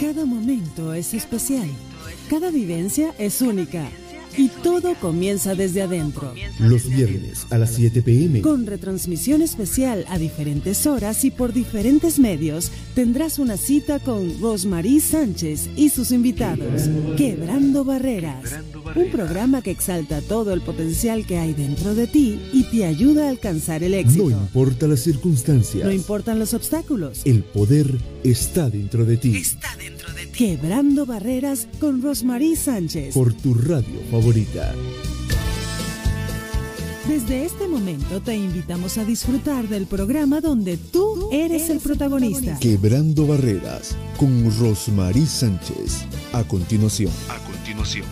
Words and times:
Cada 0.00 0.24
momento 0.24 0.94
es 0.94 1.12
especial. 1.12 1.68
Cada 2.30 2.50
vivencia 2.52 3.12
es 3.18 3.42
única. 3.42 3.88
Y 4.36 4.48
todo 4.48 4.94
comienza 4.94 5.54
desde 5.54 5.82
adentro. 5.82 6.34
Los 6.58 6.88
viernes 6.88 7.46
a 7.50 7.58
las 7.58 7.74
7 7.74 8.02
pm. 8.02 8.40
Con 8.40 8.66
retransmisión 8.66 9.42
especial 9.42 10.04
a 10.08 10.18
diferentes 10.18 10.86
horas 10.86 11.24
y 11.24 11.30
por 11.30 11.52
diferentes 11.52 12.18
medios, 12.18 12.70
tendrás 12.94 13.38
una 13.38 13.56
cita 13.56 13.98
con 13.98 14.40
Rosmarie 14.40 15.00
Sánchez 15.00 15.70
y 15.76 15.88
sus 15.88 16.12
invitados. 16.12 16.88
Quebrando 17.16 17.84
Barreras. 17.84 18.44
Un 18.94 19.10
programa 19.10 19.62
que 19.62 19.70
exalta 19.70 20.20
todo 20.22 20.52
el 20.52 20.60
potencial 20.60 21.26
que 21.26 21.38
hay 21.38 21.54
dentro 21.54 21.94
de 21.94 22.06
ti 22.06 22.40
y 22.52 22.64
te 22.64 22.84
ayuda 22.84 23.26
a 23.26 23.30
alcanzar 23.30 23.82
el 23.82 23.94
éxito. 23.94 24.24
No 24.24 24.30
importa 24.30 24.86
las 24.86 25.00
circunstancias. 25.00 25.84
No 25.84 25.92
importan 25.92 26.38
los 26.38 26.54
obstáculos. 26.54 27.22
El 27.24 27.42
poder 27.42 27.98
está 28.24 28.70
dentro 28.70 29.04
de 29.04 29.16
ti. 29.16 29.36
Está 29.36 29.68
dentro 29.76 29.86
de 29.86 29.92
ti. 29.92 29.97
Quebrando 30.38 31.04
Barreras 31.04 31.66
con 31.80 32.00
Rosmarie 32.00 32.54
Sánchez. 32.54 33.12
Por 33.12 33.34
tu 33.34 33.54
radio 33.54 34.00
favorita. 34.08 34.72
Desde 37.08 37.44
este 37.44 37.66
momento 37.66 38.20
te 38.20 38.36
invitamos 38.36 38.98
a 38.98 39.04
disfrutar 39.04 39.66
del 39.66 39.86
programa 39.86 40.40
donde 40.40 40.76
tú 40.76 41.28
eres 41.32 41.70
el 41.70 41.80
protagonista. 41.80 42.56
Quebrando 42.60 43.26
Barreras 43.26 43.96
con 44.16 44.44
Rosmarie 44.60 45.26
Sánchez. 45.26 46.04
A 46.32 46.44
continuación. 46.44 47.10
A 47.28 47.38
continuación. 47.44 48.06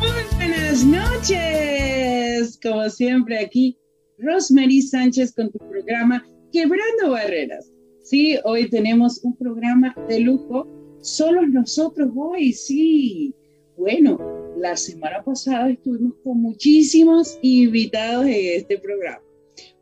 Muy 0.00 0.36
buenas 0.38 0.82
noches. 0.82 2.58
Como 2.62 2.88
siempre 2.88 3.38
aquí, 3.44 3.76
Rosemary 4.18 4.80
Sánchez 4.80 5.34
con 5.34 5.50
tu 5.50 5.58
programa 5.58 6.26
Quebrando 6.52 7.10
Barreras. 7.10 7.70
Sí, 8.02 8.38
hoy 8.44 8.68
tenemos 8.70 9.22
un 9.24 9.36
programa 9.36 9.94
de 10.08 10.20
lujo. 10.20 10.66
Solos 11.00 11.48
nosotros 11.48 12.10
hoy, 12.16 12.52
sí. 12.52 13.34
Bueno, 13.76 14.18
la 14.56 14.76
semana 14.76 15.22
pasada 15.22 15.70
estuvimos 15.70 16.14
con 16.24 16.40
muchísimos 16.40 17.38
invitados 17.42 18.26
en 18.26 18.60
este 18.60 18.78
programa. 18.78 19.22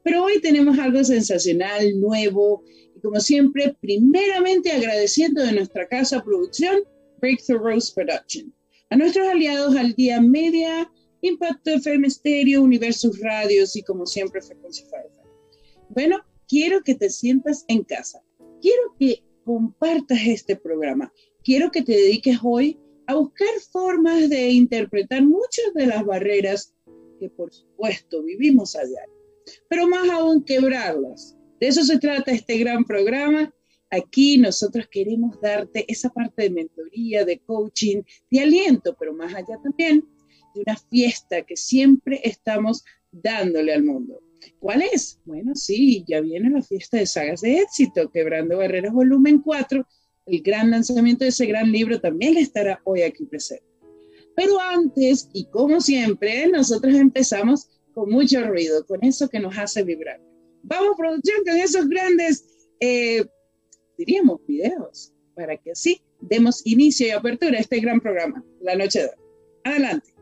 Pero 0.02 0.24
hoy 0.24 0.40
tenemos 0.40 0.78
algo 0.78 1.04
sensacional, 1.04 2.00
nuevo. 2.00 2.64
Y 2.96 3.00
como 3.00 3.20
siempre, 3.20 3.76
primeramente 3.80 4.72
agradeciendo 4.72 5.42
de 5.42 5.52
nuestra 5.52 5.86
casa 5.86 6.24
producción, 6.24 6.80
Breakthrough 7.20 7.62
Rose 7.62 7.92
Production. 7.94 8.52
A 8.90 8.96
nuestros 8.96 9.28
aliados 9.28 9.76
al 9.76 9.94
día 9.94 10.20
media, 10.20 10.90
Impacto 11.26 11.70
FM 11.70 12.10
Stereo, 12.10 12.62
Universus 12.62 13.18
Radios 13.18 13.74
y 13.76 13.82
como 13.82 14.04
siempre 14.04 14.42
Frequency 14.42 14.82
Firefly. 14.82 15.30
Bueno, 15.88 16.20
quiero 16.46 16.82
que 16.82 16.94
te 16.94 17.08
sientas 17.08 17.64
en 17.68 17.82
casa. 17.82 18.22
Quiero 18.60 18.94
que 18.98 19.24
compartas 19.42 20.18
este 20.26 20.54
programa. 20.54 21.10
Quiero 21.42 21.70
que 21.70 21.80
te 21.80 21.92
dediques 21.92 22.38
hoy 22.42 22.78
a 23.06 23.14
buscar 23.14 23.48
formas 23.72 24.28
de 24.28 24.50
interpretar 24.50 25.22
muchas 25.22 25.72
de 25.74 25.86
las 25.86 26.04
barreras 26.04 26.74
que 27.18 27.30
por 27.30 27.52
supuesto 27.52 28.22
vivimos 28.22 28.76
a 28.76 28.84
diario, 28.84 29.14
pero 29.68 29.88
más 29.88 30.08
aún 30.10 30.44
quebrarlas. 30.44 31.38
De 31.58 31.68
eso 31.68 31.84
se 31.84 31.98
trata 31.98 32.32
este 32.32 32.58
gran 32.58 32.84
programa. 32.84 33.50
Aquí 33.90 34.36
nosotros 34.36 34.88
queremos 34.90 35.40
darte 35.40 35.90
esa 35.90 36.10
parte 36.10 36.42
de 36.42 36.50
mentoría, 36.50 37.24
de 37.24 37.38
coaching, 37.38 38.02
de 38.30 38.40
aliento, 38.40 38.94
pero 38.98 39.14
más 39.14 39.32
allá 39.34 39.58
también 39.62 40.04
de 40.54 40.62
una 40.62 40.76
fiesta 40.76 41.42
que 41.42 41.56
siempre 41.56 42.20
estamos 42.24 42.84
dándole 43.10 43.72
al 43.72 43.84
mundo. 43.84 44.20
¿Cuál 44.58 44.82
es? 44.82 45.18
Bueno, 45.24 45.54
sí, 45.54 46.04
ya 46.06 46.20
viene 46.20 46.50
la 46.50 46.62
fiesta 46.62 46.98
de 46.98 47.06
sagas 47.06 47.40
de 47.40 47.58
éxito, 47.58 48.10
Quebrando 48.10 48.58
Barreras 48.58 48.92
Volumen 48.92 49.40
4. 49.40 49.86
El 50.26 50.42
gran 50.42 50.70
lanzamiento 50.70 51.24
de 51.24 51.30
ese 51.30 51.46
gran 51.46 51.70
libro 51.70 52.00
también 52.00 52.36
estará 52.36 52.80
hoy 52.84 53.02
aquí 53.02 53.24
presente. 53.24 53.64
Pero 54.36 54.58
antes, 54.60 55.28
y 55.32 55.46
como 55.46 55.80
siempre, 55.80 56.48
nosotros 56.48 56.94
empezamos 56.94 57.68
con 57.92 58.10
mucho 58.10 58.42
ruido, 58.42 58.84
con 58.86 59.04
eso 59.04 59.28
que 59.28 59.38
nos 59.38 59.56
hace 59.56 59.84
vibrar. 59.84 60.20
Vamos, 60.62 60.96
producción, 60.96 61.44
con 61.44 61.56
esos 61.56 61.88
grandes, 61.88 62.44
eh, 62.80 63.24
diríamos, 63.96 64.40
videos, 64.46 65.12
para 65.34 65.56
que 65.56 65.72
así 65.72 66.00
demos 66.20 66.62
inicio 66.66 67.06
y 67.06 67.10
apertura 67.10 67.58
a 67.58 67.60
este 67.60 67.80
gran 67.80 68.00
programa, 68.00 68.44
La 68.60 68.74
Noche 68.74 69.02
de. 69.02 69.10
Adelante. 69.64 70.13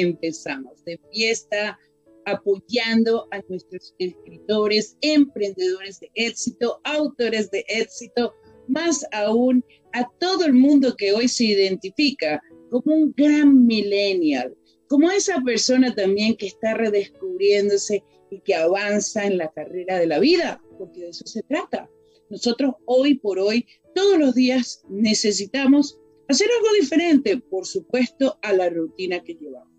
Empezamos, 0.00 0.84
de 0.84 0.98
fiesta, 1.12 1.78
apoyando 2.26 3.26
a 3.30 3.40
nuestros 3.48 3.94
escritores, 3.98 4.96
emprendedores 5.00 6.00
de 6.00 6.10
éxito, 6.14 6.80
autores 6.84 7.50
de 7.50 7.64
éxito, 7.68 8.34
más 8.68 9.06
aún 9.12 9.64
a 9.92 10.08
todo 10.18 10.44
el 10.46 10.54
mundo 10.54 10.96
que 10.96 11.12
hoy 11.12 11.28
se 11.28 11.44
identifica 11.44 12.42
como 12.70 12.96
un 12.96 13.14
gran 13.16 13.66
millennial, 13.66 14.56
como 14.88 15.10
esa 15.10 15.40
persona 15.42 15.94
también 15.94 16.36
que 16.36 16.46
está 16.46 16.74
redescubriéndose 16.74 18.02
y 18.30 18.40
que 18.40 18.54
avanza 18.54 19.26
en 19.26 19.38
la 19.38 19.50
carrera 19.52 19.98
de 19.98 20.06
la 20.06 20.18
vida, 20.18 20.62
porque 20.78 21.00
de 21.00 21.10
eso 21.10 21.26
se 21.26 21.42
trata. 21.42 21.88
Nosotros 22.30 22.74
hoy 22.86 23.16
por 23.18 23.38
hoy, 23.38 23.66
todos 23.94 24.18
los 24.18 24.34
días 24.34 24.82
necesitamos 24.88 25.98
hacer 26.28 26.48
algo 26.58 26.74
diferente, 26.80 27.36
por 27.38 27.66
supuesto, 27.66 28.38
a 28.42 28.52
la 28.52 28.70
rutina 28.70 29.22
que 29.22 29.34
llevamos. 29.34 29.73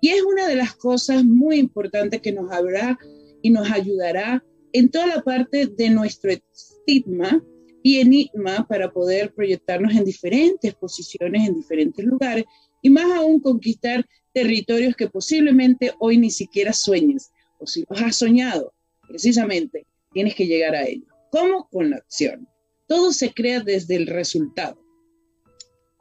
Y 0.00 0.10
es 0.10 0.22
una 0.22 0.46
de 0.46 0.56
las 0.56 0.74
cosas 0.74 1.24
muy 1.24 1.56
importantes 1.56 2.20
que 2.20 2.32
nos 2.32 2.50
habrá 2.52 2.98
y 3.42 3.50
nos 3.50 3.70
ayudará 3.70 4.44
en 4.72 4.90
toda 4.90 5.06
la 5.06 5.22
parte 5.22 5.66
de 5.66 5.90
nuestro 5.90 6.30
estigma 6.30 7.42
y 7.82 8.00
enigma 8.00 8.66
para 8.68 8.92
poder 8.92 9.32
proyectarnos 9.32 9.94
en 9.94 10.04
diferentes 10.04 10.74
posiciones, 10.74 11.48
en 11.48 11.54
diferentes 11.54 12.04
lugares 12.04 12.44
y 12.82 12.90
más 12.90 13.10
aún 13.16 13.40
conquistar 13.40 14.04
territorios 14.32 14.94
que 14.94 15.08
posiblemente 15.08 15.92
hoy 15.98 16.18
ni 16.18 16.30
siquiera 16.30 16.72
sueñes 16.72 17.30
o 17.58 17.66
si 17.66 17.84
los 17.88 18.00
has 18.00 18.16
soñado, 18.16 18.72
precisamente 19.08 19.86
tienes 20.12 20.34
que 20.34 20.46
llegar 20.46 20.74
a 20.74 20.86
ello. 20.86 21.06
¿Cómo? 21.30 21.68
Con 21.70 21.90
la 21.90 21.96
acción. 21.96 22.48
Todo 22.86 23.12
se 23.12 23.32
crea 23.32 23.60
desde 23.60 23.96
el 23.96 24.06
resultado. 24.06 24.80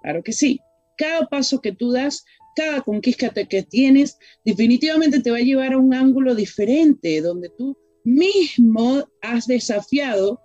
Claro 0.02 0.24
que 0.24 0.34
sí. 0.34 0.60
Cada 0.98 1.28
paso 1.28 1.62
que 1.62 1.74
tú 1.74 1.92
das, 1.92 2.24
cada 2.58 2.82
conquista 2.82 3.30
que 3.30 3.62
tienes, 3.62 4.18
definitivamente 4.44 5.20
te 5.20 5.30
va 5.30 5.38
a 5.38 5.42
llevar 5.42 5.74
a 5.74 5.78
un 5.78 5.94
ángulo 5.94 6.34
diferente, 6.34 7.22
donde 7.22 7.52
tú 7.56 7.78
mismo 8.04 9.08
has 9.22 9.46
desafiado 9.46 10.42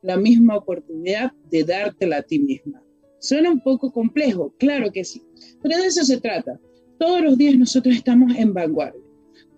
la 0.00 0.16
misma 0.16 0.56
oportunidad 0.56 1.32
de 1.50 1.64
dártela 1.64 2.16
a 2.16 2.22
ti 2.22 2.38
misma. 2.38 2.82
Suena 3.18 3.50
un 3.50 3.60
poco 3.60 3.92
complejo, 3.92 4.54
claro 4.58 4.90
que 4.90 5.04
sí, 5.04 5.20
pero 5.62 5.76
de 5.76 5.88
eso 5.88 6.02
se 6.02 6.18
trata. 6.18 6.58
Todos 6.98 7.20
los 7.20 7.36
días 7.36 7.58
nosotros 7.58 7.94
estamos 7.94 8.34
en 8.36 8.54
vanguardia. 8.54 9.02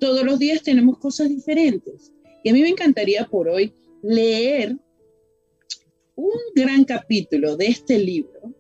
Todos 0.00 0.24
los 0.24 0.40
días 0.40 0.60
tenemos 0.64 0.98
cosas 0.98 1.28
diferentes. 1.28 2.12
Y 2.42 2.48
a 2.48 2.52
mí 2.52 2.62
me 2.62 2.70
encantaría 2.70 3.26
por 3.26 3.48
hoy 3.48 3.72
leer 4.02 4.76
un 6.16 6.40
gran 6.56 6.82
capítulo 6.82 7.56
de 7.56 7.66
este 7.66 7.96
libro, 7.96 8.52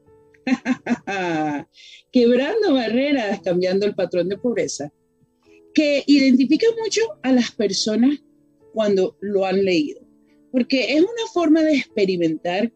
Quebrando 2.12 2.74
barreras, 2.74 3.40
cambiando 3.42 3.86
el 3.86 3.94
patrón 3.94 4.28
de 4.28 4.38
pobreza, 4.38 4.92
que 5.74 6.04
identifica 6.06 6.66
mucho 6.82 7.00
a 7.22 7.32
las 7.32 7.50
personas 7.52 8.22
cuando 8.72 9.16
lo 9.20 9.46
han 9.46 9.64
leído, 9.64 10.00
porque 10.50 10.94
es 10.94 11.00
una 11.00 11.26
forma 11.32 11.62
de 11.62 11.76
experimentar 11.76 12.72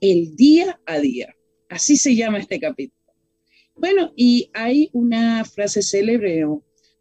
el 0.00 0.36
día 0.36 0.80
a 0.86 0.98
día. 0.98 1.34
Así 1.68 1.96
se 1.96 2.14
llama 2.14 2.38
este 2.38 2.60
capítulo. 2.60 2.98
Bueno, 3.74 4.12
y 4.16 4.50
hay 4.54 4.90
una 4.92 5.44
frase 5.44 5.82
célebre 5.82 6.44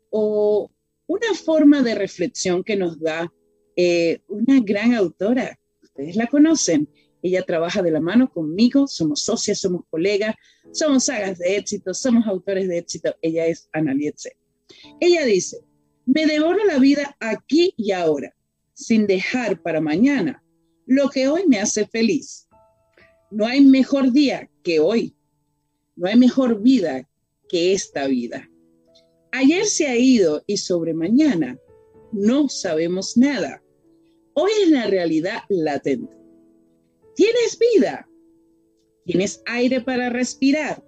o, 0.09 0.71
una 1.09 1.33
forma 1.35 1.81
de 1.83 1.95
reflexión 1.95 2.63
que 2.63 2.75
nos 2.75 2.99
da 2.99 3.31
eh, 3.75 4.19
una 4.27 4.59
gran 4.59 4.93
autora. 4.93 5.57
Ustedes 5.81 6.15
la 6.17 6.27
conocen. 6.27 6.89
Ella 7.21 7.43
trabaja 7.43 7.81
de 7.81 7.91
la 7.91 7.99
mano 7.99 8.29
conmigo, 8.29 8.87
somos 8.87 9.21
socias, 9.21 9.59
somos 9.59 9.81
colegas, 9.89 10.35
somos 10.71 11.05
sagas 11.05 11.39
de 11.39 11.57
éxito, 11.57 11.93
somos 11.93 12.27
autores 12.27 12.67
de 12.67 12.77
éxito. 12.77 13.15
Ella 13.21 13.47
es 13.47 13.69
Ana 13.73 13.93
Ella 14.99 15.25
dice, 15.25 15.57
me 16.05 16.25
devoro 16.25 16.63
la 16.65 16.79
vida 16.79 17.17
aquí 17.19 17.73
y 17.77 17.91
ahora, 17.91 18.33
sin 18.73 19.07
dejar 19.07 19.61
para 19.61 19.81
mañana 19.81 20.43
lo 20.85 21.09
que 21.09 21.27
hoy 21.27 21.45
me 21.47 21.59
hace 21.59 21.85
feliz. 21.87 22.47
No 23.29 23.45
hay 23.45 23.61
mejor 23.61 24.11
día 24.11 24.49
que 24.63 24.79
hoy. 24.79 25.15
No 25.95 26.07
hay 26.07 26.15
mejor 26.15 26.61
vida 26.61 27.09
que 27.49 27.73
esta 27.73 28.07
vida. 28.07 28.49
Ayer 29.31 29.65
se 29.65 29.87
ha 29.87 29.97
ido 29.97 30.43
y 30.47 30.57
sobre 30.57 30.93
mañana 30.93 31.59
no 32.11 32.47
sabemos 32.47 33.17
nada. 33.17 33.61
Hoy 34.33 34.51
es 34.63 34.69
la 34.69 34.87
realidad 34.87 35.41
latente. 35.49 36.15
Tienes 37.17 37.57
vida, 37.57 38.07
tienes 39.03 39.41
aire 39.47 39.81
para 39.81 40.11
respirar, 40.11 40.83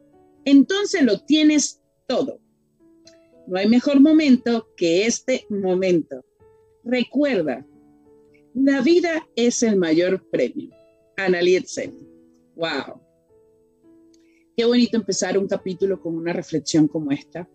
entonces 0.45 1.01
lo 1.01 1.25
tienes 1.25 1.81
todo. 2.07 2.39
No 3.47 3.57
hay 3.57 3.67
mejor 3.67 3.99
momento 3.99 4.69
que 4.77 5.07
este 5.07 5.47
momento. 5.49 6.23
Recuerda, 6.83 7.65
la 8.53 8.81
vida 8.81 9.27
es 9.35 9.63
el 9.63 9.77
mayor 9.77 10.23
premio. 10.29 10.69
Ana 11.17 11.39
Wow. 12.55 13.01
Qué 14.55 14.65
bonito 14.65 14.97
empezar 14.97 15.35
un 15.35 15.47
capítulo 15.47 15.99
con 15.99 16.15
una 16.15 16.31
reflexión 16.31 16.87
como 16.87 17.11
esta. 17.11 17.49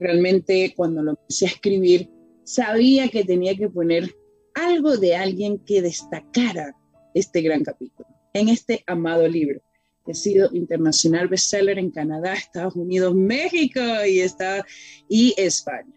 Realmente 0.00 0.72
cuando 0.74 1.02
lo 1.02 1.10
empecé 1.10 1.44
a 1.44 1.50
escribir, 1.50 2.08
sabía 2.44 3.10
que 3.10 3.24
tenía 3.24 3.54
que 3.54 3.68
poner 3.68 4.16
algo 4.54 4.96
de 4.96 5.14
alguien 5.16 5.58
que 5.58 5.82
destacara 5.82 6.74
este 7.18 7.40
gran 7.40 7.64
capítulo 7.64 8.06
en 8.34 8.50
este 8.50 8.84
amado 8.86 9.26
libro. 9.26 9.62
que 10.04 10.12
Ha 10.12 10.14
sido 10.14 10.50
internacional 10.52 11.28
bestseller 11.28 11.78
en 11.78 11.90
Canadá, 11.90 12.34
Estados 12.34 12.76
Unidos, 12.76 13.14
México 13.14 13.80
y, 14.06 14.20
está, 14.20 14.64
y 15.08 15.34
España. 15.38 15.94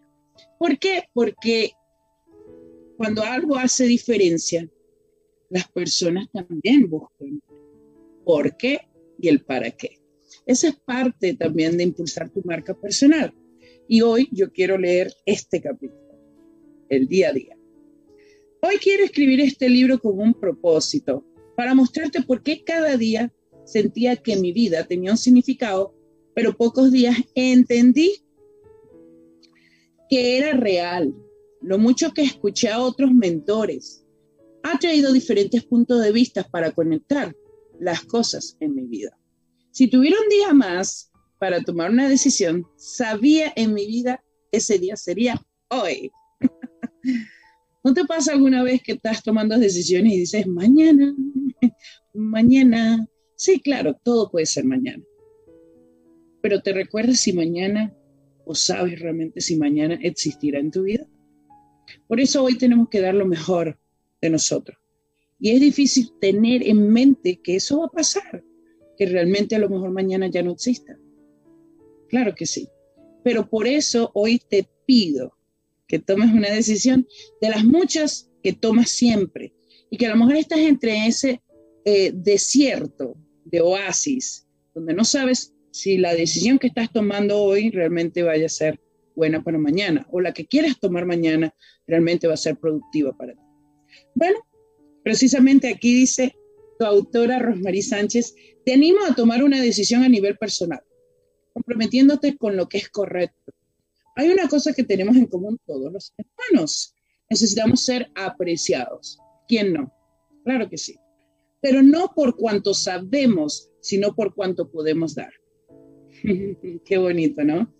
¿Por 0.58 0.78
qué? 0.78 1.04
Porque 1.12 1.72
cuando 2.96 3.22
algo 3.22 3.56
hace 3.56 3.84
diferencia, 3.84 4.66
las 5.50 5.68
personas 5.68 6.26
también 6.32 6.88
buscan 6.88 7.42
por 8.24 8.56
qué 8.56 8.80
y 9.18 9.28
el 9.28 9.44
para 9.44 9.70
qué. 9.70 9.98
Esa 10.46 10.68
es 10.68 10.76
parte 10.76 11.34
también 11.34 11.76
de 11.76 11.84
impulsar 11.84 12.30
tu 12.30 12.40
marca 12.44 12.72
personal. 12.74 13.34
Y 13.86 14.00
hoy 14.00 14.28
yo 14.32 14.50
quiero 14.52 14.78
leer 14.78 15.12
este 15.26 15.60
capítulo, 15.60 16.18
el 16.88 17.06
día 17.06 17.28
a 17.28 17.32
día. 17.32 17.59
Hoy 18.62 18.76
quiero 18.76 19.04
escribir 19.04 19.40
este 19.40 19.70
libro 19.70 19.98
con 19.98 20.18
un 20.20 20.34
propósito, 20.34 21.24
para 21.56 21.74
mostrarte 21.74 22.22
por 22.22 22.42
qué 22.42 22.62
cada 22.62 22.96
día 22.98 23.32
sentía 23.64 24.16
que 24.16 24.36
mi 24.36 24.52
vida 24.52 24.86
tenía 24.86 25.12
un 25.12 25.16
significado, 25.16 25.94
pero 26.34 26.54
pocos 26.54 26.92
días 26.92 27.16
entendí 27.34 28.22
que 30.10 30.36
era 30.36 30.52
real. 30.52 31.14
Lo 31.62 31.78
mucho 31.78 32.12
que 32.12 32.22
escuché 32.22 32.68
a 32.68 32.82
otros 32.82 33.12
mentores 33.12 34.04
ha 34.62 34.78
traído 34.78 35.10
diferentes 35.12 35.64
puntos 35.64 36.02
de 36.02 36.12
vista 36.12 36.44
para 36.44 36.70
conectar 36.70 37.34
las 37.78 38.02
cosas 38.04 38.58
en 38.60 38.74
mi 38.74 38.86
vida. 38.86 39.18
Si 39.70 39.88
tuviera 39.88 40.16
un 40.20 40.28
día 40.28 40.52
más 40.52 41.10
para 41.38 41.62
tomar 41.62 41.90
una 41.90 42.10
decisión, 42.10 42.66
sabía 42.76 43.54
en 43.56 43.72
mi 43.72 43.86
vida 43.86 44.22
ese 44.52 44.78
día 44.78 44.96
sería 44.96 45.40
hoy. 45.70 46.10
¿No 47.82 47.94
te 47.94 48.04
pasa 48.04 48.32
alguna 48.32 48.62
vez 48.62 48.82
que 48.82 48.92
estás 48.92 49.22
tomando 49.22 49.58
decisiones 49.58 50.12
y 50.12 50.18
dices, 50.18 50.46
mañana, 50.46 51.14
mañana? 52.12 53.06
Sí, 53.36 53.60
claro, 53.60 53.98
todo 54.02 54.30
puede 54.30 54.46
ser 54.46 54.64
mañana. 54.64 55.02
Pero 56.42 56.60
¿te 56.60 56.72
recuerdas 56.72 57.20
si 57.20 57.32
mañana 57.32 57.94
o 58.44 58.54
sabes 58.54 58.98
realmente 59.00 59.40
si 59.40 59.56
mañana 59.56 59.98
existirá 60.02 60.58
en 60.58 60.70
tu 60.70 60.82
vida? 60.82 61.06
Por 62.06 62.20
eso 62.20 62.42
hoy 62.42 62.58
tenemos 62.58 62.88
que 62.88 63.00
dar 63.00 63.14
lo 63.14 63.26
mejor 63.26 63.78
de 64.20 64.30
nosotros. 64.30 64.78
Y 65.38 65.50
es 65.50 65.60
difícil 65.60 66.10
tener 66.20 66.66
en 66.66 66.90
mente 66.90 67.40
que 67.42 67.56
eso 67.56 67.80
va 67.80 67.86
a 67.86 67.90
pasar, 67.90 68.44
que 68.98 69.06
realmente 69.06 69.56
a 69.56 69.58
lo 69.58 69.70
mejor 69.70 69.90
mañana 69.90 70.28
ya 70.28 70.42
no 70.42 70.52
exista. 70.52 70.98
Claro 72.08 72.34
que 72.34 72.44
sí. 72.44 72.68
Pero 73.24 73.48
por 73.48 73.66
eso 73.66 74.10
hoy 74.14 74.38
te 74.50 74.68
pido 74.84 75.32
que 75.90 75.98
tomes 75.98 76.32
una 76.32 76.48
decisión 76.48 77.08
de 77.40 77.50
las 77.50 77.64
muchas 77.64 78.30
que 78.44 78.52
tomas 78.52 78.90
siempre 78.90 79.52
y 79.90 79.96
que 79.96 80.06
a 80.06 80.10
lo 80.10 80.16
mejor 80.16 80.36
estás 80.36 80.60
entre 80.60 81.08
ese 81.08 81.42
eh, 81.84 82.12
desierto 82.14 83.16
de 83.44 83.60
oasis 83.60 84.46
donde 84.72 84.94
no 84.94 85.04
sabes 85.04 85.52
si 85.72 85.98
la 85.98 86.14
decisión 86.14 86.60
que 86.60 86.68
estás 86.68 86.92
tomando 86.92 87.42
hoy 87.42 87.70
realmente 87.70 88.22
vaya 88.22 88.46
a 88.46 88.48
ser 88.48 88.80
buena 89.16 89.42
para 89.42 89.58
mañana 89.58 90.06
o 90.12 90.20
la 90.20 90.32
que 90.32 90.46
quieras 90.46 90.78
tomar 90.78 91.06
mañana 91.06 91.52
realmente 91.88 92.28
va 92.28 92.34
a 92.34 92.36
ser 92.36 92.56
productiva 92.56 93.16
para 93.16 93.32
ti. 93.32 93.40
Bueno, 94.14 94.38
precisamente 95.02 95.70
aquí 95.70 95.92
dice 95.92 96.36
tu 96.78 96.84
autora 96.84 97.40
Rosmarie 97.40 97.82
Sánchez, 97.82 98.36
te 98.64 98.74
animo 98.74 99.00
a 99.04 99.16
tomar 99.16 99.42
una 99.42 99.60
decisión 99.60 100.04
a 100.04 100.08
nivel 100.08 100.38
personal, 100.38 100.82
comprometiéndote 101.52 102.36
con 102.36 102.56
lo 102.56 102.68
que 102.68 102.78
es 102.78 102.88
correcto, 102.88 103.52
hay 104.16 104.28
una 104.30 104.48
cosa 104.48 104.72
que 104.72 104.84
tenemos 104.84 105.16
en 105.16 105.26
común 105.26 105.58
todos 105.66 105.92
los 105.92 106.12
hermanos. 106.16 106.94
Necesitamos 107.28 107.84
ser 107.84 108.10
apreciados. 108.14 109.18
¿Quién 109.48 109.72
no? 109.72 109.92
Claro 110.44 110.68
que 110.68 110.78
sí. 110.78 110.96
Pero 111.60 111.82
no 111.82 112.12
por 112.14 112.36
cuanto 112.36 112.74
sabemos, 112.74 113.70
sino 113.80 114.14
por 114.14 114.34
cuanto 114.34 114.70
podemos 114.70 115.14
dar. 115.14 115.32
Qué 116.84 116.98
bonito, 116.98 117.44
¿no? 117.44 117.72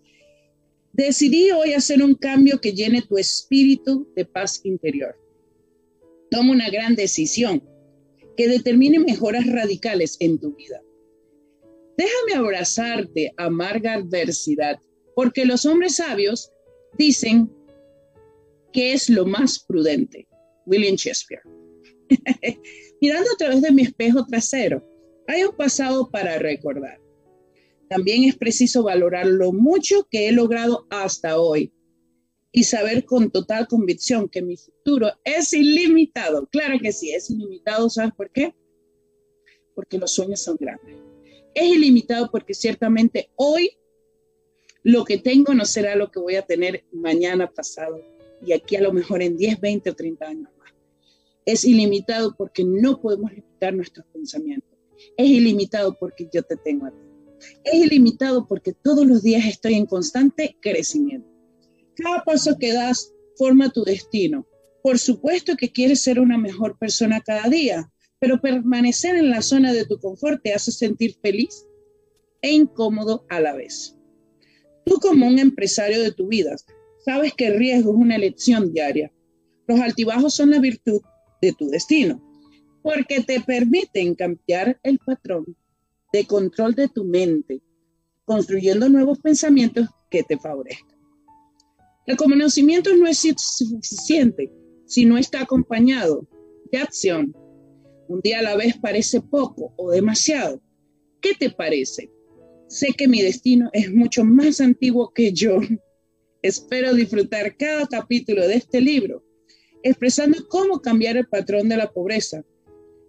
Decidí 0.92 1.50
hoy 1.50 1.72
hacer 1.72 2.02
un 2.02 2.14
cambio 2.14 2.60
que 2.60 2.72
llene 2.72 3.02
tu 3.02 3.16
espíritu 3.16 4.08
de 4.16 4.24
paz 4.24 4.60
interior. 4.64 5.16
Toma 6.30 6.52
una 6.52 6.68
gran 6.68 6.94
decisión 6.94 7.62
que 8.36 8.48
determine 8.48 8.98
mejoras 8.98 9.46
radicales 9.46 10.16
en 10.20 10.38
tu 10.38 10.54
vida. 10.54 10.80
Déjame 11.96 12.34
abrazarte, 12.34 13.32
amarga 13.36 13.94
adversidad 13.94 14.80
porque 15.14 15.44
los 15.44 15.66
hombres 15.66 15.96
sabios 15.96 16.52
dicen 16.98 17.50
que 18.72 18.92
es 18.92 19.08
lo 19.08 19.26
más 19.26 19.58
prudente. 19.58 20.28
William 20.66 20.96
Shakespeare. 20.96 21.42
Mirando 23.00 23.30
a 23.32 23.36
través 23.36 23.62
de 23.62 23.72
mi 23.72 23.82
espejo 23.82 24.24
trasero, 24.26 24.86
hay 25.26 25.44
un 25.44 25.56
pasado 25.56 26.10
para 26.10 26.38
recordar. 26.38 27.00
También 27.88 28.24
es 28.24 28.36
preciso 28.36 28.82
valorar 28.82 29.26
lo 29.26 29.52
mucho 29.52 30.06
que 30.10 30.28
he 30.28 30.32
logrado 30.32 30.86
hasta 30.90 31.40
hoy 31.40 31.72
y 32.52 32.64
saber 32.64 33.04
con 33.04 33.30
total 33.30 33.66
convicción 33.66 34.28
que 34.28 34.42
mi 34.42 34.56
futuro 34.56 35.08
es 35.24 35.52
ilimitado. 35.52 36.46
Claro 36.48 36.78
que 36.80 36.92
sí, 36.92 37.12
es 37.12 37.30
ilimitado. 37.30 37.90
¿Sabes 37.90 38.12
por 38.14 38.30
qué? 38.30 38.54
porque 39.80 39.96
los 39.96 40.12
sueños 40.12 40.42
son 40.42 40.58
grandes. 40.60 40.96
Es 41.54 41.64
ilimitado 41.64 42.30
porque 42.30 42.52
ciertamente 42.52 43.30
hoy 43.36 43.70
lo 44.82 45.04
que 45.04 45.18
tengo 45.18 45.54
no 45.54 45.64
será 45.64 45.94
lo 45.94 46.10
que 46.10 46.20
voy 46.20 46.36
a 46.36 46.42
tener 46.42 46.84
mañana 46.92 47.50
pasado 47.50 48.00
y 48.44 48.52
aquí 48.52 48.76
a 48.76 48.80
lo 48.80 48.92
mejor 48.92 49.22
en 49.22 49.36
10, 49.36 49.60
20 49.60 49.90
o 49.90 49.94
30 49.94 50.26
años 50.26 50.50
más. 50.58 50.72
Es 51.44 51.64
ilimitado 51.64 52.34
porque 52.36 52.64
no 52.64 53.00
podemos 53.00 53.30
limitar 53.32 53.74
nuestros 53.74 54.06
pensamientos. 54.06 54.70
Es 55.16 55.28
ilimitado 55.28 55.96
porque 55.98 56.28
yo 56.32 56.42
te 56.42 56.56
tengo 56.56 56.86
a 56.86 56.90
ti. 56.90 56.96
Es 57.64 57.74
ilimitado 57.74 58.46
porque 58.46 58.72
todos 58.72 59.06
los 59.06 59.22
días 59.22 59.46
estoy 59.46 59.74
en 59.74 59.86
constante 59.86 60.56
crecimiento. 60.60 61.28
Cada 61.96 62.22
paso 62.24 62.56
que 62.58 62.72
das 62.72 63.12
forma 63.36 63.70
tu 63.70 63.84
destino. 63.84 64.46
Por 64.82 64.98
supuesto 64.98 65.56
que 65.56 65.72
quieres 65.72 66.02
ser 66.02 66.20
una 66.20 66.38
mejor 66.38 66.78
persona 66.78 67.20
cada 67.20 67.48
día, 67.48 67.90
pero 68.18 68.40
permanecer 68.40 69.16
en 69.16 69.30
la 69.30 69.42
zona 69.42 69.72
de 69.72 69.84
tu 69.84 69.98
confort 69.98 70.42
te 70.42 70.54
hace 70.54 70.72
sentir 70.72 71.16
feliz 71.22 71.66
e 72.42 72.52
incómodo 72.52 73.26
a 73.28 73.40
la 73.40 73.54
vez. 73.54 73.99
Tú 74.84 74.96
como 75.00 75.26
un 75.26 75.38
empresario 75.38 76.02
de 76.02 76.12
tu 76.12 76.28
vida, 76.28 76.56
sabes 77.04 77.32
que 77.34 77.46
el 77.46 77.58
riesgo 77.58 77.92
es 77.92 77.98
una 77.98 78.16
elección 78.16 78.72
diaria. 78.72 79.12
Los 79.66 79.80
altibajos 79.80 80.34
son 80.34 80.50
la 80.50 80.58
virtud 80.58 81.00
de 81.40 81.52
tu 81.52 81.68
destino, 81.68 82.20
porque 82.82 83.20
te 83.20 83.40
permiten 83.40 84.14
cambiar 84.14 84.78
el 84.82 84.98
patrón 84.98 85.56
de 86.12 86.26
control 86.26 86.74
de 86.74 86.88
tu 86.88 87.04
mente, 87.04 87.62
construyendo 88.24 88.88
nuevos 88.88 89.18
pensamientos 89.18 89.88
que 90.10 90.22
te 90.22 90.38
favorezcan. 90.38 90.98
El 92.06 92.16
conocimiento 92.16 92.94
no 92.96 93.06
es 93.06 93.18
suficiente 93.18 94.52
si 94.86 95.04
no 95.04 95.16
está 95.18 95.42
acompañado 95.42 96.26
de 96.72 96.78
acción. 96.78 97.34
Un 98.08 98.20
día 98.20 98.40
a 98.40 98.42
la 98.42 98.56
vez 98.56 98.76
parece 98.78 99.20
poco 99.20 99.72
o 99.76 99.92
demasiado. 99.92 100.60
¿Qué 101.20 101.34
te 101.38 101.50
parece? 101.50 102.10
Sé 102.70 102.92
que 102.96 103.08
mi 103.08 103.20
destino 103.20 103.68
es 103.72 103.92
mucho 103.92 104.24
más 104.24 104.60
antiguo 104.60 105.12
que 105.12 105.32
yo. 105.32 105.58
Espero 106.40 106.94
disfrutar 106.94 107.56
cada 107.56 107.88
capítulo 107.88 108.46
de 108.46 108.54
este 108.54 108.80
libro, 108.80 109.24
expresando 109.82 110.46
cómo 110.46 110.80
cambiar 110.80 111.16
el 111.16 111.26
patrón 111.26 111.68
de 111.68 111.76
la 111.76 111.90
pobreza 111.90 112.44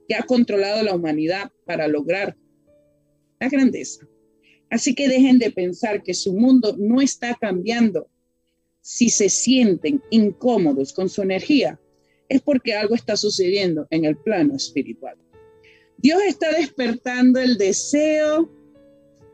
que 0.07 0.15
ha 0.15 0.23
controlado 0.23 0.81
la 0.81 0.95
humanidad 0.95 1.51
para 1.63 1.87
lograr 1.87 2.35
la 3.39 3.49
grandeza. 3.49 4.07
Así 4.71 4.95
que 4.95 5.07
dejen 5.07 5.37
de 5.37 5.51
pensar 5.51 6.01
que 6.01 6.15
su 6.15 6.33
mundo 6.33 6.75
no 6.79 6.99
está 6.99 7.37
cambiando. 7.39 8.09
Si 8.81 9.11
se 9.11 9.29
sienten 9.29 10.01
incómodos 10.09 10.91
con 10.91 11.07
su 11.07 11.21
energía, 11.21 11.79
es 12.29 12.41
porque 12.41 12.73
algo 12.73 12.95
está 12.95 13.15
sucediendo 13.15 13.85
en 13.91 14.05
el 14.05 14.17
plano 14.17 14.55
espiritual. 14.55 15.17
Dios 15.99 16.19
está 16.25 16.51
despertando 16.51 17.39
el 17.39 17.59
deseo 17.59 18.49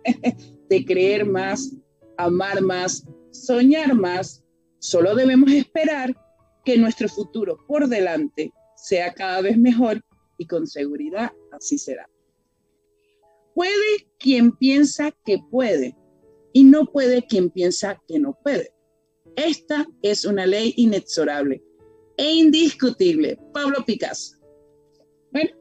de 0.69 0.85
creer 0.85 1.25
más, 1.25 1.75
amar 2.17 2.61
más, 2.61 3.05
soñar 3.31 3.93
más. 3.95 4.43
Solo 4.79 5.15
debemos 5.15 5.51
esperar 5.51 6.15
que 6.63 6.77
nuestro 6.77 7.07
futuro 7.09 7.57
por 7.67 7.87
delante 7.87 8.51
sea 8.75 9.13
cada 9.13 9.41
vez 9.41 9.57
mejor 9.57 10.01
y 10.37 10.45
con 10.45 10.67
seguridad 10.67 11.31
así 11.51 11.77
será. 11.77 12.07
Puede 13.55 14.07
quien 14.19 14.51
piensa 14.51 15.11
que 15.25 15.39
puede 15.49 15.95
y 16.53 16.63
no 16.63 16.85
puede 16.85 17.25
quien 17.25 17.49
piensa 17.49 18.01
que 18.07 18.19
no 18.19 18.37
puede. 18.43 18.71
Esta 19.35 19.87
es 20.01 20.25
una 20.25 20.45
ley 20.45 20.73
inexorable 20.77 21.63
e 22.17 22.33
indiscutible. 22.33 23.39
Pablo 23.53 23.83
Picasso. 23.85 24.37
Bueno, 25.31 25.51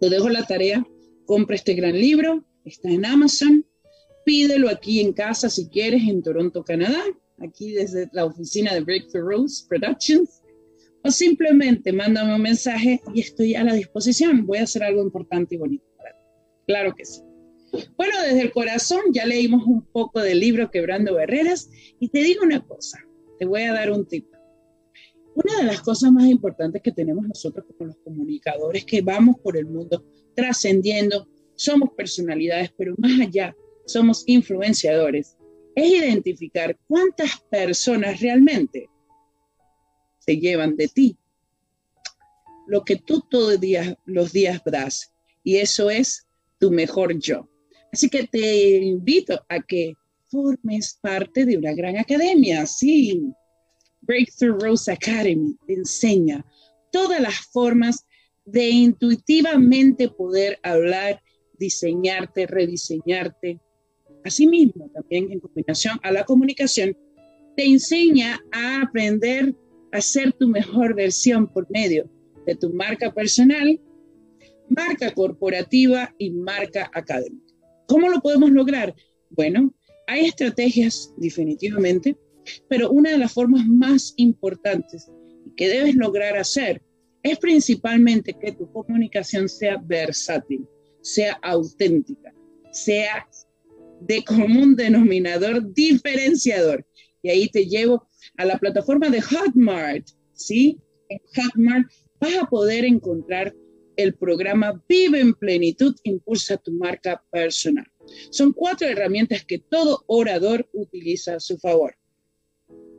te 0.00 0.10
dejo 0.10 0.28
la 0.28 0.46
tarea. 0.46 0.86
Compra 1.26 1.56
este 1.56 1.74
gran 1.74 1.98
libro. 1.98 2.44
Está 2.66 2.90
en 2.90 3.06
Amazon. 3.06 3.64
Pídelo 4.24 4.68
aquí 4.68 5.00
en 5.00 5.12
casa 5.12 5.48
si 5.48 5.68
quieres 5.68 6.02
en 6.02 6.20
Toronto, 6.22 6.64
Canadá. 6.64 7.02
Aquí 7.38 7.72
desde 7.72 8.10
la 8.12 8.24
oficina 8.24 8.74
de 8.74 8.80
Breakthrough 8.80 9.28
Rose 9.28 9.64
Productions. 9.68 10.42
O 11.04 11.10
simplemente 11.12 11.92
mándame 11.92 12.34
un 12.34 12.42
mensaje 12.42 13.00
y 13.14 13.20
estoy 13.20 13.54
a 13.54 13.62
la 13.62 13.72
disposición. 13.72 14.44
Voy 14.44 14.58
a 14.58 14.64
hacer 14.64 14.82
algo 14.82 15.00
importante 15.02 15.54
y 15.54 15.58
bonito. 15.58 15.84
Claro 16.66 16.92
que 16.96 17.04
sí. 17.04 17.20
Bueno, 17.96 18.20
desde 18.22 18.42
el 18.42 18.52
corazón 18.52 19.00
ya 19.12 19.26
leímos 19.26 19.64
un 19.64 19.82
poco 19.86 20.20
del 20.20 20.40
libro 20.40 20.70
Quebrando 20.70 21.14
Barreras 21.14 21.70
y 22.00 22.08
te 22.08 22.20
digo 22.20 22.42
una 22.42 22.64
cosa, 22.64 22.98
te 23.38 23.44
voy 23.44 23.62
a 23.62 23.72
dar 23.72 23.92
un 23.92 24.06
tip. 24.06 24.26
Una 25.36 25.58
de 25.58 25.64
las 25.64 25.82
cosas 25.82 26.10
más 26.10 26.26
importantes 26.26 26.82
que 26.82 26.90
tenemos 26.90 27.28
nosotros 27.28 27.66
como 27.66 27.88
los 27.88 27.96
comunicadores 27.98 28.84
que 28.84 29.02
vamos 29.02 29.36
por 29.42 29.56
el 29.56 29.66
mundo 29.66 30.04
trascendiendo, 30.34 31.28
somos 31.56 31.90
personalidades, 31.96 32.72
pero 32.76 32.94
más 32.98 33.20
allá, 33.20 33.56
somos 33.86 34.24
influenciadores, 34.26 35.36
es 35.74 35.92
identificar 35.92 36.76
cuántas 36.88 37.40
personas 37.50 38.20
realmente 38.20 38.88
se 40.18 40.38
llevan 40.38 40.76
de 40.76 40.88
ti, 40.88 41.16
lo 42.66 42.84
que 42.84 42.96
tú 42.96 43.22
todos 43.30 43.58
los 44.06 44.32
días 44.32 44.62
das. 44.64 45.12
Y 45.44 45.56
eso 45.56 45.90
es 45.90 46.26
tu 46.58 46.70
mejor 46.70 47.18
yo. 47.18 47.48
Así 47.92 48.08
que 48.08 48.26
te 48.26 48.78
invito 48.78 49.40
a 49.48 49.60
que 49.60 49.94
formes 50.28 50.98
parte 51.00 51.44
de 51.44 51.56
una 51.56 51.72
gran 51.72 51.96
academia, 51.96 52.66
sí. 52.66 53.32
Breakthrough 54.00 54.60
Rose 54.60 54.90
Academy 54.90 55.56
te 55.66 55.74
enseña 55.74 56.44
todas 56.90 57.20
las 57.20 57.36
formas 57.52 58.04
de 58.44 58.68
intuitivamente 58.68 60.08
poder 60.08 60.58
hablar, 60.62 61.22
diseñarte, 61.58 62.46
rediseñarte. 62.46 63.60
Asimismo, 64.24 64.90
también 64.92 65.30
en 65.32 65.40
combinación 65.40 65.98
a 66.02 66.10
la 66.10 66.24
comunicación, 66.24 66.96
te 67.56 67.64
enseña 67.64 68.40
a 68.52 68.82
aprender 68.82 69.54
a 69.92 70.00
ser 70.00 70.32
tu 70.32 70.48
mejor 70.48 70.94
versión 70.94 71.46
por 71.46 71.70
medio 71.70 72.10
de 72.44 72.54
tu 72.54 72.70
marca 72.72 73.12
personal 73.12 73.80
marca 74.68 75.12
corporativa 75.12 76.14
y 76.18 76.30
marca 76.30 76.90
académica. 76.92 77.54
¿Cómo 77.86 78.08
lo 78.08 78.20
podemos 78.20 78.50
lograr? 78.50 78.94
Bueno, 79.30 79.72
hay 80.06 80.26
estrategias 80.26 81.12
definitivamente, 81.16 82.16
pero 82.68 82.90
una 82.90 83.10
de 83.10 83.18
las 83.18 83.32
formas 83.32 83.66
más 83.66 84.14
importantes 84.16 85.10
que 85.56 85.68
debes 85.68 85.94
lograr 85.94 86.36
hacer 86.36 86.82
es 87.22 87.38
principalmente 87.38 88.34
que 88.34 88.52
tu 88.52 88.70
comunicación 88.70 89.48
sea 89.48 89.78
versátil, 89.82 90.66
sea 91.06 91.38
auténtica, 91.40 92.34
sea 92.72 93.28
de 94.00 94.24
común 94.24 94.74
denominador 94.74 95.72
diferenciador. 95.72 96.84
Y 97.22 97.30
ahí 97.30 97.48
te 97.48 97.66
llevo 97.66 98.08
a 98.36 98.44
la 98.44 98.58
plataforma 98.58 99.08
de 99.08 99.22
Hotmart, 99.22 100.08
¿sí? 100.32 100.80
En 101.08 101.20
Hotmart 101.36 101.88
vas 102.20 102.34
a 102.34 102.46
poder 102.46 102.84
encontrar 102.84 103.54
el 103.94 104.14
programa 104.14 104.82
Vive 104.88 105.20
en 105.20 105.32
Plenitud 105.34 105.94
impulsa 106.02 106.56
tu 106.56 106.72
marca 106.72 107.22
personal. 107.30 107.86
Son 108.30 108.52
cuatro 108.52 108.88
herramientas 108.88 109.44
que 109.44 109.58
todo 109.58 110.02
orador 110.08 110.68
utiliza 110.72 111.36
a 111.36 111.40
su 111.40 111.56
favor. 111.58 111.96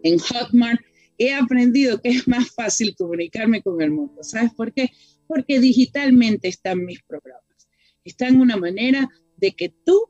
En 0.03 0.17
Hotmart 0.17 0.79
he 1.17 1.33
aprendido 1.33 2.01
que 2.01 2.09
es 2.09 2.27
más 2.27 2.51
fácil 2.51 2.95
comunicarme 2.95 3.61
con 3.61 3.81
el 3.81 3.91
mundo. 3.91 4.23
¿Sabes 4.23 4.53
por 4.53 4.73
qué? 4.73 4.91
Porque 5.27 5.59
digitalmente 5.59 6.47
están 6.47 6.85
mis 6.85 7.03
programas. 7.03 7.46
Están 8.07 8.39
una 8.39 8.55
manera 8.55 9.09
de 9.35 9.51
que 9.51 9.67
tú, 9.83 10.09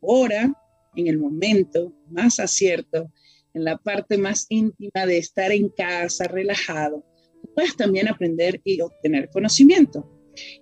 ahora, 0.00 0.54
en 0.94 1.08
el 1.08 1.18
momento 1.18 1.92
más 2.08 2.38
acierto, 2.38 3.10
en 3.52 3.64
la 3.64 3.76
parte 3.78 4.16
más 4.16 4.46
íntima 4.48 5.04
de 5.04 5.18
estar 5.18 5.50
en 5.50 5.70
casa, 5.70 6.28
relajado, 6.28 7.04
puedes 7.52 7.76
también 7.76 8.06
aprender 8.06 8.60
y 8.62 8.80
obtener 8.80 9.28
conocimiento. 9.30 10.08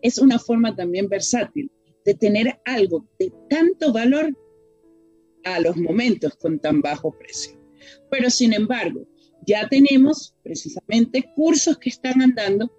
Es 0.01 0.17
una 0.17 0.39
forma 0.39 0.75
también 0.75 1.07
versátil 1.07 1.71
de 2.03 2.15
tener 2.15 2.59
algo 2.65 3.07
de 3.19 3.31
tanto 3.51 3.93
valor 3.93 4.35
a 5.45 5.61
los 5.61 5.77
momentos 5.77 6.35
con 6.37 6.59
tan 6.59 6.81
bajo 6.81 7.13
precio. 7.19 7.61
Pero 8.11 8.31
sin 8.31 8.55
embargo, 8.55 9.07
ya 9.47 9.69
tenemos 9.69 10.35
precisamente 10.43 11.31
cursos 11.37 11.77
que 11.77 11.91
están 11.91 12.23
andando 12.23 12.73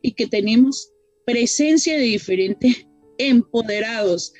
y 0.00 0.12
que 0.12 0.28
tenemos 0.28 0.92
presencia 1.26 1.98
de 1.98 2.04
diferentes 2.04 2.86
empoderados, 3.28 4.32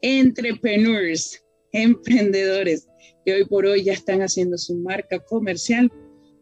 entrepreneurs, 0.00 1.44
emprendedores, 1.72 2.88
que 3.24 3.34
hoy 3.34 3.44
por 3.44 3.66
hoy 3.66 3.84
ya 3.84 3.92
están 3.92 4.20
haciendo 4.22 4.58
su 4.58 4.74
marca 4.76 5.18
comercial 5.20 5.90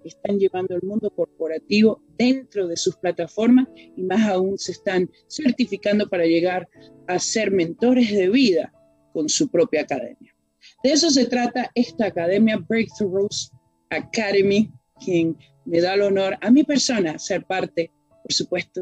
están 0.05 0.39
llevando 0.39 0.75
el 0.75 0.83
mundo 0.83 1.11
corporativo 1.11 2.03
dentro 2.17 2.67
de 2.67 2.77
sus 2.77 2.97
plataformas 2.97 3.67
y 3.97 4.03
más 4.03 4.29
aún 4.29 4.59
se 4.59 4.73
están 4.73 5.11
certificando 5.29 6.09
para 6.09 6.25
llegar 6.25 6.69
a 7.07 7.19
ser 7.19 7.51
mentores 7.51 8.11
de 8.11 8.29
vida 8.29 8.73
con 9.13 9.29
su 9.29 9.49
propia 9.49 9.83
academia. 9.83 10.35
De 10.83 10.93
eso 10.93 11.11
se 11.11 11.27
trata 11.27 11.71
esta 11.75 12.07
academia 12.07 12.57
Breakthroughs 12.57 13.53
Academy, 13.91 14.73
quien 15.05 15.37
me 15.65 15.81
da 15.81 15.95
el 15.95 16.03
honor 16.03 16.37
a 16.41 16.51
mi 16.51 16.65
persona 16.65 17.19
ser 17.19 17.45
parte, 17.45 17.91
por 18.23 18.33
supuesto, 18.33 18.81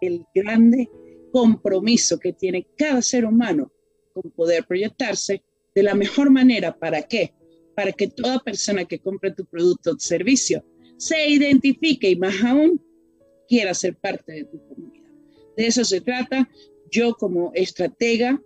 del 0.00 0.24
grande 0.34 0.88
compromiso 1.30 2.18
que 2.18 2.32
tiene 2.32 2.66
cada 2.76 3.02
ser 3.02 3.24
humano 3.24 3.72
con 4.12 4.30
poder 4.30 4.64
proyectarse 4.66 5.42
de 5.74 5.82
la 5.82 5.94
mejor 5.94 6.30
manera. 6.30 6.76
¿Para 6.76 7.02
qué? 7.02 7.32
Para 7.74 7.92
que 7.92 8.08
toda 8.08 8.40
persona 8.40 8.84
que 8.84 8.98
compre 8.98 9.32
tu 9.32 9.44
producto 9.44 9.92
o 9.92 9.98
servicio 9.98 10.64
se 10.96 11.28
identifique 11.28 12.10
y 12.10 12.16
más 12.16 12.42
aún 12.44 12.80
quiera 13.48 13.72
ser 13.74 13.96
parte 13.96 14.32
de 14.32 14.44
tu 14.44 14.58
comunidad. 14.68 15.10
De 15.56 15.66
eso 15.66 15.84
se 15.84 16.00
trata. 16.00 16.48
Yo 16.90 17.14
como 17.14 17.52
estratega, 17.54 18.40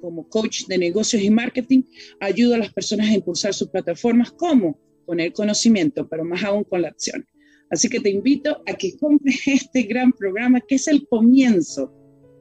como 0.00 0.28
coach 0.28 0.66
de 0.66 0.78
negocios 0.78 1.22
y 1.22 1.30
marketing, 1.30 1.82
ayudo 2.20 2.54
a 2.54 2.58
las 2.58 2.72
personas 2.72 3.08
a 3.08 3.14
impulsar 3.14 3.54
sus 3.54 3.68
plataformas. 3.68 4.30
¿Cómo? 4.32 4.78
Con 5.04 5.20
el 5.20 5.32
conocimiento, 5.32 6.08
pero 6.08 6.24
más 6.24 6.44
aún 6.44 6.64
con 6.64 6.82
la 6.82 6.88
acción. 6.88 7.26
Así 7.70 7.88
que 7.88 8.00
te 8.00 8.10
invito 8.10 8.62
a 8.66 8.74
que 8.74 8.96
compres 8.96 9.46
este 9.46 9.82
gran 9.82 10.12
programa 10.12 10.60
que 10.60 10.76
es 10.76 10.86
el 10.88 11.06
comienzo 11.08 11.92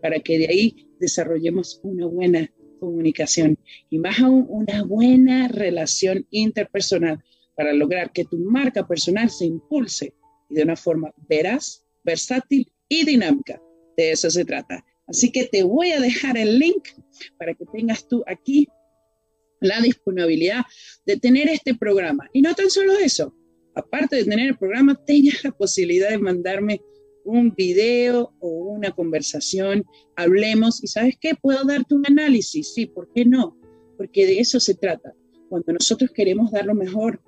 para 0.06 0.20
que 0.20 0.38
de 0.38 0.48
ahí 0.48 0.88
desarrollemos 1.00 1.80
una 1.82 2.06
buena 2.06 2.48
comunicación 2.80 3.58
y 3.90 3.98
más 3.98 4.20
aún 4.20 4.46
una 4.50 4.84
buena 4.84 5.48
relación 5.48 6.28
interpersonal 6.30 7.24
para 7.58 7.74
lograr 7.74 8.12
que 8.14 8.24
tu 8.26 8.38
marca 8.38 8.88
personal 8.88 9.32
se 9.32 9.46
impulse 9.46 10.14
y 10.48 10.54
de 10.54 10.62
una 10.62 10.76
forma 10.76 11.12
veraz, 11.28 11.84
versátil 12.04 12.72
y 12.88 13.04
dinámica. 13.04 13.60
De 13.98 14.12
eso 14.12 14.30
se 14.30 14.46
trata. 14.46 14.86
Así 15.08 15.32
que 15.32 15.46
te 15.46 15.64
voy 15.64 15.92
a 15.92 16.00
dejar 16.00 16.38
el 16.38 16.60
link 16.60 16.90
para 17.40 17.56
que 17.56 17.66
tengas 17.74 18.08
tú 18.08 18.24
aquí 18.28 18.68
la 19.60 19.82
disponibilidad 19.82 20.66
de 21.08 21.18
tener 21.18 21.50
este 21.50 21.74
programa. 21.74 22.30
Y 22.32 22.44
no 22.44 22.54
tan 22.54 22.70
solo 22.70 22.96
eso, 23.00 23.36
aparte 23.74 24.18
de 24.18 24.26
tener 24.26 24.50
el 24.50 24.58
programa, 24.60 25.04
tengas 25.04 25.44
la 25.44 25.52
posibilidad 25.52 26.12
de 26.12 26.20
mandarme 26.20 26.80
un 27.26 27.54
video 27.54 28.34
o 28.40 28.48
una 28.48 28.92
conversación, 28.92 29.84
hablemos 30.16 30.82
y 30.84 30.88
sabes 30.88 31.18
qué, 31.20 31.34
puedo 31.36 31.66
darte 31.66 31.96
un 31.96 32.06
análisis, 32.08 32.74
sí, 32.74 32.86
¿por 32.86 33.12
qué 33.14 33.26
no? 33.26 33.58
Porque 33.98 34.26
de 34.26 34.40
eso 34.40 34.60
se 34.60 34.76
trata. 34.76 35.14
Cuando 35.50 35.74
nosotros 35.74 36.12
queremos 36.12 36.52
dar 36.52 36.66
lo 36.66 36.76
mejor 36.76 37.22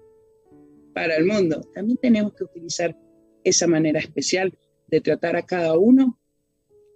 para 0.94 1.16
el 1.16 1.26
mundo, 1.26 1.62
también 1.74 1.98
tenemos 1.98 2.34
que 2.34 2.44
utilizar 2.44 2.98
esa 3.44 3.68
manera 3.68 4.00
especial 4.00 4.58
de 4.88 5.02
tratar 5.02 5.36
a 5.36 5.46
cada 5.46 5.78
uno 5.78 6.20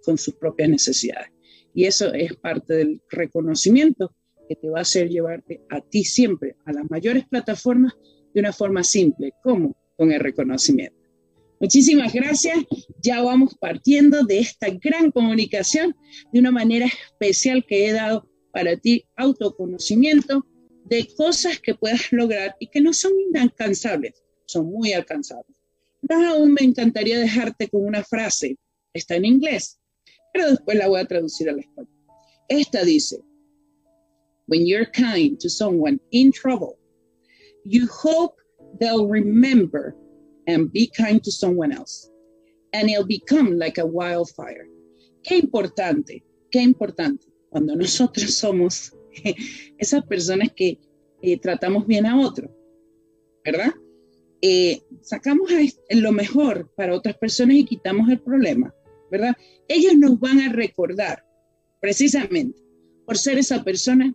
con 0.04 0.16
sus 0.16 0.34
propias 0.34 0.68
necesidades. 0.68 1.28
Y 1.74 1.84
eso 1.84 2.12
es 2.12 2.36
parte 2.36 2.74
del 2.74 3.02
reconocimiento 3.10 4.14
que 4.48 4.56
te 4.56 4.70
va 4.70 4.78
a 4.78 4.82
hacer 4.82 5.08
llevarte 5.08 5.62
a 5.70 5.80
ti 5.80 6.04
siempre 6.04 6.56
a 6.64 6.72
las 6.72 6.90
mayores 6.90 7.26
plataformas 7.26 7.94
de 8.32 8.40
una 8.40 8.52
forma 8.52 8.84
simple. 8.84 9.32
¿Cómo? 9.42 9.76
Con 9.96 10.12
el 10.12 10.20
reconocimiento. 10.20 11.01
Muchísimas 11.62 12.12
gracias. 12.12 12.58
Ya 13.00 13.22
vamos 13.22 13.54
partiendo 13.54 14.24
de 14.24 14.40
esta 14.40 14.68
gran 14.68 15.12
comunicación 15.12 15.94
de 16.32 16.40
una 16.40 16.50
manera 16.50 16.86
especial 16.86 17.64
que 17.64 17.86
he 17.86 17.92
dado 17.92 18.28
para 18.52 18.76
ti 18.76 19.04
autoconocimiento 19.16 20.44
de 20.86 21.06
cosas 21.16 21.60
que 21.60 21.76
puedas 21.76 22.10
lograr 22.10 22.56
y 22.58 22.66
que 22.66 22.80
no 22.80 22.92
son 22.92 23.12
inalcanzables, 23.28 24.24
son 24.44 24.72
muy 24.72 24.92
alcanzables. 24.92 25.56
Más 26.02 26.34
aún 26.34 26.52
me 26.52 26.66
encantaría 26.66 27.20
dejarte 27.20 27.68
con 27.68 27.86
una 27.86 28.02
frase, 28.02 28.58
está 28.92 29.14
en 29.14 29.24
inglés, 29.24 29.78
pero 30.32 30.50
después 30.50 30.76
la 30.76 30.88
voy 30.88 30.98
a 31.00 31.06
traducir 31.06 31.48
al 31.48 31.60
español. 31.60 31.88
Esta 32.48 32.82
dice, 32.82 33.20
When 34.48 34.66
you're 34.66 34.90
kind 34.90 35.38
to 35.38 35.48
someone 35.48 36.00
in 36.10 36.32
trouble, 36.32 36.76
you 37.64 37.86
hope 37.86 38.34
they'll 38.80 39.08
remember 39.08 39.94
and 40.52 40.70
be 40.72 40.86
kind 40.86 41.22
to 41.22 41.30
someone 41.30 41.72
else. 41.72 42.08
And 42.72 42.88
it'll 42.88 43.06
become 43.06 43.58
like 43.58 43.78
a 43.78 43.84
wildfire. 43.84 44.68
Qué 45.22 45.36
importante, 45.36 46.24
qué 46.50 46.60
importante 46.62 47.26
cuando 47.50 47.76
nosotros 47.76 48.34
somos 48.42 48.92
esas 49.78 50.04
personas 50.06 50.50
que 50.54 50.78
eh, 51.20 51.38
tratamos 51.38 51.86
bien 51.86 52.06
a 52.06 52.18
otro, 52.18 52.50
¿verdad? 53.44 53.72
Eh, 54.40 54.80
sacamos 55.02 55.50
lo 55.90 56.12
mejor 56.12 56.72
para 56.74 56.94
otras 56.94 57.16
personas 57.16 57.56
y 57.56 57.64
quitamos 57.64 58.08
el 58.10 58.20
problema, 58.20 58.74
¿verdad? 59.10 59.36
Ellos 59.68 59.96
nos 59.96 60.18
van 60.18 60.40
a 60.40 60.52
recordar 60.52 61.24
precisamente 61.80 62.58
por 63.06 63.18
ser 63.18 63.38
esa 63.38 63.62
persona 63.62 64.14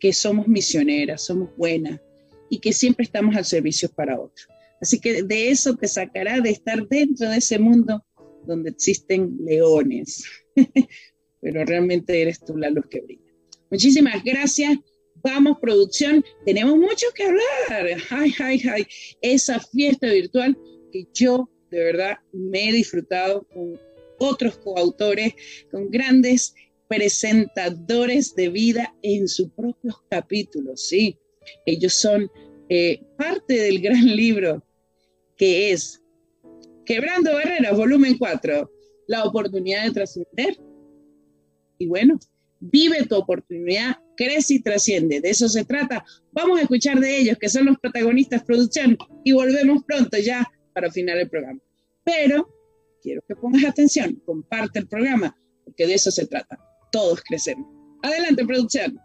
que 0.00 0.12
somos 0.12 0.48
misioneras, 0.48 1.22
somos 1.22 1.54
buenas 1.56 2.00
y 2.48 2.58
que 2.58 2.72
siempre 2.72 3.04
estamos 3.04 3.36
al 3.36 3.44
servicio 3.44 3.88
para 3.90 4.18
otros. 4.18 4.48
Así 4.80 4.98
que 4.98 5.22
de 5.22 5.50
eso 5.50 5.76
te 5.76 5.86
sacará 5.86 6.40
de 6.40 6.50
estar 6.50 6.88
dentro 6.88 7.28
de 7.28 7.38
ese 7.38 7.58
mundo 7.58 8.04
donde 8.46 8.70
existen 8.70 9.36
leones, 9.44 10.24
pero 11.40 11.64
realmente 11.64 12.20
eres 12.20 12.40
tú 12.40 12.56
la 12.56 12.70
luz 12.70 12.86
que 12.88 13.00
brilla. 13.00 13.30
Muchísimas 13.70 14.24
gracias. 14.24 14.78
Vamos, 15.22 15.58
producción. 15.60 16.24
Tenemos 16.46 16.78
mucho 16.78 17.06
que 17.14 17.24
hablar. 17.24 17.98
Ay, 18.10 18.32
ay, 18.40 18.62
ay. 18.72 18.86
Esa 19.20 19.60
fiesta 19.60 20.06
virtual 20.06 20.56
que 20.90 21.06
yo 21.12 21.48
de 21.70 21.84
verdad 21.84 22.18
me 22.32 22.68
he 22.68 22.72
disfrutado 22.72 23.46
con 23.52 23.78
otros 24.18 24.58
coautores, 24.58 25.34
con 25.70 25.90
grandes 25.90 26.54
presentadores 26.88 28.34
de 28.34 28.48
vida 28.48 28.94
en 29.02 29.28
sus 29.28 29.50
propios 29.50 30.02
capítulos, 30.10 30.88
¿sí? 30.88 31.16
Ellos 31.64 31.94
son 31.94 32.30
eh, 32.68 33.00
parte 33.16 33.54
del 33.54 33.80
gran 33.80 34.04
libro 34.04 34.64
que 35.40 35.72
es 35.72 36.02
Quebrando 36.84 37.32
Barreras, 37.32 37.74
volumen 37.74 38.18
4, 38.18 38.70
la 39.06 39.24
oportunidad 39.24 39.84
de 39.84 39.92
trascender. 39.92 40.60
Y 41.78 41.86
bueno, 41.86 42.18
vive 42.58 43.06
tu 43.06 43.16
oportunidad, 43.16 43.96
crece 44.18 44.54
y 44.54 44.62
trasciende. 44.62 45.22
De 45.22 45.30
eso 45.30 45.48
se 45.48 45.64
trata. 45.64 46.04
Vamos 46.30 46.58
a 46.58 46.62
escuchar 46.62 47.00
de 47.00 47.16
ellos, 47.16 47.38
que 47.38 47.48
son 47.48 47.64
los 47.64 47.78
protagonistas 47.78 48.44
producción, 48.44 48.98
y 49.24 49.32
volvemos 49.32 49.82
pronto 49.86 50.18
ya 50.18 50.46
para 50.74 50.90
final 50.90 51.18
el 51.18 51.30
programa. 51.30 51.60
Pero 52.04 52.46
quiero 53.00 53.22
que 53.26 53.34
pongas 53.34 53.64
atención, 53.64 54.20
comparte 54.26 54.80
el 54.80 54.88
programa, 54.88 55.34
porque 55.64 55.86
de 55.86 55.94
eso 55.94 56.10
se 56.10 56.26
trata. 56.26 56.58
Todos 56.92 57.22
crecemos. 57.22 57.66
Adelante, 58.02 58.44
producción. 58.44 59.00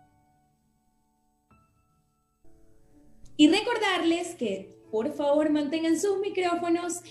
Y 3.38 3.50
recordarles 3.50 4.36
que 4.36 4.76
por 4.96 5.12
favor 5.12 5.50
mantengan 5.50 6.00
sus 6.00 6.20
micrófonos 6.20 7.02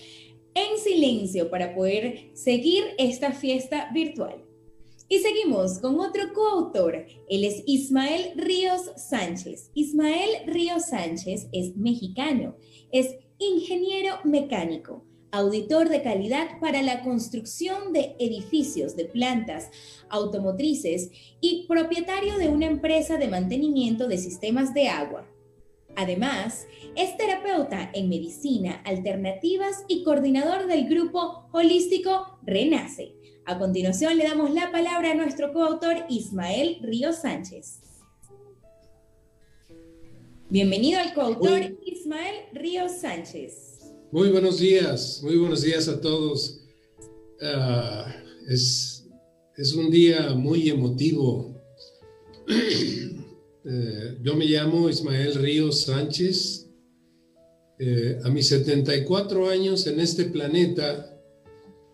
en 0.55 0.79
silencio 0.79 1.51
para 1.51 1.75
poder 1.75 2.31
seguir 2.33 2.83
esta 2.97 3.31
fiesta 3.31 3.91
virtual. 3.93 4.43
Y 5.07 5.19
seguimos 5.19 5.77
con 5.77 5.99
otro 5.99 6.33
coautor. 6.33 7.05
Él 7.29 7.43
es 7.43 7.61
Ismael 7.67 8.31
Ríos 8.37 8.89
Sánchez. 8.97 9.69
Ismael 9.75 10.47
Ríos 10.47 10.87
Sánchez 10.87 11.47
es 11.51 11.77
mexicano, 11.77 12.55
es 12.91 13.17
ingeniero 13.37 14.15
mecánico, 14.23 15.05
auditor 15.29 15.87
de 15.89 16.01
calidad 16.01 16.59
para 16.59 16.81
la 16.81 17.03
construcción 17.03 17.93
de 17.93 18.15
edificios 18.17 18.95
de 18.95 19.05
plantas 19.05 19.69
automotrices 20.09 21.11
y 21.39 21.67
propietario 21.67 22.39
de 22.39 22.49
una 22.49 22.65
empresa 22.65 23.17
de 23.17 23.27
mantenimiento 23.27 24.07
de 24.07 24.17
sistemas 24.17 24.73
de 24.73 24.87
agua. 24.87 25.34
Además, 25.97 26.67
es 26.95 27.15
terapeuta 27.17 27.89
en 27.93 28.09
medicina, 28.09 28.81
alternativas 28.83 29.85
y 29.87 30.03
coordinador 30.03 30.67
del 30.67 30.89
grupo 30.89 31.47
holístico 31.53 32.37
Renace. 32.43 33.15
A 33.45 33.57
continuación 33.57 34.17
le 34.17 34.25
damos 34.25 34.53
la 34.53 34.71
palabra 34.71 35.11
a 35.11 35.15
nuestro 35.15 35.53
coautor 35.53 36.05
Ismael 36.09 36.79
Ríos 36.81 37.17
Sánchez. 37.17 37.79
Bienvenido 40.49 40.99
al 40.99 41.13
coautor 41.13 41.77
Ismael 41.85 42.35
Ríos 42.53 42.91
Sánchez. 42.99 43.93
Muy 44.11 44.29
buenos 44.29 44.59
días, 44.59 45.21
muy 45.23 45.37
buenos 45.37 45.61
días 45.61 45.87
a 45.87 46.01
todos. 46.01 46.61
Ah, 47.41 48.13
es, 48.49 49.07
es 49.55 49.73
un 49.73 49.89
día 49.89 50.33
muy 50.33 50.69
emotivo. 50.69 51.55
Eh, 53.67 54.19
yo 54.21 54.35
me 54.35 54.45
llamo 54.45 54.89
Ismael 54.89 55.33
Ríos 55.33 55.81
Sánchez. 55.81 56.69
Eh, 57.79 58.19
a 58.23 58.29
mis 58.29 58.47
74 58.47 59.49
años 59.49 59.87
en 59.87 59.99
este 59.99 60.25
planeta, 60.25 61.19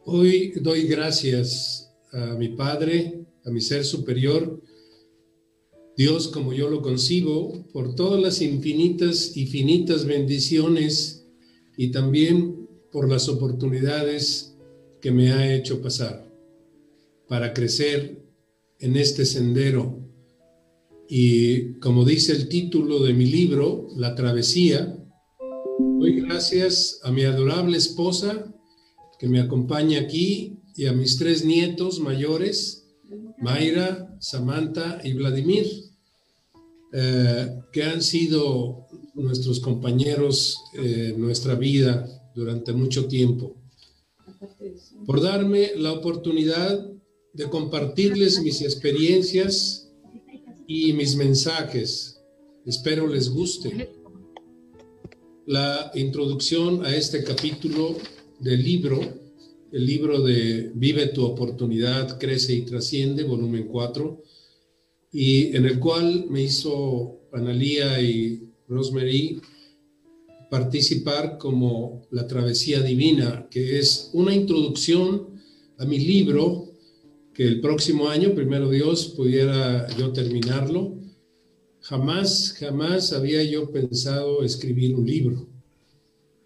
hoy 0.04 0.52
doy 0.62 0.84
gracias 0.84 1.90
a 2.12 2.36
mi 2.36 2.50
Padre, 2.50 3.26
a 3.46 3.50
mi 3.52 3.62
Ser 3.62 3.86
Superior, 3.86 4.62
Dios 5.96 6.28
como 6.28 6.52
yo 6.52 6.70
lo 6.70 6.82
concibo, 6.82 7.66
por 7.72 7.96
todas 7.96 8.22
las 8.22 8.42
infinitas 8.42 9.36
y 9.38 9.48
finitas 9.48 10.06
bendiciones 10.06 11.26
y 11.78 11.90
también 11.92 12.68
por 12.92 13.10
las 13.10 13.30
oportunidades 13.30 14.58
que 15.00 15.12
me 15.12 15.32
ha 15.32 15.56
hecho 15.56 15.82
pasar 15.82 16.30
para 17.30 17.54
crecer 17.54 18.22
en 18.80 18.98
este 18.98 19.26
sendero 19.26 20.01
y 21.13 21.74
como 21.80 22.06
dice 22.06 22.32
el 22.32 22.47
título 22.47 23.04
de 23.04 23.12
mi 23.13 23.26
libro, 23.26 23.89
La 23.97 24.15
Travesía, 24.15 24.97
doy 26.00 26.21
gracias 26.21 27.02
a 27.04 27.12
mi 27.12 27.24
adorable 27.24 27.78
esposa 27.78 28.56
que 29.19 29.28
me 29.28 29.41
acompaña 29.41 30.00
aquí 30.00 30.62
y 30.74 30.86
a 30.86 30.93
mis 30.93 31.17
tres 31.17 31.43
nietos 31.43 32.00
mayores, 32.00 32.88
Mayra, 33.39 34.15
Samantha 34.21 35.02
y 35.04 35.12
Vladimir, 35.12 35.67
eh, 36.93 37.60
que 37.74 37.84
han 37.84 38.02
sido 38.02 38.88
nuestros 39.13 39.60
compañeros 39.60 40.63
en 40.76 41.19
nuestra 41.19 41.56
vida 41.56 42.08
durante 42.34 42.71
mucho 42.71 43.08
tiempo, 43.08 43.58
por 45.06 45.21
darme 45.21 45.71
la 45.76 45.91
oportunidad 45.91 46.89
de 47.34 47.50
compartirles 47.50 48.41
mis 48.41 48.62
experiencias 48.62 49.90
y 50.74 50.94
mis 50.94 51.18
mensajes. 51.18 52.22
Espero 52.66 53.06
les 53.06 53.30
guste. 53.30 53.90
La 55.46 55.92
introducción 55.96 56.86
a 56.86 56.96
este 56.96 57.26
capítulo 57.26 57.98
del 58.40 58.64
libro, 58.64 59.02
el 59.74 59.86
libro 59.86 60.22
de 60.22 60.72
Vive 60.74 61.08
tu 61.08 61.26
oportunidad, 61.26 62.18
crece 62.18 62.54
y 62.54 62.62
trasciende, 62.62 63.24
volumen 63.26 63.68
4, 63.68 64.24
y 65.12 65.54
en 65.58 65.66
el 65.66 65.78
cual 65.78 66.28
me 66.30 66.44
hizo 66.44 67.20
Analía 67.34 68.02
y 68.02 68.50
Rosemary 68.70 69.42
participar 70.50 71.38
como 71.38 72.08
La 72.12 72.28
Travesía 72.28 72.82
Divina, 72.82 73.46
que 73.52 73.78
es 73.78 74.10
una 74.14 74.34
introducción 74.34 75.42
a 75.78 75.86
mi 75.86 76.00
libro 76.00 76.71
el 77.47 77.60
próximo 77.60 78.08
año, 78.08 78.36
primero 78.36 78.69
Dios, 78.69 79.13
pudiera 79.15 79.88
yo 79.97 80.12
terminarlo. 80.12 80.95
Jamás, 81.82 82.56
jamás 82.60 83.13
había 83.13 83.43
yo 83.43 83.71
pensado 83.71 84.43
escribir 84.43 84.95
un 84.95 85.08
libro. 85.08 85.47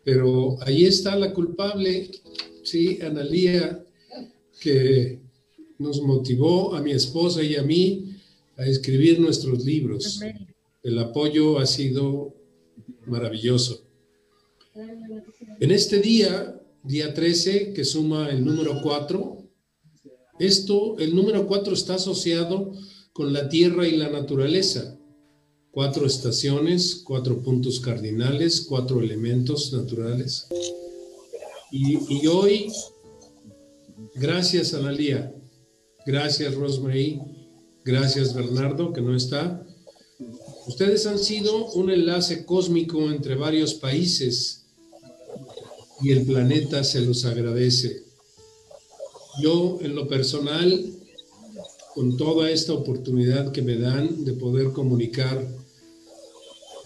Pero 0.04 0.58
ahí 0.62 0.86
está 0.86 1.16
la 1.18 1.34
culpable, 1.34 2.12
sí, 2.64 3.00
Analía, 3.02 3.84
que 4.62 5.20
nos 5.78 6.02
motivó 6.02 6.76
a 6.76 6.82
mi 6.82 6.92
esposa 6.92 7.44
y 7.44 7.56
a 7.56 7.64
mí 7.64 8.16
a 8.56 8.66
escribir 8.66 9.20
nuestros 9.20 9.66
libros. 9.66 10.22
El 10.82 11.00
apoyo 11.00 11.60
ha 11.60 11.66
sido 11.66 12.34
maravilloso. 13.06 13.84
En 15.60 15.72
este 15.72 16.00
día, 16.00 16.62
día 16.84 17.14
13, 17.14 17.74
que 17.74 17.84
suma 17.84 18.30
el 18.30 18.46
número 18.46 18.80
4, 18.82 19.45
esto, 20.40 20.98
el 21.00 21.16
número 21.16 21.48
4 21.48 21.74
está 21.74 21.96
asociado 21.96 22.72
con 23.14 23.32
la 23.32 23.48
tierra 23.48 23.88
y 23.88 23.96
la 23.96 24.10
naturaleza. 24.10 24.98
Cuatro 25.72 26.06
estaciones, 26.06 27.02
cuatro 27.04 27.42
puntos 27.42 27.80
cardinales, 27.80 28.62
cuatro 28.62 29.02
elementos 29.02 29.72
naturales. 29.74 30.48
Y, 31.72 32.28
hoy, 32.28 32.72
gracias 34.14 34.74
Analia, 34.74 35.34
gracias 36.06 36.56
Rosemary, 36.56 37.20
gracias 37.84 38.34
Bernardo, 38.34 38.94
que 38.94 39.02
no 39.02 39.16
está. 39.16 39.66
Ustedes 40.68 41.06
han 41.06 41.20
sido 41.20 41.72
un 41.74 41.92
enlace 41.92 42.46
cósmico 42.46 43.12
entre 43.12 43.36
varios 43.36 43.74
países 43.74 44.68
y 46.02 46.12
el 46.12 46.26
planeta 46.26 46.84
se 46.84 47.02
los 47.02 47.26
agradece. 47.26 48.05
Yo 49.42 49.80
en 49.82 49.96
lo 49.96 50.08
personal, 50.08 50.86
con 51.94 52.18
toda 52.18 52.50
esta 52.50 52.74
oportunidad 52.74 53.52
que 53.52 53.62
me 53.62 53.78
dan 53.78 54.26
de 54.26 54.34
poder 54.34 54.72
comunicar 54.72 55.46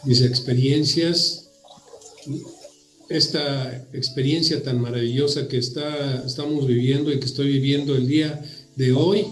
mis 0.06 0.22
experiencias, 0.22 1.50
esta 3.10 3.76
experiencia 3.94 4.64
tan 4.64 4.80
maravillosa 4.80 5.48
que 5.48 5.58
está, 5.58 6.24
estamos 6.26 6.68
viviendo 6.68 7.12
y 7.12 7.20
que 7.20 7.26
estoy 7.26 7.48
viviendo 7.48 7.96
el 7.96 8.08
día 8.08 8.42
de 8.76 8.94
hoy, 8.94 9.28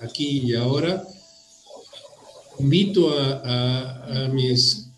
aquí 0.00 0.40
y 0.44 0.54
ahora, 0.54 1.06
invito 2.58 3.10
a, 3.10 4.24
a 4.24 4.28
mis 4.28 4.88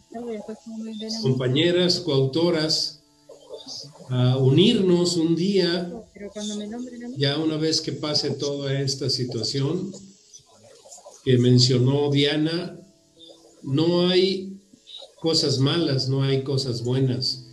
compañeras 1.22 2.00
coautoras 2.00 2.99
a 4.08 4.36
unirnos 4.36 5.16
un 5.16 5.36
día, 5.36 5.92
ya 7.16 7.38
una 7.38 7.56
vez 7.56 7.80
que 7.80 7.92
pase 7.92 8.30
toda 8.30 8.80
esta 8.80 9.08
situación 9.08 9.92
que 11.24 11.38
mencionó 11.38 12.10
Diana, 12.10 12.78
no 13.62 14.08
hay 14.08 14.60
cosas 15.20 15.58
malas, 15.58 16.08
no 16.08 16.22
hay 16.22 16.42
cosas 16.42 16.82
buenas. 16.82 17.44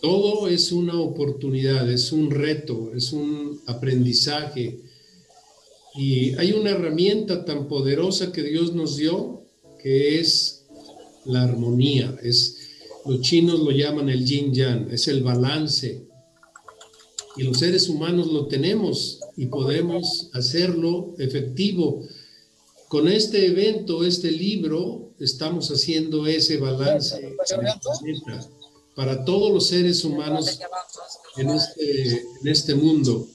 Todo 0.00 0.48
es 0.48 0.72
una 0.72 0.98
oportunidad, 0.98 1.90
es 1.90 2.12
un 2.12 2.30
reto, 2.30 2.92
es 2.94 3.12
un 3.12 3.60
aprendizaje. 3.66 4.80
Y 5.94 6.34
hay 6.36 6.52
una 6.52 6.70
herramienta 6.70 7.44
tan 7.44 7.68
poderosa 7.68 8.32
que 8.32 8.42
Dios 8.42 8.74
nos 8.74 8.96
dio, 8.96 9.42
que 9.82 10.20
es 10.20 10.64
la 11.24 11.42
armonía, 11.42 12.16
es 12.22 12.59
los 13.06 13.20
chinos 13.20 13.60
lo 13.60 13.70
llaman 13.70 14.08
el 14.08 14.24
yin 14.24 14.52
yang, 14.52 14.90
es 14.90 15.08
el 15.08 15.22
balance. 15.22 16.06
Y 17.36 17.42
los 17.44 17.58
seres 17.58 17.88
humanos 17.88 18.26
lo 18.26 18.46
tenemos 18.46 19.20
y 19.36 19.46
podemos 19.46 20.28
hacerlo 20.32 21.14
efectivo. 21.18 22.02
Con 22.88 23.08
este 23.08 23.46
evento, 23.46 24.04
este 24.04 24.30
libro, 24.30 25.12
estamos 25.18 25.70
haciendo 25.70 26.26
ese 26.26 26.56
balance 26.58 27.36
para 28.96 29.24
todos 29.24 29.52
los 29.52 29.68
seres 29.68 30.04
humanos 30.04 30.58
en 31.36 31.50
este, 31.50 32.10
en 32.42 32.48
este 32.48 32.74
mundo. 32.74 33.28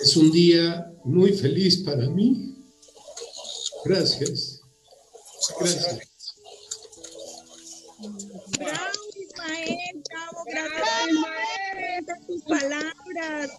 Es 0.00 0.16
un 0.16 0.30
día 0.30 0.92
muy 1.04 1.32
feliz 1.32 1.78
para 1.78 2.08
mí. 2.08 2.54
Gracias. 3.84 4.60
Gracias. 5.58 6.07
Bravo, 8.58 9.00
Ismael, 9.16 10.02
bravo, 10.08 10.44
gracias 10.46 12.06
por 12.06 12.26
tus 12.26 12.42
palabras. 12.42 13.50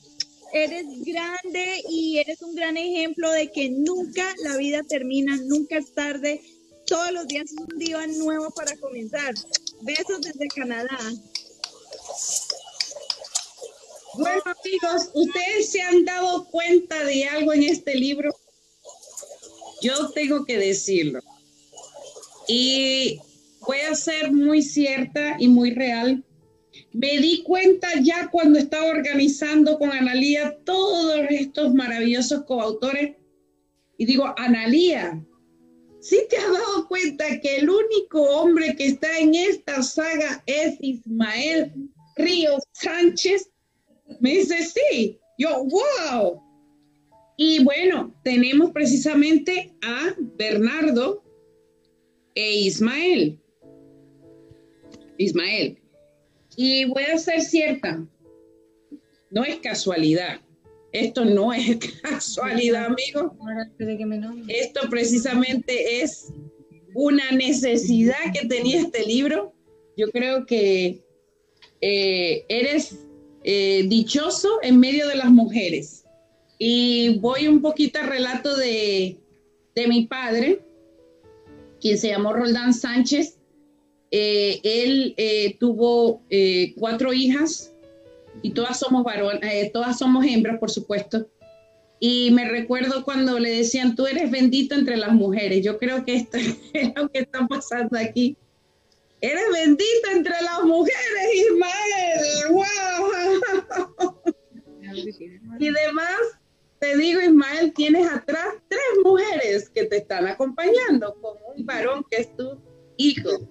Eres 0.51 0.85
grande 1.05 1.83
y 1.89 2.17
eres 2.17 2.41
un 2.41 2.55
gran 2.55 2.75
ejemplo 2.75 3.31
de 3.31 3.51
que 3.51 3.69
nunca 3.69 4.33
la 4.43 4.57
vida 4.57 4.81
termina, 4.83 5.37
nunca 5.45 5.77
es 5.77 5.93
tarde. 5.93 6.41
Todos 6.87 7.11
los 7.11 7.27
días 7.27 7.45
es 7.51 7.57
un 7.57 7.77
día 7.77 8.05
nuevo 8.07 8.49
para 8.51 8.75
comenzar. 8.77 9.33
Besos 9.81 10.21
desde 10.21 10.47
Canadá. 10.47 10.99
Bueno, 14.15 14.41
amigos, 14.43 15.11
¿ustedes 15.13 15.71
se 15.71 15.81
han 15.81 16.03
dado 16.03 16.45
cuenta 16.45 17.03
de 17.05 17.25
algo 17.25 17.53
en 17.53 17.63
este 17.63 17.95
libro? 17.95 18.35
Yo 19.81 20.09
tengo 20.09 20.45
que 20.45 20.57
decirlo. 20.57 21.21
Y 22.47 23.21
voy 23.69 23.81
a 23.81 23.93
ser 23.93 24.31
muy 24.31 24.63
cierta 24.63 25.35
y 25.37 25.47
muy 25.47 25.69
real. 25.69 26.25
Me 26.91 27.19
di 27.19 27.43
cuenta 27.43 27.87
ya 28.01 28.27
cuando 28.31 28.57
estaba 28.57 28.87
organizando 28.87 29.77
con 29.77 29.91
Analía 29.91 30.57
todos 30.65 31.19
estos 31.29 31.75
maravillosos 31.75 32.45
coautores 32.45 33.15
y 33.99 34.07
digo, 34.07 34.33
Analía, 34.37 35.23
¿sí 35.99 36.17
te 36.31 36.37
has 36.37 36.51
dado 36.51 36.87
cuenta 36.87 37.39
que 37.41 37.57
el 37.57 37.69
único 37.69 38.23
hombre 38.23 38.75
que 38.75 38.87
está 38.87 39.19
en 39.19 39.35
esta 39.35 39.83
saga 39.83 40.43
es 40.47 40.75
Ismael 40.81 41.71
Ríos 42.15 42.63
Sánchez? 42.71 43.51
Me 44.19 44.31
dice, 44.31 44.65
sí. 44.65 45.19
Yo, 45.37 45.63
wow. 45.65 46.41
Y 47.37 47.63
bueno, 47.63 48.19
tenemos 48.23 48.71
precisamente 48.71 49.75
a 49.83 50.15
Bernardo 50.17 51.23
e 52.33 52.61
Ismael. 52.61 53.39
Ismael. 55.19 55.77
Y 56.55 56.85
voy 56.85 57.03
a 57.03 57.17
ser 57.17 57.41
cierta, 57.41 58.03
no 59.29 59.43
es 59.43 59.57
casualidad. 59.57 60.41
Esto 60.91 61.23
no 61.23 61.53
es 61.53 61.77
casualidad, 62.01 62.85
amigo. 62.85 63.37
Esto 64.47 64.89
precisamente 64.89 66.01
es 66.01 66.33
una 66.95 67.31
necesidad 67.31 68.33
que 68.33 68.47
tenía 68.47 68.81
este 68.81 69.05
libro. 69.05 69.53
Yo 69.95 70.09
creo 70.09 70.45
que 70.47 71.03
eh, 71.81 72.45
eres 72.49 73.05
eh, 73.43 73.85
dichoso 73.87 74.59
en 74.63 74.79
medio 74.79 75.07
de 75.07 75.15
las 75.15 75.29
mujeres. 75.29 76.05
Y 76.57 77.19
voy 77.19 77.47
un 77.47 77.61
poquito 77.61 77.99
al 77.99 78.07
relato 78.07 78.57
de, 78.57 79.17
de 79.75 79.87
mi 79.87 80.07
padre, 80.07 80.61
quien 81.79 81.97
se 81.97 82.09
llamó 82.09 82.33
Roldán 82.33 82.73
Sánchez, 82.73 83.38
eh, 84.11 84.59
él 84.63 85.13
eh, 85.17 85.55
tuvo 85.59 86.21
eh, 86.29 86.73
cuatro 86.77 87.13
hijas 87.13 87.73
y 88.41 88.51
todas 88.51 88.79
somos 88.79 89.03
varones, 89.03 89.71
todas 89.71 89.97
somos 89.99 90.25
hembras, 90.25 90.59
por 90.59 90.71
supuesto. 90.71 91.27
Y 91.99 92.31
me 92.31 92.49
recuerdo 92.49 93.03
cuando 93.03 93.37
le 93.39 93.49
decían, 93.49 93.95
tú 93.95 94.07
eres 94.07 94.31
bendito 94.31 94.73
entre 94.73 94.95
las 94.97 95.11
mujeres. 95.11 95.63
Yo 95.63 95.77
creo 95.77 96.05
que 96.05 96.15
esto 96.15 96.37
es 96.73 96.91
lo 96.95 97.09
que 97.09 97.19
está 97.19 97.45
pasando 97.47 97.97
aquí. 97.97 98.37
Eres 99.21 99.43
bendito 99.51 100.09
entre 100.13 100.35
las 100.41 100.63
mujeres, 100.63 101.35
Ismael. 101.35 102.51
¡Wow! 102.51 102.63
Y 105.59 105.67
además, 105.67 106.17
te 106.79 106.97
digo, 106.97 107.21
Ismael, 107.21 107.73
tienes 107.73 108.09
atrás 108.09 108.55
tres 108.67 108.81
mujeres 109.03 109.69
que 109.69 109.85
te 109.85 109.97
están 109.97 110.25
acompañando, 110.25 111.15
como 111.21 111.39
un 111.55 111.63
varón 111.63 112.03
que 112.09 112.17
es 112.21 112.35
tu 112.35 112.57
hijo. 112.97 113.47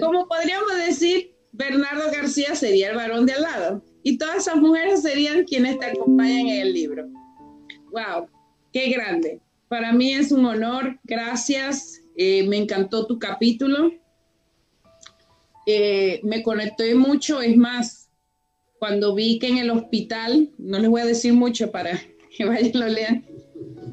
Como 0.00 0.26
podríamos 0.28 0.76
decir, 0.86 1.34
Bernardo 1.52 2.10
García 2.12 2.54
sería 2.54 2.90
el 2.90 2.96
varón 2.96 3.26
de 3.26 3.32
al 3.34 3.42
lado. 3.42 3.84
Y 4.02 4.18
todas 4.18 4.38
esas 4.38 4.56
mujeres 4.56 5.02
serían 5.02 5.44
quienes 5.44 5.78
te 5.78 5.86
acompañan 5.86 6.48
en 6.48 6.60
el 6.60 6.72
libro. 6.72 7.08
¡Wow! 7.90 8.28
¡Qué 8.72 8.90
grande! 8.90 9.40
Para 9.68 9.92
mí 9.92 10.14
es 10.14 10.32
un 10.32 10.44
honor. 10.46 10.98
Gracias. 11.04 12.00
Eh, 12.16 12.46
me 12.48 12.56
encantó 12.56 13.06
tu 13.06 13.18
capítulo. 13.18 13.92
Eh, 15.66 16.20
me 16.22 16.42
conecté 16.42 16.94
mucho. 16.94 17.40
Es 17.42 17.56
más, 17.56 18.08
cuando 18.78 19.14
vi 19.14 19.38
que 19.38 19.48
en 19.48 19.58
el 19.58 19.70
hospital, 19.70 20.50
no 20.58 20.78
les 20.78 20.88
voy 20.88 21.00
a 21.02 21.06
decir 21.06 21.32
mucho 21.32 21.70
para 21.70 22.00
que 22.36 22.44
vayan 22.44 22.66
y 22.66 22.72
lo 22.72 22.88
lean, 22.88 23.24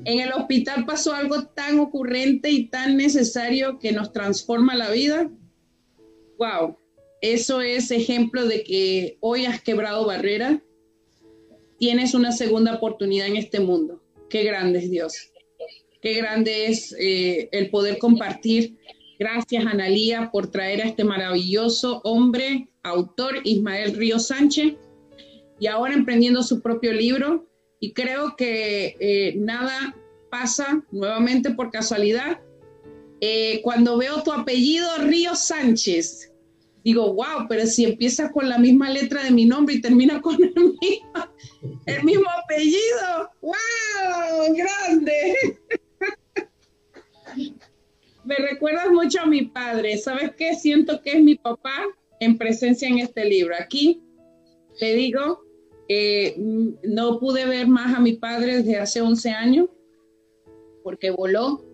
en 0.06 0.20
el 0.20 0.32
hospital 0.34 0.86
pasó 0.86 1.14
algo 1.14 1.48
tan 1.48 1.80
ocurrente 1.80 2.52
y 2.52 2.68
tan 2.68 2.96
necesario 2.96 3.80
que 3.80 3.92
nos 3.92 4.14
transforma 4.14 4.76
la 4.76 4.92
vida. 4.92 5.30
¡Wow! 6.38 6.78
Eso 7.22 7.62
es 7.62 7.92
ejemplo 7.92 8.46
de 8.46 8.64
que 8.64 9.18
hoy 9.20 9.46
has 9.46 9.62
quebrado 9.62 10.06
barreras. 10.06 10.60
Tienes 11.80 12.14
una 12.14 12.32
segunda 12.32 12.76
oportunidad 12.76 13.28
en 13.28 13.38
este 13.38 13.60
mundo. 13.60 14.02
Qué 14.30 14.44
grande 14.44 14.80
es 14.80 14.92
Dios. 14.92 15.32
Qué 16.02 16.14
grande 16.14 16.68
es 16.68 16.96
eh, 17.00 17.50
el 17.52 17.70
poder 17.70 17.98
compartir. 17.98 18.78
Gracias, 19.18 19.66
Analía, 19.66 20.30
por 20.32 20.52
traer 20.52 20.82
a 20.82 20.86
este 20.86 21.04
maravilloso 21.04 22.02
hombre, 22.04 22.68
autor 22.84 23.40
Ismael 23.44 23.96
Río 23.96 24.20
Sánchez, 24.20 24.76
y 25.60 25.68
ahora 25.68 25.94
emprendiendo 25.94 26.44
su 26.44 26.62
propio 26.62 26.94
libro. 26.94 27.48
Y 27.80 27.94
creo 27.94 28.36
que 28.36 28.98
eh, 29.00 29.34
nada 29.38 29.96
pasa 30.30 30.84
nuevamente 30.92 31.52
por 31.52 31.72
casualidad. 31.72 32.40
Eh, 33.28 33.60
cuando 33.64 33.98
veo 33.98 34.22
tu 34.22 34.32
apellido, 34.32 34.88
Río 35.00 35.34
Sánchez, 35.34 36.32
digo, 36.84 37.12
wow, 37.12 37.48
pero 37.50 37.66
si 37.66 37.84
empieza 37.84 38.32
con 38.32 38.48
la 38.48 38.60
misma 38.60 38.92
letra 38.92 39.24
de 39.24 39.32
mi 39.32 39.46
nombre 39.46 39.74
y 39.74 39.82
termina 39.82 40.22
con 40.22 40.36
el 40.36 40.54
mismo, 40.54 40.78
el 41.88 42.04
mismo 42.04 42.30
apellido, 42.44 43.32
wow, 43.42 44.56
grande. 44.56 45.58
Me 48.26 48.36
recuerdas 48.36 48.92
mucho 48.92 49.22
a 49.22 49.26
mi 49.26 49.42
padre. 49.48 49.98
¿Sabes 49.98 50.36
qué? 50.38 50.54
Siento 50.54 51.02
que 51.02 51.14
es 51.14 51.24
mi 51.24 51.34
papá 51.34 51.84
en 52.20 52.38
presencia 52.38 52.88
en 52.88 53.00
este 53.00 53.26
libro. 53.26 53.56
Aquí 53.60 54.04
te 54.78 54.94
digo, 54.94 55.44
eh, 55.90 56.36
no 56.84 57.20
pude 57.20 57.48
ver 57.48 57.66
más 57.66 57.96
a 57.96 58.00
mi 58.00 58.14
padre 58.14 58.58
desde 58.58 58.78
hace 58.78 59.02
11 59.02 59.32
años 59.32 59.70
porque 60.84 61.10
voló, 61.10 61.66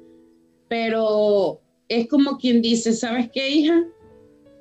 pero 0.71 1.59
es 1.89 2.07
como 2.07 2.37
quien 2.37 2.61
dice, 2.61 2.93
¿sabes 2.93 3.29
qué, 3.33 3.49
hija? 3.49 3.83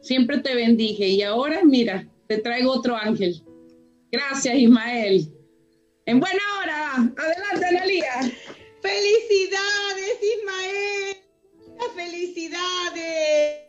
Siempre 0.01 0.39
te 0.39 0.57
bendije 0.57 1.07
y 1.07 1.23
ahora, 1.23 1.61
mira, 1.65 2.05
te 2.27 2.39
traigo 2.39 2.73
otro 2.73 2.97
ángel. 2.97 3.41
Gracias, 4.11 4.57
Ismael. 4.57 5.33
En 6.07 6.19
buena 6.19 6.43
hora. 6.59 6.95
Adelante, 6.95 7.65
Analia. 7.65 8.13
Felicidades, 8.83 10.19
Ismael. 10.21 11.10
Felicidades, 11.95 13.67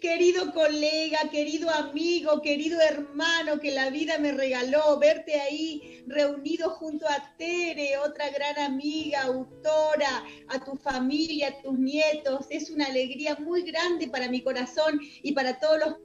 querido 0.00 0.52
colega, 0.52 1.18
querido 1.30 1.70
amigo, 1.70 2.40
querido 2.40 2.80
hermano 2.80 3.58
que 3.60 3.72
la 3.72 3.90
vida 3.90 4.18
me 4.18 4.32
regaló, 4.32 4.98
verte 4.98 5.40
ahí 5.40 6.04
reunido 6.06 6.70
junto 6.70 7.08
a 7.08 7.34
Tere, 7.36 7.98
otra 7.98 8.30
gran 8.30 8.58
amiga, 8.58 9.22
autora, 9.22 10.24
a 10.48 10.64
tu 10.64 10.76
familia, 10.76 11.48
a 11.48 11.62
tus 11.62 11.78
nietos. 11.78 12.46
Es 12.50 12.70
una 12.70 12.86
alegría 12.86 13.36
muy 13.36 13.62
grande 13.62 14.08
para 14.08 14.28
mi 14.28 14.42
corazón 14.42 15.00
y 15.22 15.32
para 15.32 15.58
todos 15.58 15.78
los 15.80 15.96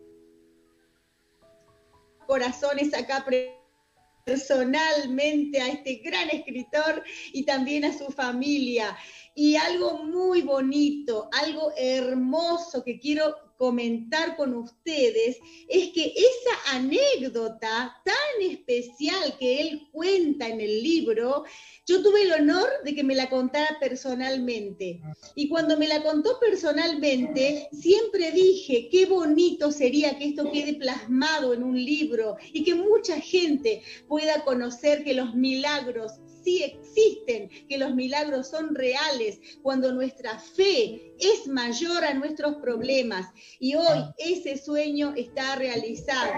corazones 2.28 2.94
acá 2.94 3.26
personalmente 4.24 5.60
a 5.60 5.68
este 5.70 5.96
gran 5.96 6.30
escritor 6.30 7.04
y 7.34 7.44
también 7.44 7.86
a 7.86 7.98
su 7.98 8.06
familia. 8.12 8.96
Y 9.42 9.56
algo 9.56 10.04
muy 10.04 10.42
bonito, 10.42 11.30
algo 11.32 11.72
hermoso 11.78 12.84
que 12.84 13.00
quiero 13.00 13.38
comentar 13.60 14.38
con 14.38 14.56
ustedes 14.56 15.38
es 15.68 15.90
que 15.90 16.14
esa 16.16 16.78
anécdota 16.78 17.94
tan 18.06 18.50
especial 18.50 19.36
que 19.38 19.60
él 19.60 19.90
cuenta 19.92 20.48
en 20.48 20.62
el 20.62 20.82
libro, 20.82 21.44
yo 21.86 22.02
tuve 22.02 22.22
el 22.22 22.32
honor 22.32 22.70
de 22.86 22.96
que 22.96 23.04
me 23.04 23.16
la 23.16 23.30
contara 23.30 23.76
personalmente. 23.82 25.02
Y 25.36 25.50
cuando 25.50 25.78
me 25.78 25.90
la 25.90 26.02
contó 26.02 26.40
personalmente, 26.40 27.68
siempre 27.74 28.32
dije, 28.32 28.88
qué 28.90 29.06
bonito 29.08 29.74
sería 29.74 30.18
que 30.18 30.30
esto 30.30 30.50
quede 30.54 30.76
plasmado 30.76 31.54
en 31.54 31.62
un 31.62 31.76
libro 31.76 32.38
y 32.54 32.64
que 32.64 32.76
mucha 32.76 33.20
gente 33.20 33.82
pueda 34.08 34.46
conocer 34.46 35.04
que 35.04 35.14
los 35.14 35.36
milagros 35.36 36.14
sí 36.46 36.64
existen, 36.64 37.50
que 37.68 37.78
los 37.78 37.94
milagros 37.94 38.48
son 38.48 38.74
reales, 38.74 39.38
cuando 39.62 39.92
nuestra 39.92 40.40
fe 40.40 41.09
es 41.20 41.48
mayor 41.48 42.04
a 42.04 42.14
nuestros 42.14 42.56
problemas. 42.58 43.28
Y 43.60 43.76
hoy 43.76 43.86
ah. 43.88 44.14
ese 44.18 44.58
sueño 44.58 45.14
está 45.16 45.56
realizado. 45.56 46.34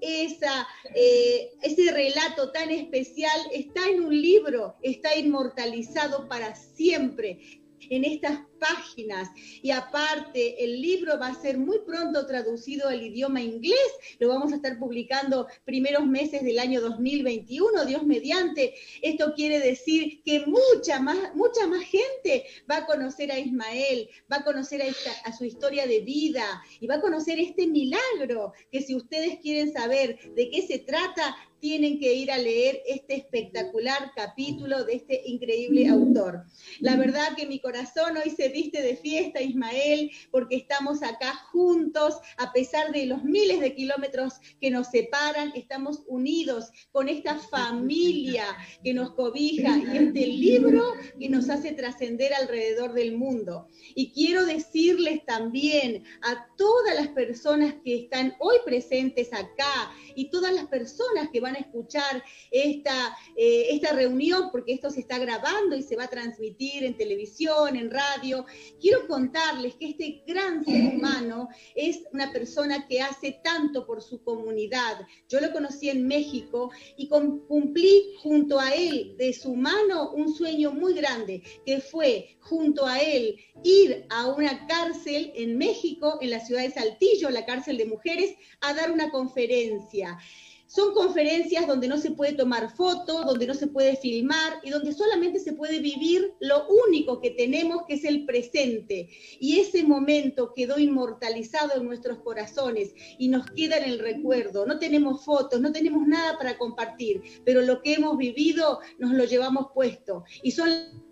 Esa, 0.00 0.66
eh, 0.94 1.50
ese 1.62 1.92
relato 1.92 2.52
tan 2.52 2.70
especial 2.70 3.40
está 3.52 3.88
en 3.88 4.04
un 4.04 4.20
libro, 4.20 4.76
está 4.82 5.16
inmortalizado 5.16 6.28
para 6.28 6.54
siempre 6.54 7.65
en 7.90 8.04
estas 8.04 8.40
páginas. 8.58 9.28
Y 9.62 9.70
aparte, 9.70 10.64
el 10.64 10.80
libro 10.80 11.18
va 11.18 11.28
a 11.28 11.40
ser 11.40 11.58
muy 11.58 11.80
pronto 11.80 12.26
traducido 12.26 12.88
al 12.88 13.02
idioma 13.02 13.42
inglés. 13.42 13.78
Lo 14.18 14.28
vamos 14.28 14.52
a 14.52 14.56
estar 14.56 14.78
publicando 14.78 15.46
primeros 15.64 16.06
meses 16.06 16.42
del 16.42 16.58
año 16.58 16.80
2021, 16.80 17.84
Dios 17.84 18.02
mediante. 18.04 18.74
Esto 19.02 19.34
quiere 19.34 19.60
decir 19.60 20.22
que 20.24 20.44
mucha 20.46 21.00
más, 21.00 21.34
mucha 21.34 21.66
más 21.66 21.82
gente 21.84 22.44
va 22.70 22.78
a 22.78 22.86
conocer 22.86 23.30
a 23.30 23.38
Ismael, 23.38 24.08
va 24.30 24.38
a 24.38 24.44
conocer 24.44 24.82
a, 24.82 24.86
a 25.28 25.32
su 25.36 25.44
historia 25.44 25.86
de 25.86 26.00
vida 26.00 26.62
y 26.80 26.86
va 26.86 26.96
a 26.96 27.00
conocer 27.00 27.38
este 27.38 27.66
milagro 27.66 28.52
que 28.70 28.82
si 28.82 28.94
ustedes 28.94 29.38
quieren 29.40 29.72
saber 29.72 30.18
de 30.34 30.50
qué 30.50 30.66
se 30.66 30.78
trata, 30.78 31.36
tienen 31.60 31.98
que 31.98 32.14
ir 32.14 32.30
a 32.30 32.38
leer 32.38 32.82
este 32.86 33.16
espectacular 33.16 34.12
capítulo 34.14 34.84
de 34.84 34.94
este 34.94 35.22
increíble 35.26 35.88
autor. 35.88 36.44
La 36.80 36.96
verdad 36.96 37.36
que 37.36 37.46
mi 37.46 37.60
corazón 37.60 38.16
hoy 38.16 38.30
se 38.30 38.48
viste 38.48 38.82
de 38.82 38.96
fiesta, 38.96 39.40
Ismael, 39.40 40.10
porque 40.30 40.56
estamos 40.56 41.02
acá 41.02 41.34
juntos, 41.52 42.16
a 42.36 42.52
pesar 42.52 42.92
de 42.92 43.06
los 43.06 43.24
miles 43.24 43.60
de 43.60 43.74
kilómetros 43.74 44.34
que 44.60 44.70
nos 44.70 44.88
separan, 44.88 45.52
estamos 45.54 46.02
unidos 46.06 46.66
con 46.92 47.08
esta 47.08 47.36
familia 47.38 48.44
que 48.82 48.94
nos 48.94 49.12
cobija 49.14 49.78
y 49.78 49.96
este 49.96 50.26
libro 50.26 50.82
que 51.18 51.28
nos 51.28 51.48
hace 51.48 51.72
trascender 51.72 52.34
alrededor 52.34 52.92
del 52.92 53.16
mundo. 53.16 53.68
Y 53.94 54.12
quiero 54.12 54.44
decirles 54.44 55.24
también 55.24 56.04
a 56.22 56.46
todas 56.56 56.94
las 56.96 57.08
personas 57.08 57.74
que 57.84 57.96
están 57.96 58.34
hoy 58.40 58.56
presentes 58.64 59.32
acá 59.32 59.92
y 60.14 60.30
todas 60.30 60.52
las 60.52 60.66
personas 60.66 61.28
que 61.32 61.40
van 61.40 61.45
a 61.54 61.60
escuchar 61.60 62.24
esta, 62.50 63.16
eh, 63.36 63.68
esta 63.70 63.92
reunión, 63.92 64.50
porque 64.50 64.72
esto 64.72 64.90
se 64.90 65.00
está 65.00 65.18
grabando 65.18 65.76
y 65.76 65.82
se 65.82 65.96
va 65.96 66.04
a 66.04 66.08
transmitir 66.08 66.84
en 66.84 66.96
televisión, 66.96 67.76
en 67.76 67.90
radio. 67.90 68.46
Quiero 68.80 69.06
contarles 69.06 69.74
que 69.76 69.90
este 69.90 70.22
gran 70.26 70.64
ser 70.64 70.94
humano 70.94 71.48
es 71.74 72.00
una 72.12 72.32
persona 72.32 72.86
que 72.88 73.00
hace 73.00 73.40
tanto 73.44 73.86
por 73.86 74.02
su 74.02 74.22
comunidad. 74.22 75.06
Yo 75.28 75.40
lo 75.40 75.52
conocí 75.52 75.90
en 75.90 76.06
México 76.06 76.70
y 76.96 77.08
cumplí 77.08 78.14
junto 78.22 78.58
a 78.58 78.74
él, 78.74 79.14
de 79.16 79.32
su 79.32 79.54
mano, 79.54 80.10
un 80.12 80.34
sueño 80.34 80.72
muy 80.72 80.94
grande, 80.94 81.42
que 81.64 81.80
fue 81.80 82.36
junto 82.40 82.86
a 82.86 83.00
él 83.00 83.36
ir 83.62 84.06
a 84.10 84.26
una 84.28 84.66
cárcel 84.66 85.32
en 85.34 85.58
México, 85.58 86.18
en 86.20 86.30
la 86.30 86.40
ciudad 86.40 86.62
de 86.62 86.70
Saltillo, 86.70 87.30
la 87.30 87.44
cárcel 87.44 87.76
de 87.76 87.86
mujeres, 87.86 88.34
a 88.60 88.74
dar 88.74 88.90
una 88.90 89.10
conferencia. 89.10 90.18
Son 90.66 90.92
conferencias 90.94 91.66
donde 91.66 91.88
no 91.88 91.96
se 91.96 92.10
puede 92.10 92.32
tomar 92.32 92.74
fotos, 92.74 93.24
donde 93.24 93.46
no 93.46 93.54
se 93.54 93.68
puede 93.68 93.96
filmar 93.96 94.60
y 94.64 94.70
donde 94.70 94.92
solamente 94.92 95.38
se 95.38 95.52
puede 95.52 95.78
vivir 95.78 96.34
lo 96.40 96.66
único 96.88 97.20
que 97.20 97.30
tenemos, 97.30 97.84
que 97.86 97.94
es 97.94 98.04
el 98.04 98.26
presente. 98.26 99.08
Y 99.38 99.60
ese 99.60 99.84
momento 99.84 100.52
quedó 100.54 100.78
inmortalizado 100.78 101.76
en 101.76 101.84
nuestros 101.84 102.18
corazones 102.18 102.92
y 103.18 103.28
nos 103.28 103.46
queda 103.50 103.78
en 103.78 103.84
el 103.84 103.98
recuerdo. 103.98 104.66
No 104.66 104.78
tenemos 104.78 105.24
fotos, 105.24 105.60
no 105.60 105.72
tenemos 105.72 106.06
nada 106.06 106.36
para 106.36 106.58
compartir, 106.58 107.22
pero 107.44 107.62
lo 107.62 107.80
que 107.82 107.94
hemos 107.94 108.16
vivido 108.16 108.80
nos 108.98 109.12
lo 109.12 109.24
llevamos 109.24 109.68
puesto. 109.72 110.24
Y 110.42 110.50
son 110.50 111.05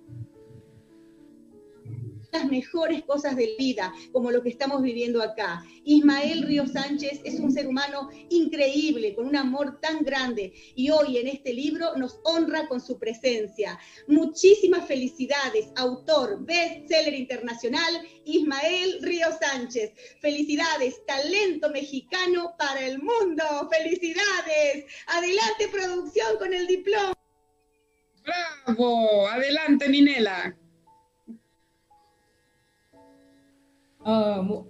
las 2.34 2.46
mejores 2.46 3.04
cosas 3.04 3.36
de 3.36 3.54
vida, 3.56 3.94
como 4.12 4.30
lo 4.30 4.42
que 4.42 4.48
estamos 4.50 4.82
viviendo 4.82 5.22
acá. 5.22 5.64
Ismael 5.84 6.42
Río 6.42 6.66
Sánchez 6.66 7.20
es 7.24 7.38
un 7.38 7.52
ser 7.52 7.68
humano 7.68 8.10
increíble, 8.28 9.14
con 9.14 9.26
un 9.26 9.36
amor 9.36 9.80
tan 9.80 10.02
grande, 10.02 10.52
y 10.74 10.90
hoy 10.90 11.18
en 11.18 11.28
este 11.28 11.54
libro 11.54 11.96
nos 11.96 12.18
honra 12.24 12.66
con 12.66 12.80
su 12.80 12.98
presencia. 12.98 13.78
Muchísimas 14.08 14.86
felicidades, 14.86 15.68
autor, 15.76 16.44
bestseller 16.44 17.14
internacional, 17.14 18.02
Ismael 18.24 18.98
Río 19.00 19.28
Sánchez. 19.40 19.92
Felicidades, 20.20 21.06
talento 21.06 21.70
mexicano 21.70 22.54
para 22.58 22.84
el 22.84 22.98
mundo. 22.98 23.44
Felicidades. 23.70 24.86
Adelante, 25.06 25.68
producción, 25.70 26.36
con 26.38 26.52
el 26.52 26.66
diploma. 26.66 27.12
Bravo, 28.24 29.28
adelante, 29.28 29.88
Ninela. 29.88 30.56
Oh, 34.06 34.66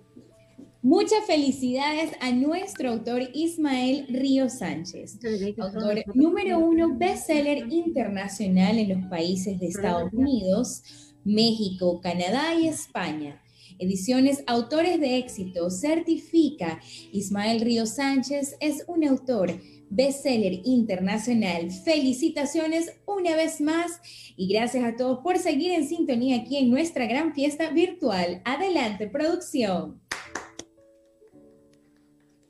muchas 0.80 1.24
felicidades 1.26 2.12
a 2.20 2.30
nuestro 2.30 2.90
autor 2.90 3.22
Ismael 3.34 4.06
Río 4.08 4.48
Sánchez, 4.48 5.18
autor 5.58 6.04
número 6.14 6.60
uno 6.60 6.96
bestseller 6.96 7.66
internacional 7.72 8.78
en 8.78 8.90
los 8.90 9.08
países 9.08 9.58
de 9.58 9.66
Estados 9.66 10.12
Unidos, 10.12 10.84
México, 11.24 12.00
Canadá 12.00 12.54
y 12.54 12.68
España. 12.68 13.40
Ediciones 13.80 14.44
Autores 14.46 15.00
de 15.00 15.18
Éxito 15.18 15.68
certifica 15.68 16.80
Ismael 17.12 17.60
Río 17.60 17.86
Sánchez 17.86 18.56
es 18.60 18.84
un 18.86 19.04
autor 19.04 19.50
bestseller 19.94 20.60
internacional. 20.64 21.70
Felicitaciones 21.70 22.92
una 23.06 23.36
vez 23.36 23.60
más 23.60 24.00
y 24.36 24.52
gracias 24.52 24.84
a 24.84 24.96
todos 24.96 25.20
por 25.20 25.38
seguir 25.38 25.72
en 25.72 25.86
sintonía 25.86 26.36
aquí 26.36 26.56
en 26.56 26.70
nuestra 26.70 27.06
gran 27.06 27.32
fiesta 27.34 27.70
virtual. 27.70 28.42
Adelante, 28.44 29.08
producción. 29.08 30.00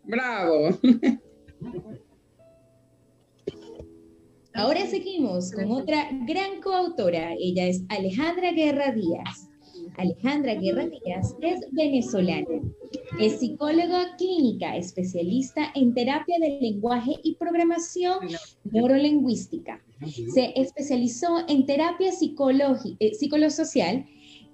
Bravo. 0.05 0.79
Ahora 4.55 4.87
seguimos 4.87 5.51
con 5.51 5.73
otra 5.73 6.09
gran 6.27 6.61
coautora. 6.63 7.33
Ella 7.39 7.67
es 7.67 7.83
Alejandra 7.89 8.53
Guerra 8.53 8.93
Díaz. 8.93 9.44
Alejandra 9.97 10.55
Guerra 10.55 10.87
Díaz 10.87 11.35
es 11.41 11.61
venezolana. 11.73 12.47
Es 13.21 13.41
psicóloga 13.41 14.17
clínica, 14.17 14.77
especialista 14.77 15.71
en 15.75 15.95
terapia 15.95 16.37
del 16.41 16.61
lenguaje 16.61 17.13
y 17.23 17.37
programación 17.37 18.19
neurolingüística. 18.65 19.83
Se 20.33 20.53
especializó 20.57 21.47
en 21.49 21.67
terapia 21.67 22.11
eh, 22.11 23.15
psicolosocial 23.15 24.05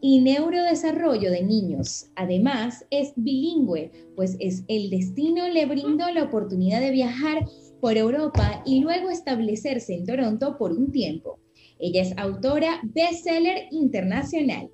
y 0.00 0.20
neurodesarrollo 0.20 1.30
de 1.30 1.42
niños. 1.42 2.10
Además, 2.16 2.86
es 2.90 3.12
bilingüe, 3.16 3.90
pues 4.16 4.36
es 4.40 4.64
el 4.68 4.90
destino 4.90 5.48
le 5.48 5.66
brindó 5.66 6.10
la 6.10 6.24
oportunidad 6.24 6.80
de 6.80 6.90
viajar 6.90 7.44
por 7.80 7.96
Europa 7.96 8.62
y 8.66 8.80
luego 8.80 9.10
establecerse 9.10 9.94
en 9.94 10.06
Toronto 10.06 10.56
por 10.58 10.72
un 10.72 10.92
tiempo. 10.92 11.38
Ella 11.78 12.02
es 12.02 12.16
autora 12.18 12.80
bestseller 12.82 13.68
internacional. 13.70 14.70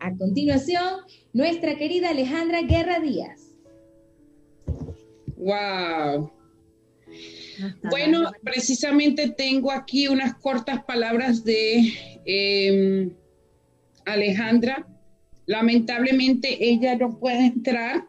A 0.00 0.14
continuación, 0.16 1.00
nuestra 1.32 1.76
querida 1.76 2.10
Alejandra 2.10 2.62
Guerra 2.62 3.00
Díaz. 3.00 3.56
Wow. 5.36 6.30
Bueno, 7.90 8.30
precisamente 8.42 9.28
tengo 9.30 9.72
aquí 9.72 10.06
unas 10.08 10.34
cortas 10.36 10.84
palabras 10.84 11.44
de 11.44 11.92
em, 12.24 13.10
Alejandra. 14.04 14.86
Lamentablemente 15.46 16.68
ella 16.68 16.96
no 16.96 17.18
puede 17.18 17.46
entrar, 17.46 18.06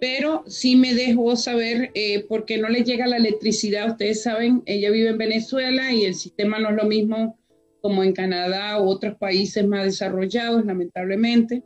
pero 0.00 0.44
sí 0.46 0.76
me 0.76 0.94
dejó 0.94 1.36
saber 1.36 1.90
eh, 1.94 2.24
porque 2.28 2.58
no 2.58 2.68
le 2.68 2.84
llega 2.84 3.06
la 3.06 3.16
electricidad. 3.16 3.92
Ustedes 3.92 4.22
saben, 4.22 4.62
ella 4.66 4.90
vive 4.90 5.10
en 5.10 5.18
Venezuela 5.18 5.92
y 5.92 6.04
el 6.04 6.14
sistema 6.14 6.58
no 6.58 6.70
es 6.70 6.76
lo 6.76 6.84
mismo 6.84 7.38
como 7.84 8.02
en 8.02 8.14
Canadá 8.14 8.80
u 8.80 8.88
otros 8.88 9.14
países 9.18 9.62
más 9.66 9.84
desarrollados, 9.84 10.64
lamentablemente. 10.64 11.62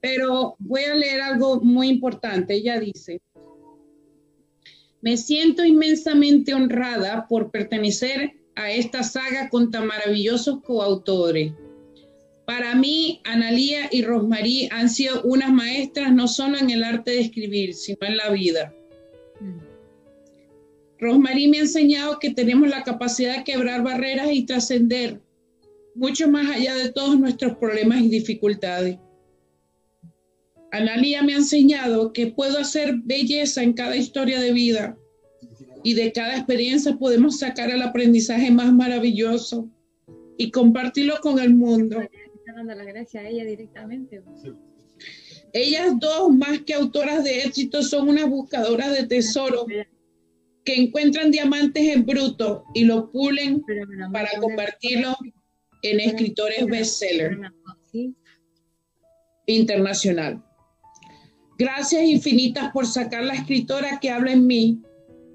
Pero 0.00 0.56
voy 0.58 0.84
a 0.84 0.94
leer 0.94 1.20
algo 1.20 1.60
muy 1.60 1.88
importante. 1.88 2.54
Ella 2.54 2.80
dice, 2.80 3.20
me 5.02 5.18
siento 5.18 5.66
inmensamente 5.66 6.54
honrada 6.54 7.26
por 7.28 7.50
pertenecer 7.50 8.36
a 8.54 8.70
esta 8.70 9.02
saga 9.02 9.50
con 9.50 9.70
tan 9.70 9.86
maravillosos 9.86 10.62
coautores. 10.62 11.52
Para 12.46 12.74
mí, 12.74 13.20
Analía 13.24 13.90
y 13.92 14.00
Rosmarie 14.00 14.70
han 14.72 14.88
sido 14.88 15.20
unas 15.24 15.52
maestras 15.52 16.10
no 16.10 16.26
solo 16.26 16.56
en 16.56 16.70
el 16.70 16.82
arte 16.82 17.10
de 17.10 17.20
escribir, 17.20 17.74
sino 17.74 17.98
en 18.00 18.16
la 18.16 18.30
vida. 18.30 18.72
Mm. 19.40 19.67
Rosmarie 21.00 21.48
me 21.48 21.58
ha 21.58 21.62
enseñado 21.62 22.18
que 22.18 22.30
tenemos 22.30 22.68
la 22.68 22.82
capacidad 22.82 23.36
de 23.36 23.44
quebrar 23.44 23.82
barreras 23.82 24.28
y 24.32 24.44
trascender 24.44 25.20
mucho 25.94 26.28
más 26.28 26.54
allá 26.54 26.74
de 26.74 26.92
todos 26.92 27.18
nuestros 27.18 27.56
problemas 27.56 28.00
y 28.00 28.08
dificultades. 28.08 28.98
Analia 30.70 31.22
me 31.22 31.34
ha 31.34 31.38
enseñado 31.38 32.12
que 32.12 32.26
puedo 32.26 32.58
hacer 32.58 32.94
belleza 33.04 33.62
en 33.62 33.72
cada 33.72 33.96
historia 33.96 34.40
de 34.40 34.52
vida 34.52 34.96
y 35.82 35.94
de 35.94 36.12
cada 36.12 36.36
experiencia 36.36 36.96
podemos 36.96 37.38
sacar 37.38 37.70
el 37.70 37.82
aprendizaje 37.82 38.50
más 38.50 38.72
maravilloso 38.72 39.68
y 40.36 40.50
compartirlo 40.50 41.18
con 41.20 41.38
el 41.38 41.54
mundo. 41.54 42.00
ella 43.14 43.44
directamente. 43.44 44.22
Ellas 45.52 45.94
dos, 45.98 46.30
más 46.30 46.60
que 46.60 46.74
autoras 46.74 47.24
de 47.24 47.44
éxito, 47.44 47.82
son 47.82 48.08
unas 48.08 48.28
buscadoras 48.28 48.92
de 48.92 49.06
tesoros 49.06 49.64
que 50.68 50.74
encuentran 50.74 51.30
diamantes 51.30 51.96
en 51.96 52.04
bruto 52.04 52.62
y 52.74 52.84
lo 52.84 53.10
pulen 53.10 53.64
para 54.12 54.28
compartirlo 54.38 55.16
en 55.82 55.98
escritores 55.98 56.66
bestseller 56.66 57.38
internacional. 59.46 60.44
Gracias 61.58 62.02
infinitas 62.02 62.70
por 62.70 62.84
sacar 62.84 63.24
la 63.24 63.32
escritora 63.32 63.98
que 63.98 64.10
habla 64.10 64.32
en 64.32 64.46
mí 64.46 64.82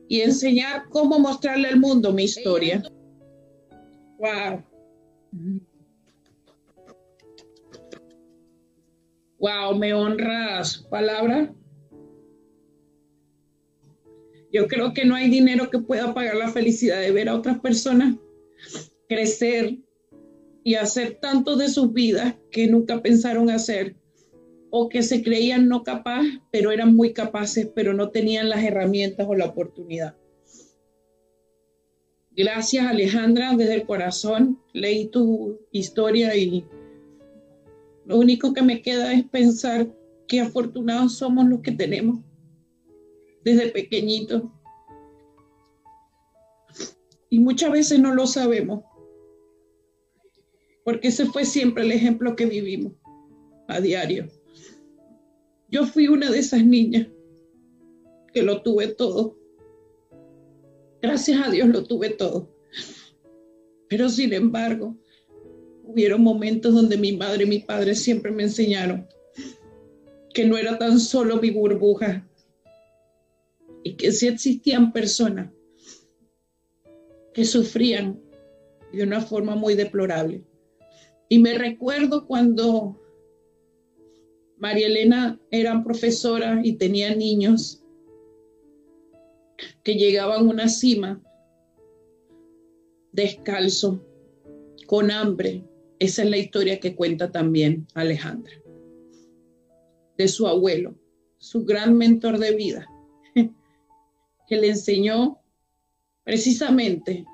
y 0.08 0.22
enseñar 0.22 0.84
cómo 0.90 1.18
mostrarle 1.18 1.70
al 1.70 1.80
mundo 1.80 2.14
mi 2.14 2.26
historia. 2.26 2.84
Wow. 4.20 4.64
Wow, 9.40 9.76
me 9.80 9.96
honras. 9.96 10.86
Palabra. 10.92 11.52
Yo 14.54 14.68
creo 14.68 14.94
que 14.94 15.04
no 15.04 15.16
hay 15.16 15.32
dinero 15.32 15.72
que 15.72 15.80
pueda 15.80 16.14
pagar 16.14 16.36
la 16.36 16.52
felicidad 16.52 17.02
de 17.02 17.12
ver 17.12 17.28
a 17.28 17.36
otras 17.36 17.60
personas 17.60 18.18
crecer 19.10 19.80
y 20.64 20.76
hacer 20.76 21.16
tanto 21.20 21.56
de 21.56 21.70
sus 21.70 21.92
vidas 21.92 22.36
que 22.52 22.68
nunca 22.68 23.02
pensaron 23.02 23.50
hacer 23.50 23.96
o 24.70 24.90
que 24.90 25.02
se 25.02 25.24
creían 25.24 25.68
no 25.68 25.84
capaz, 25.84 26.24
pero 26.52 26.72
eran 26.72 26.96
muy 26.96 27.14
capaces, 27.14 27.68
pero 27.74 27.94
no 27.94 28.10
tenían 28.10 28.48
las 28.48 28.64
herramientas 28.64 29.26
o 29.28 29.34
la 29.34 29.46
oportunidad. 29.46 30.16
Gracias 32.36 32.86
Alejandra, 32.86 33.56
desde 33.56 33.74
el 33.74 33.86
corazón 33.86 34.60
leí 34.72 35.08
tu 35.08 35.60
historia 35.72 36.36
y 36.36 36.64
lo 38.06 38.18
único 38.18 38.54
que 38.54 38.62
me 38.62 38.84
queda 38.84 39.14
es 39.14 39.24
pensar 39.24 39.88
qué 40.28 40.42
afortunados 40.42 41.18
somos 41.18 41.48
los 41.48 41.62
que 41.62 41.72
tenemos 41.72 42.20
desde 43.44 43.70
pequeñitos. 43.70 44.44
Y 47.30 47.40
muchas 47.40 47.72
veces 47.72 48.00
no 48.00 48.14
lo 48.14 48.28
sabemos, 48.28 48.84
porque 50.84 51.08
ese 51.08 51.26
fue 51.26 51.46
siempre 51.46 51.84
el 51.84 51.92
ejemplo 51.92 52.36
que 52.36 52.46
vivimos 52.46 52.94
a 53.68 53.80
diario. 53.80 54.28
Yo 55.70 55.86
fui 55.86 56.08
una 56.08 56.30
de 56.30 56.40
esas 56.40 56.64
niñas 56.64 57.08
que 58.34 58.44
lo 58.44 58.62
tuve 58.62 58.88
todo. 58.90 59.38
Gracias 61.02 61.46
a 61.46 61.50
Dios 61.50 61.70
lo 61.70 61.84
tuve 61.86 62.12
todo. 62.12 62.50
Pero 63.90 64.10
sin 64.10 64.34
embargo, 64.34 64.96
hubieron 65.84 66.22
momentos 66.22 66.74
donde 66.74 66.98
mi 66.98 67.16
madre 67.18 67.44
y 67.44 67.48
mi 67.48 67.60
padre 67.60 67.96
siempre 67.96 68.32
me 68.32 68.44
enseñaron 68.44 69.08
que 70.34 70.46
no 70.46 70.58
era 70.58 70.78
tan 70.78 71.00
solo 71.00 71.38
mi 71.38 71.52
burbuja 71.52 72.28
y 73.84 73.96
que 73.96 74.12
sí 74.12 74.28
existían 74.28 74.92
personas 74.92 75.52
que 77.34 77.46
sufrían 77.46 78.22
de 78.92 79.04
una 79.04 79.22
forma 79.22 79.56
muy 79.56 79.76
deplorable. 79.76 80.44
Y 81.30 81.40
me 81.40 81.58
recuerdo 81.58 82.28
cuando 82.28 83.00
María 84.58 84.88
Elena 84.88 85.40
era 85.52 85.84
profesora 85.84 86.62
y 86.64 86.74
tenía 86.74 87.16
niños 87.16 87.84
que 89.84 89.96
llegaban 89.96 90.48
a 90.48 90.50
una 90.50 90.68
cima 90.70 91.22
descalzo, 93.12 94.04
con 94.88 95.12
hambre, 95.12 95.64
Esa 96.00 96.24
es 96.24 96.30
la 96.30 96.38
historia 96.38 96.80
que 96.80 96.96
cuenta 96.96 97.32
también 97.32 97.88
Alejandra, 97.94 98.54
de 100.18 100.28
su 100.28 100.48
abuelo, 100.48 100.96
su 101.38 101.64
gran 101.64 101.98
mentor 101.98 102.40
de 102.40 102.54
vida, 102.56 102.88
que 104.48 104.58
le 104.58 104.70
enseñó 104.70 105.40
precisamente 106.24 107.26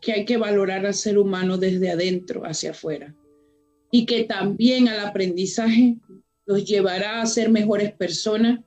que 0.00 0.12
hay 0.12 0.24
que 0.24 0.36
valorar 0.36 0.86
al 0.86 0.94
ser 0.94 1.18
humano 1.18 1.58
desde 1.58 1.90
adentro 1.90 2.42
hacia 2.42 2.70
afuera 2.70 3.14
y 3.90 4.06
que 4.06 4.24
también 4.24 4.88
al 4.88 5.00
aprendizaje 5.00 5.96
los 6.46 6.64
llevará 6.64 7.20
a 7.20 7.26
ser 7.26 7.50
mejores 7.50 7.92
personas 7.92 8.60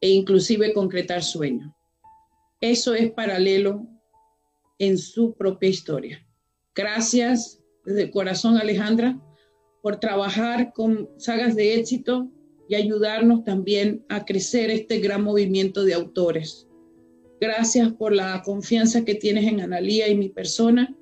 e 0.00 0.10
inclusive 0.10 0.72
concretar 0.72 1.22
sueños. 1.22 1.72
Eso 2.60 2.94
es 2.94 3.10
paralelo 3.12 3.86
en 4.78 4.98
su 4.98 5.34
propia 5.34 5.68
historia. 5.68 6.26
Gracias 6.74 7.60
desde 7.84 8.02
el 8.02 8.10
corazón, 8.10 8.56
Alejandra, 8.56 9.18
por 9.82 9.98
trabajar 9.98 10.72
con 10.72 11.08
sagas 11.18 11.54
de 11.56 11.74
éxito 11.74 12.28
y 12.72 12.74
ayudarnos 12.74 13.44
también 13.44 14.02
a 14.08 14.24
crecer 14.24 14.70
este 14.70 14.98
gran 14.98 15.22
movimiento 15.22 15.84
de 15.84 15.92
autores. 15.92 16.66
Gracias 17.38 17.92
por 17.92 18.14
la 18.14 18.40
confianza 18.42 19.04
que 19.04 19.14
tienes 19.14 19.46
en 19.46 19.60
Analía 19.60 20.08
y 20.08 20.14
mi 20.14 20.30
persona. 20.30 20.96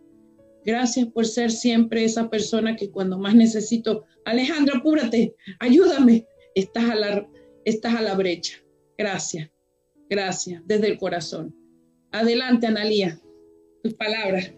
Gracias 0.64 1.06
por 1.06 1.26
ser 1.26 1.52
siempre 1.52 2.02
esa 2.04 2.28
persona 2.28 2.74
que 2.74 2.90
cuando 2.90 3.20
más 3.20 3.36
necesito, 3.36 4.02
Alejandra, 4.24 4.78
apúrate, 4.78 5.36
ayúdame, 5.60 6.26
estás 6.56 6.90
a 6.90 6.96
la, 6.96 7.28
estás 7.64 7.94
a 7.94 8.02
la 8.02 8.16
brecha. 8.16 8.56
Gracias, 8.98 9.48
gracias, 10.08 10.62
desde 10.66 10.88
el 10.88 10.98
corazón. 10.98 11.54
Adelante, 12.10 12.66
Analía, 12.66 13.20
tus 13.84 13.94
palabras. 13.94 14.52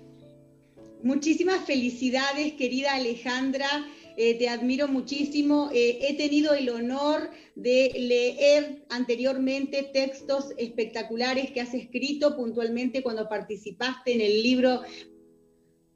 Muchísimas 1.03 1.63
felicidades, 1.67 2.55
querida 2.55 2.95
Alejandra. 2.95 3.69
Eh, 4.17 4.35
te 4.35 4.49
admiro 4.49 4.89
muchísimo. 4.89 5.71
Eh, 5.73 5.99
he 6.03 6.15
tenido 6.15 6.55
el 6.55 6.69
honor 6.71 7.31
de 7.55 7.93
leer 7.97 8.85
anteriormente 8.89 9.83
textos 9.83 10.53
espectaculares 10.57 11.51
que 11.51 11.61
has 11.61 11.75
escrito 11.75 12.37
puntualmente 12.37 13.03
cuando 13.03 13.29
participaste 13.29 14.13
en 14.13 14.21
el 14.21 14.43
libro 14.43 14.83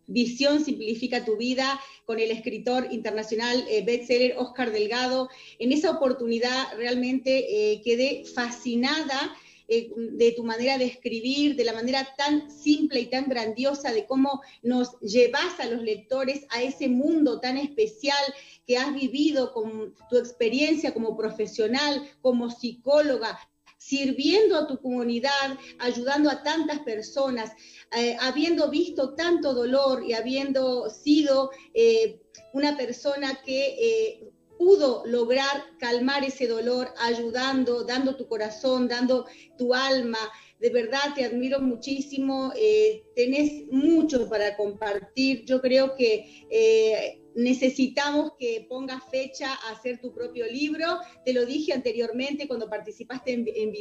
Visión 0.08 0.64
simplifica 0.64 1.24
tu 1.24 1.36
vida 1.36 1.80
con 2.04 2.20
el 2.20 2.30
escritor 2.30 2.86
internacional 2.92 3.64
eh, 3.68 3.82
bestseller 3.84 4.36
Oscar 4.38 4.70
Delgado. 4.70 5.28
En 5.58 5.72
esa 5.72 5.90
oportunidad 5.90 6.76
realmente 6.76 7.80
quedé 7.84 8.22
fascinada 8.32 9.36
eh, 9.68 9.90
de 9.96 10.32
tu 10.32 10.44
manera 10.44 10.78
de 10.78 10.84
escribir, 10.84 11.56
de 11.56 11.64
la 11.64 11.72
manera 11.72 12.06
tan 12.16 12.50
simple 12.50 13.00
y 13.00 13.06
tan 13.06 13.28
grandiosa 13.28 13.92
de 13.92 14.06
cómo 14.06 14.40
nos 14.62 14.98
llevas 15.00 15.58
a 15.58 15.66
los 15.66 15.82
lectores 15.82 16.46
a 16.50 16.62
ese 16.62 16.88
mundo 16.88 17.40
tan 17.40 17.56
especial 17.56 18.22
que 18.66 18.78
has 18.78 18.94
vivido 18.94 19.52
con 19.52 19.94
tu 20.08 20.18
experiencia 20.18 20.94
como 20.94 21.16
profesional, 21.16 22.08
como 22.20 22.50
psicóloga, 22.50 23.38
sirviendo 23.76 24.56
a 24.56 24.66
tu 24.66 24.80
comunidad, 24.80 25.58
ayudando 25.78 26.30
a 26.30 26.42
tantas 26.42 26.80
personas, 26.80 27.50
eh, 27.96 28.16
habiendo 28.20 28.70
visto 28.70 29.14
tanto 29.14 29.52
dolor 29.52 30.04
y 30.04 30.12
habiendo 30.12 30.90
sido 30.90 31.50
eh, 31.74 32.20
una 32.52 32.76
persona 32.76 33.40
que 33.44 34.32
pudo 34.58 35.04
lograr 35.06 35.64
calmar 35.78 36.24
ese 36.24 36.46
dolor 36.46 36.88
ayudando, 36.98 37.84
dando 37.84 38.16
tu 38.16 38.26
corazón, 38.26 38.88
dando 38.88 39.26
tu 39.58 39.74
alma. 39.74 40.18
De 40.60 40.70
verdad 40.70 41.14
te 41.14 41.24
admiro 41.24 41.60
muchísimo, 41.60 42.52
eh, 42.56 43.04
tenés 43.14 43.66
mucho 43.70 44.28
para 44.28 44.56
compartir. 44.56 45.44
Yo 45.44 45.60
creo 45.60 45.94
que 45.96 46.46
eh, 46.50 47.20
necesitamos 47.34 48.32
que 48.38 48.66
pongas 48.68 49.02
fecha 49.10 49.52
a 49.52 49.72
hacer 49.72 50.00
tu 50.00 50.14
propio 50.14 50.46
libro. 50.46 50.98
Te 51.24 51.34
lo 51.34 51.44
dije 51.44 51.72
anteriormente 51.72 52.48
cuando 52.48 52.70
participaste 52.70 53.32
en, 53.32 53.44
en 53.54 53.72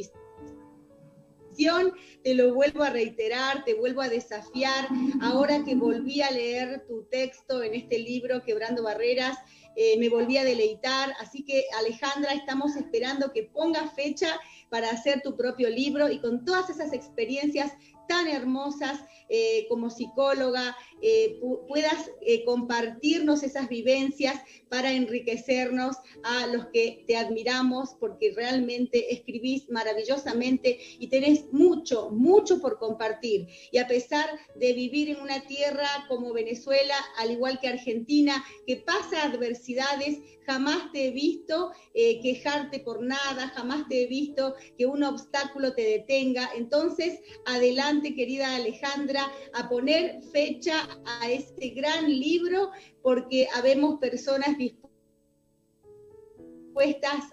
te 2.22 2.34
lo 2.34 2.54
vuelvo 2.54 2.82
a 2.82 2.90
reiterar, 2.90 3.64
te 3.64 3.74
vuelvo 3.74 4.02
a 4.02 4.08
desafiar. 4.08 4.88
Ahora 5.22 5.64
que 5.64 5.74
volví 5.74 6.20
a 6.20 6.30
leer 6.30 6.84
tu 6.86 7.04
texto 7.04 7.62
en 7.62 7.74
este 7.74 7.98
libro, 7.98 8.42
Quebrando 8.42 8.82
Barreras, 8.82 9.38
eh, 9.76 9.96
me 9.98 10.08
volví 10.08 10.38
a 10.38 10.44
deleitar. 10.44 11.14
Así 11.20 11.44
que 11.44 11.64
Alejandra, 11.78 12.32
estamos 12.32 12.76
esperando 12.76 13.32
que 13.32 13.44
pongas 13.44 13.94
fecha 13.94 14.40
para 14.68 14.90
hacer 14.90 15.20
tu 15.22 15.36
propio 15.36 15.70
libro 15.70 16.10
y 16.10 16.18
con 16.18 16.44
todas 16.44 16.70
esas 16.70 16.92
experiencias 16.92 17.72
tan 18.08 18.28
hermosas 18.28 19.00
eh, 19.28 19.66
como 19.68 19.90
psicóloga, 19.90 20.76
eh, 21.02 21.40
puedas 21.68 22.10
eh, 22.22 22.44
compartirnos 22.44 23.42
esas 23.42 23.68
vivencias 23.68 24.40
para 24.68 24.92
enriquecernos 24.92 25.96
a 26.22 26.46
los 26.46 26.66
que 26.66 27.04
te 27.06 27.16
admiramos, 27.16 27.96
porque 27.98 28.32
realmente 28.36 29.12
escribís 29.12 29.68
maravillosamente 29.68 30.78
y 30.98 31.08
tenés 31.08 31.52
mucho, 31.52 32.10
mucho 32.10 32.60
por 32.60 32.78
compartir. 32.78 33.48
Y 33.72 33.78
a 33.78 33.88
pesar 33.88 34.26
de 34.54 34.72
vivir 34.72 35.10
en 35.10 35.20
una 35.20 35.40
tierra 35.46 35.88
como 36.08 36.32
Venezuela, 36.32 36.94
al 37.18 37.32
igual 37.32 37.58
que 37.60 37.68
Argentina, 37.68 38.44
que 38.66 38.76
pasa 38.76 39.24
adversidades, 39.24 40.18
jamás 40.46 40.92
te 40.92 41.08
he 41.08 41.10
visto 41.10 41.72
quejarte 41.92 42.78
por 42.78 43.02
nada, 43.02 43.48
jamás 43.48 43.88
te 43.88 44.02
he 44.02 44.06
visto 44.06 44.54
que 44.78 44.86
un 44.86 45.02
obstáculo 45.02 45.74
te 45.74 45.82
detenga. 45.82 46.50
Entonces, 46.54 47.18
adelante, 47.44 48.14
querida 48.14 48.54
Alejandra, 48.54 49.15
a 49.18 49.68
poner 49.68 50.22
fecha 50.32 50.88
a 51.04 51.30
este 51.30 51.70
gran 51.70 52.08
libro 52.08 52.70
porque 53.02 53.48
habemos 53.54 53.98
personas 53.98 54.56
dispuestas 54.58 54.84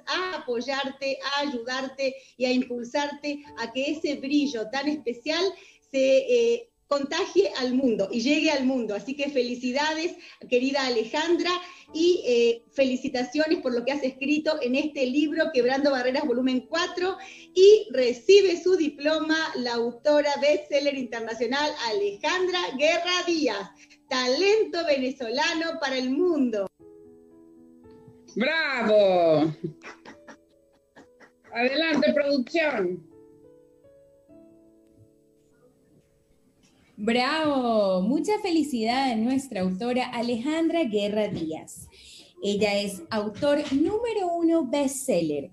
a 0.06 0.38
apoyarte, 0.38 1.20
a 1.24 1.42
ayudarte 1.42 2.16
y 2.38 2.46
a 2.46 2.52
impulsarte 2.52 3.44
a 3.58 3.72
que 3.72 3.92
ese 3.92 4.16
brillo 4.16 4.70
tan 4.70 4.88
especial 4.88 5.44
se 5.92 6.18
eh, 6.18 6.73
contagie 6.94 7.52
al 7.58 7.74
mundo 7.74 8.08
y 8.12 8.22
llegue 8.22 8.52
al 8.52 8.66
mundo. 8.66 8.94
Así 8.94 9.16
que 9.16 9.30
felicidades, 9.30 10.16
querida 10.48 10.86
Alejandra, 10.86 11.50
y 11.92 12.24
eh, 12.26 12.64
felicitaciones 12.72 13.60
por 13.62 13.74
lo 13.74 13.86
que 13.86 13.92
has 13.92 14.04
escrito 14.04 14.60
en 14.62 14.76
este 14.76 15.06
libro, 15.06 15.52
Quebrando 15.54 15.92
Barreras, 15.92 16.26
volumen 16.26 16.66
4, 16.68 17.18
y 17.54 17.88
recibe 17.92 18.62
su 18.62 18.76
diploma 18.76 19.38
la 19.58 19.74
autora 19.74 20.32
bestseller 20.42 20.96
internacional 20.96 21.72
Alejandra 21.88 22.60
Guerra 22.78 23.24
Díaz, 23.28 23.70
talento 24.10 24.86
venezolano 24.88 25.80
para 25.80 25.98
el 25.98 26.10
mundo. 26.10 26.68
¡Bravo! 28.36 29.54
Adelante, 31.54 32.14
producción. 32.14 33.13
Bravo, 36.96 38.04
mucha 38.04 38.34
felicidad 38.44 39.12
a 39.12 39.16
nuestra 39.16 39.62
autora 39.62 40.10
Alejandra 40.10 40.84
Guerra 40.84 41.28
Díaz. 41.28 41.88
Ella 42.44 42.80
es 42.80 43.02
autor 43.10 43.64
número 43.74 44.28
uno 44.38 44.68
bestseller 44.68 45.50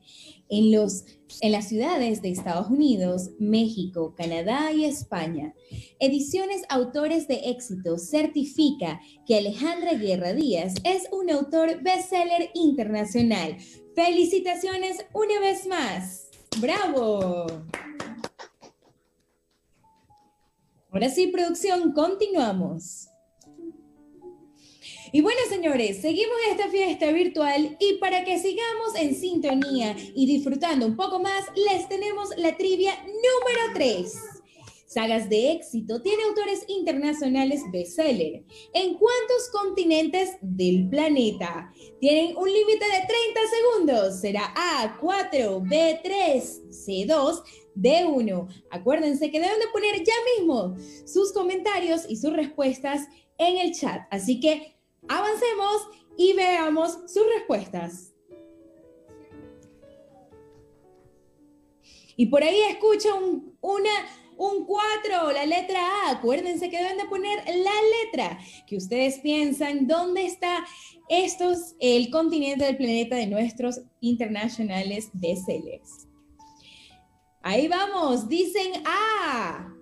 en, 0.50 0.70
los, 0.70 1.06
en 1.40 1.52
las 1.52 1.68
ciudades 1.68 2.20
de 2.20 2.28
Estados 2.28 2.68
Unidos, 2.68 3.30
México, 3.38 4.14
Canadá 4.14 4.70
y 4.72 4.84
España. 4.84 5.54
Ediciones 5.98 6.64
Autores 6.68 7.26
de 7.26 7.50
Éxito 7.50 7.96
certifica 7.96 9.00
que 9.24 9.38
Alejandra 9.38 9.94
Guerra 9.94 10.34
Díaz 10.34 10.74
es 10.84 11.04
un 11.10 11.30
autor 11.30 11.82
bestseller 11.82 12.50
internacional. 12.52 13.56
Felicitaciones 13.94 15.06
una 15.14 15.40
vez 15.40 15.66
más. 15.66 16.28
¡Bravo! 16.60 17.46
Ahora 20.92 21.08
sí, 21.08 21.28
producción, 21.28 21.92
continuamos. 21.92 23.08
Y 25.12 25.20
bueno, 25.22 25.40
señores, 25.48 26.00
seguimos 26.00 26.36
esta 26.50 26.68
fiesta 26.68 27.10
virtual 27.10 27.76
y 27.80 27.94
para 27.94 28.24
que 28.24 28.38
sigamos 28.38 28.94
en 28.96 29.14
sintonía 29.14 29.96
y 30.14 30.26
disfrutando 30.26 30.86
un 30.86 30.96
poco 30.96 31.18
más, 31.18 31.44
les 31.56 31.88
tenemos 31.88 32.30
la 32.36 32.56
trivia 32.56 32.94
número 33.04 33.74
3. 33.74 34.12
Sagas 34.86 35.28
de 35.28 35.52
éxito 35.52 36.02
tiene 36.02 36.24
autores 36.24 36.64
internacionales 36.66 37.62
bestseller. 37.70 38.42
¿En 38.74 38.94
cuántos 38.94 39.48
continentes 39.52 40.30
del 40.40 40.88
planeta? 40.88 41.72
Tienen 42.00 42.36
un 42.36 42.52
límite 42.52 42.84
de 42.86 43.06
30 43.06 43.40
segundos. 43.86 44.20
Será 44.20 44.52
A, 44.56 44.98
4, 45.00 45.62
B, 45.64 46.00
3, 46.02 46.62
C2, 47.80 48.14
D1. 48.14 48.64
Acuérdense 48.70 49.30
que 49.30 49.40
deben 49.40 49.58
de 49.58 49.68
poner 49.72 49.96
ya 50.04 50.14
mismo 50.36 50.76
sus 51.06 51.32
comentarios 51.32 52.02
y 52.08 52.16
sus 52.16 52.32
respuestas 52.32 53.06
en 53.38 53.58
el 53.58 53.72
chat. 53.72 54.02
Así 54.10 54.40
que 54.40 54.76
avancemos 55.08 55.88
y 56.16 56.34
veamos 56.34 56.98
sus 57.06 57.24
respuestas. 57.34 58.14
Y 62.16 62.26
por 62.26 62.42
ahí 62.42 62.60
escucho 62.68 63.16
una, 63.62 63.90
un 64.36 64.66
4, 64.66 65.32
la 65.32 65.46
letra 65.46 65.80
A. 65.80 66.10
Acuérdense 66.10 66.68
que 66.68 66.76
deben 66.76 66.98
de 66.98 67.06
poner 67.06 67.38
la 67.46 67.72
letra 68.04 68.38
que 68.66 68.76
ustedes 68.76 69.20
piensan 69.20 69.86
dónde 69.86 70.26
está 70.26 70.66
estos, 71.08 71.76
el 71.80 72.10
continente 72.10 72.66
del 72.66 72.76
planeta 72.76 73.16
de 73.16 73.26
nuestros 73.26 73.80
internacionales 74.00 75.08
bestsellers. 75.14 76.09
Ahí 77.42 77.68
vamos, 77.68 78.28
dicen 78.28 78.72
A. 78.84 79.74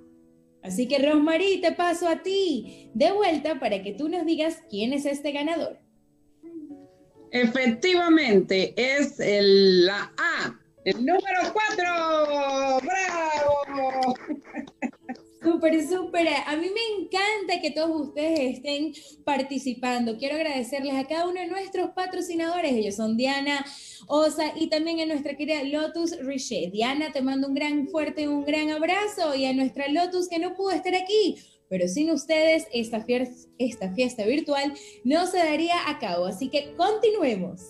Así 0.63 0.87
que 0.87 0.99
Rosmarie, 0.99 1.61
te 1.61 1.73
paso 1.73 2.09
a 2.09 2.23
ti 2.23 2.91
de 2.95 3.13
vuelta 3.13 3.59
para 3.59 3.83
que 3.83 3.93
tú 3.93 4.09
nos 4.09 4.27
digas 4.27 4.63
quién 4.69 4.93
es 4.93 5.07
este 5.07 5.33
ganador. 5.33 5.79
Efectivamente, 7.31 8.75
es 8.77 9.19
el, 9.21 9.87
la 9.87 10.13
A, 10.17 10.59
el 10.85 11.05
número 11.05 11.41
4. 11.53 12.81
¡Bravo! 12.83 14.15
Súper, 15.49 15.89
súper. 15.89 16.29
A 16.47 16.57
mí 16.57 16.67
me 16.69 17.03
encanta 17.03 17.61
que 17.63 17.71
todos 17.71 18.09
ustedes 18.09 18.57
estén 18.57 18.93
participando. 19.25 20.19
Quiero 20.19 20.35
agradecerles 20.37 20.95
a 20.95 21.07
cada 21.07 21.27
uno 21.27 21.41
de 21.41 21.47
nuestros 21.47 21.91
patrocinadores. 21.91 22.73
Ellos 22.73 22.97
son 22.97 23.17
Diana 23.17 23.65
Osa 24.09 24.53
y 24.55 24.69
también 24.69 25.01
a 25.01 25.07
nuestra 25.07 25.37
querida 25.37 25.63
Lotus 25.63 26.19
Richet. 26.19 26.71
Diana, 26.71 27.13
te 27.13 27.23
mando 27.23 27.49
un 27.49 27.55
gran 27.55 27.89
fuerte, 27.89 28.29
un 28.29 28.45
gran 28.45 28.71
abrazo 28.71 29.35
y 29.35 29.47
a 29.47 29.55
nuestra 29.55 29.89
Lotus 29.89 30.29
que 30.29 30.39
no 30.39 30.55
pudo 30.55 30.73
estar 30.73 30.95
aquí. 30.95 31.37
Pero 31.71 31.89
sin 31.89 32.11
ustedes, 32.11 32.67
esta 32.73 33.03
fiesta, 33.03 33.49
esta 33.59 33.93
fiesta 33.95 34.27
virtual 34.27 34.75
no 35.05 35.27
se 35.27 35.39
daría 35.39 35.89
a 35.89 35.99
cabo. 35.99 36.27
Así 36.27 36.51
que 36.51 36.75
continuemos. 36.77 37.63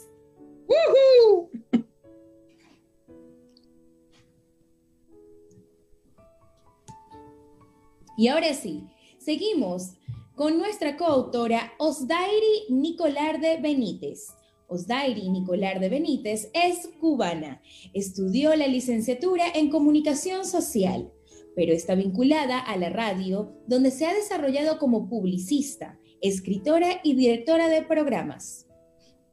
Y 8.19 8.27
ahora 8.27 8.53
sí, 8.53 8.83
seguimos 9.21 9.93
con 10.35 10.59
nuestra 10.59 10.97
coautora 10.97 11.73
Osdairi 11.79 12.65
Nicolarde 12.69 13.59
Benítez. 13.59 14.35
Osdairi 14.67 15.29
Nicolarde 15.29 15.89
Benítez 15.89 16.51
es 16.53 16.91
cubana. 17.01 17.63
Estudió 17.95 18.57
la 18.57 18.67
licenciatura 18.67 19.45
en 19.55 19.71
comunicación 19.71 20.45
social, 20.45 21.13
pero 21.55 21.73
está 21.73 21.95
vinculada 21.95 22.59
a 22.59 22.77
la 22.77 22.91
radio, 22.91 23.53
donde 23.69 23.93
se 23.93 24.05
ha 24.05 24.13
desarrollado 24.13 24.81
como 24.81 25.09
publicista, 25.09 25.97
escritora 26.21 27.01
y 27.05 27.15
directora 27.15 27.69
de 27.69 27.83
programas. 27.83 28.67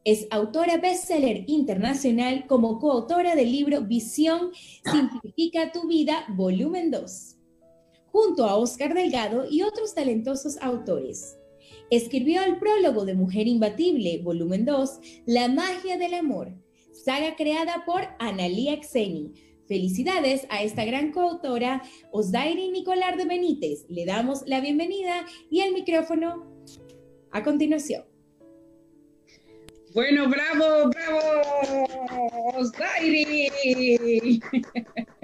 Es 0.03 0.27
autora 0.29 0.77
bestseller 0.77 1.45
internacional 1.47 2.45
como 2.45 2.77
coautora 2.77 3.33
del 3.33 3.51
libro 3.51 3.81
Visión 3.81 4.51
Simplifica 4.91 5.71
tu 5.71 5.87
vida, 5.87 6.23
volumen 6.37 6.91
2 6.91 7.35
junto 8.15 8.45
a 8.45 8.55
Oscar 8.55 8.93
Delgado 8.93 9.45
y 9.49 9.61
otros 9.63 9.93
talentosos 9.93 10.55
autores. 10.61 11.37
Escribió 11.89 12.43
el 12.43 12.59
prólogo 12.59 13.03
de 13.03 13.13
Mujer 13.13 13.45
Imbatible, 13.45 14.21
volumen 14.23 14.63
2, 14.63 14.89
La 15.25 15.49
magia 15.49 15.97
del 15.97 16.13
amor, 16.13 16.53
saga 16.93 17.35
creada 17.35 17.83
por 17.85 18.07
Analia 18.19 18.81
Xeni. 18.81 19.33
Felicidades 19.67 20.47
a 20.49 20.63
esta 20.63 20.85
gran 20.85 21.11
coautora, 21.11 21.83
Osdairi 22.13 22.69
Nicolar 22.69 23.17
de 23.17 23.25
Benítez. 23.25 23.85
Le 23.89 24.05
damos 24.05 24.43
la 24.47 24.61
bienvenida 24.61 25.25
y 25.51 25.59
el 25.59 25.73
micrófono 25.73 26.49
a 27.31 27.43
continuación. 27.43 28.05
Bueno, 29.93 30.29
bravo, 30.29 30.89
bravo, 30.89 31.19
Osdairi. 32.59 33.49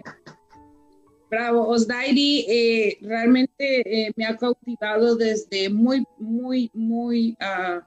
Bravo, 1.32 1.66
Osdairi 1.70 2.46
eh, 2.50 2.98
realmente 3.00 3.56
eh, 3.86 4.12
me 4.18 4.26
ha 4.26 4.36
cautivado 4.36 5.16
desde 5.16 5.70
muy, 5.70 6.04
muy, 6.20 6.70
muy 6.74 7.38
uh, 7.40 7.80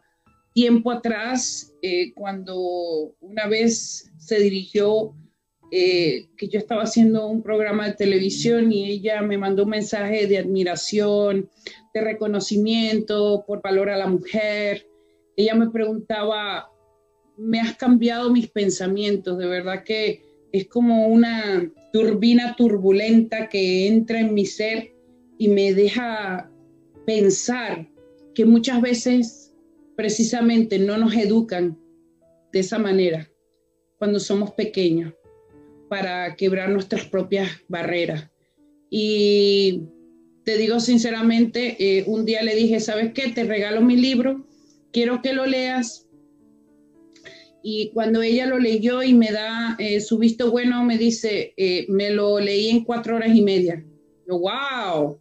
tiempo 0.55 0.91
atrás, 0.91 1.71
eh, 1.83 2.15
cuando 2.15 3.15
una 3.21 3.47
vez 3.47 4.11
se 4.17 4.41
dirigió, 4.41 5.15
que 5.71 6.49
yo 6.49 6.61
estaba 6.61 6.85
haciendo 6.85 7.27
un 7.27 7.43
programa 7.43 7.89
de 7.89 7.95
televisión 7.95 8.71
y 8.71 8.93
ella 8.93 9.21
me 9.23 9.37
mandó 9.37 9.65
un 9.65 9.71
mensaje 9.71 10.29
de 10.29 10.39
admiración, 10.39 11.51
de 11.93 12.01
reconocimiento 12.01 13.43
por 13.45 13.61
valor 13.61 13.91
a 13.91 13.97
la 13.97 14.07
mujer. 14.07 14.87
Ella 15.37 15.57
me 15.57 15.71
preguntaba, 15.71 16.71
me 17.37 17.61
has 17.61 17.77
cambiado 17.77 18.31
mis 18.31 18.49
pensamientos, 18.49 19.37
de 19.37 19.47
verdad 19.49 19.83
que 19.83 20.23
es 20.53 20.69
como 20.69 21.09
una 21.09 21.69
turbina 21.95 22.57
turbulenta 22.57 23.49
que 23.49 23.87
entra 23.87 24.19
en 24.19 24.35
mi 24.35 24.47
ser 24.47 24.93
y 25.39 25.47
me 25.47 25.73
deja 25.73 26.51
pensar 27.07 27.89
que 28.35 28.45
muchas 28.45 28.83
veces 28.83 29.55
precisamente 29.95 30.81
no 30.81 30.99
nos 30.99 31.15
educan 31.15 31.79
de 32.53 32.59
esa 32.59 32.81
manera 32.81 33.31
cuando 33.97 34.19
somos 34.19 34.51
pequeños 34.55 35.15
para 35.89 36.35
quebrar 36.35 36.69
nuestras 36.71 37.07
propias 37.07 37.49
barreras. 37.69 38.29
Y 38.91 39.83
te 40.45 40.59
digo 40.59 40.81
sinceramente, 40.81 41.77
eh, 41.79 42.03
un 42.09 42.25
día 42.25 42.43
le 42.43 42.57
dije, 42.57 42.81
¿sabes 42.81 43.13
qué? 43.13 43.29
Te 43.29 43.45
regalo 43.45 43.83
mi 43.83 43.95
libro, 43.95 44.45
quiero 44.93 45.23
que 45.23 45.33
lo 45.33 45.47
leas 45.47 46.04
y 47.67 47.89
cuando 47.95 48.21
ella 48.21 48.45
lo 48.45 48.59
leyó 48.59 49.03
y 49.03 49.15
me 49.15 49.33
da 49.33 49.75
eh, 49.79 49.99
su 49.99 50.19
visto 50.19 50.51
bueno, 50.51 50.85
me 50.85 50.99
dice, 50.99 51.55
eh, 51.57 51.87
me 51.89 52.11
lo 52.11 52.39
leí 52.39 52.69
en 52.69 52.85
cuatro 52.85 53.17
horas 53.17 53.35
y 53.35 53.41
media. 53.41 53.83
Yo, 54.29 54.39
wow. 54.39 55.19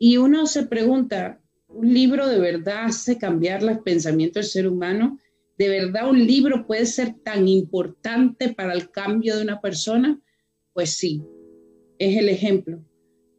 Y 0.00 0.16
uno 0.16 0.48
se 0.48 0.66
pregunta, 0.66 1.40
¿un 1.68 1.94
libro 1.94 2.26
de 2.26 2.40
verdad 2.40 2.86
hace 2.86 3.18
cambiar 3.18 3.62
los 3.62 3.78
pensamientos 3.78 4.42
del 4.42 4.50
ser 4.50 4.66
humano? 4.66 5.20
¿De 5.56 5.68
verdad 5.68 6.10
un 6.10 6.26
libro 6.26 6.66
puede 6.66 6.86
ser 6.86 7.14
tan 7.22 7.46
importante 7.46 8.52
para 8.52 8.72
el 8.72 8.90
cambio 8.90 9.36
de 9.36 9.44
una 9.44 9.60
persona? 9.60 10.20
Pues 10.72 10.94
sí, 10.94 11.22
es 12.00 12.16
el 12.16 12.30
ejemplo. 12.30 12.84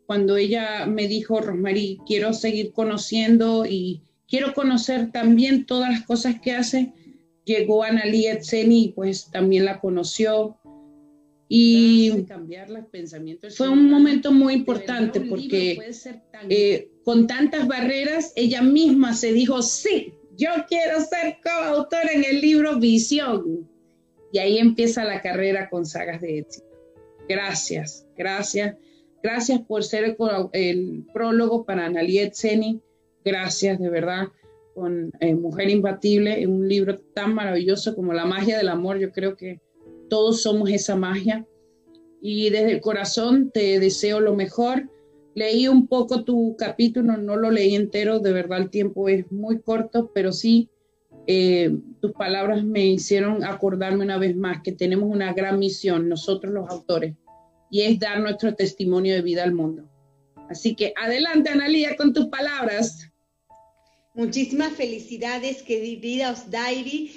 Cuando 0.06 0.38
ella 0.38 0.86
me 0.86 1.10
dijo, 1.10 1.42
Rosmarie, 1.42 1.98
quiero 2.08 2.32
seguir 2.32 2.72
conociendo 2.72 3.66
y 3.66 4.04
quiero 4.26 4.54
conocer 4.54 5.12
también 5.12 5.66
todas 5.66 5.90
las 5.90 6.06
cosas 6.06 6.40
que 6.40 6.54
hace, 6.54 6.94
llegó 7.46 7.84
Analia 7.84 8.34
Etzeni 8.34 8.86
y 8.86 8.90
pues 8.90 9.30
también 9.32 9.66
la 9.66 9.80
conoció. 9.80 10.58
Y 11.48 12.26
fue 13.56 13.70
un 13.70 13.90
momento 13.90 14.32
muy 14.32 14.56
importante 14.56 15.22
porque 15.22 15.80
eh, 16.50 16.90
con 17.04 17.28
tantas 17.28 17.68
barreras, 17.68 18.34
ella 18.36 18.64
misma 18.64 19.14
se 19.14 19.32
dijo, 19.32 19.62
sí, 19.62 20.12
yo 20.36 20.50
quiero 20.68 21.00
ser 21.02 21.38
coautora 21.44 22.12
en 22.12 22.26
el 22.26 22.42
libro 22.42 22.80
Visión. 22.80 23.70
Y 24.34 24.40
ahí 24.40 24.58
empieza 24.58 25.06
la 25.06 25.22
carrera 25.22 25.70
con 25.70 25.86
sagas 25.86 26.20
de 26.20 26.40
éxito. 26.40 26.66
Gracias, 27.30 28.08
gracias. 28.18 28.76
Gracias 29.22 29.62
por 29.62 29.84
ser 29.84 30.04
el, 30.04 30.18
el 30.54 31.06
prólogo 31.14 31.64
para 31.64 31.86
Analia 31.86 32.24
Etzeni. 32.24 32.82
Gracias, 33.24 33.80
de 33.80 33.90
verdad 33.90 34.30
con 34.76 35.12
eh, 35.22 35.34
Mujer 35.34 35.70
Imbatible, 35.70 36.42
en 36.42 36.52
un 36.52 36.68
libro 36.68 37.00
tan 37.16 37.34
maravilloso 37.34 37.96
como 37.96 38.14
La 38.14 38.26
magia 38.26 38.58
del 38.58 38.68
amor. 38.68 39.00
Yo 39.00 39.12
creo 39.12 39.36
que 39.36 39.62
todos 40.10 40.42
somos 40.42 40.70
esa 40.70 40.96
magia. 40.96 41.48
Y 42.22 42.50
desde 42.50 42.74
el 42.74 42.82
corazón 42.82 43.52
te 43.52 43.80
deseo 43.80 44.20
lo 44.20 44.36
mejor. 44.36 44.90
Leí 45.34 45.68
un 45.68 45.88
poco 45.88 46.24
tu 46.24 46.56
capítulo, 46.58 47.18
no 47.18 47.36
lo 47.36 47.52
leí 47.52 47.76
entero, 47.76 48.20
de 48.20 48.34
verdad 48.34 48.60
el 48.60 48.70
tiempo 48.70 49.10
es 49.10 49.32
muy 49.32 49.60
corto, 49.60 50.12
pero 50.14 50.32
sí 50.32 50.70
eh, 51.28 51.76
tus 52.02 52.12
palabras 52.14 52.64
me 52.64 52.86
hicieron 52.86 53.44
acordarme 53.44 54.04
una 54.04 54.18
vez 54.18 54.36
más 54.36 54.62
que 54.62 54.72
tenemos 54.72 55.10
una 55.10 55.34
gran 55.34 55.58
misión, 55.58 56.08
nosotros 56.08 56.54
los 56.54 56.70
autores, 56.70 57.16
y 57.72 57.82
es 57.82 58.00
dar 58.00 58.20
nuestro 58.20 58.54
testimonio 58.54 59.16
de 59.16 59.22
vida 59.22 59.44
al 59.44 59.54
mundo. 59.54 59.90
Así 60.50 60.76
que 60.76 60.94
adelante, 60.96 61.50
Analia, 61.50 61.96
con 61.96 62.14
tus 62.14 62.28
palabras. 62.28 63.12
Muchísimas 64.16 64.74
felicidades, 64.76 65.62
querida 65.62 66.32
Osdairi 66.32 67.12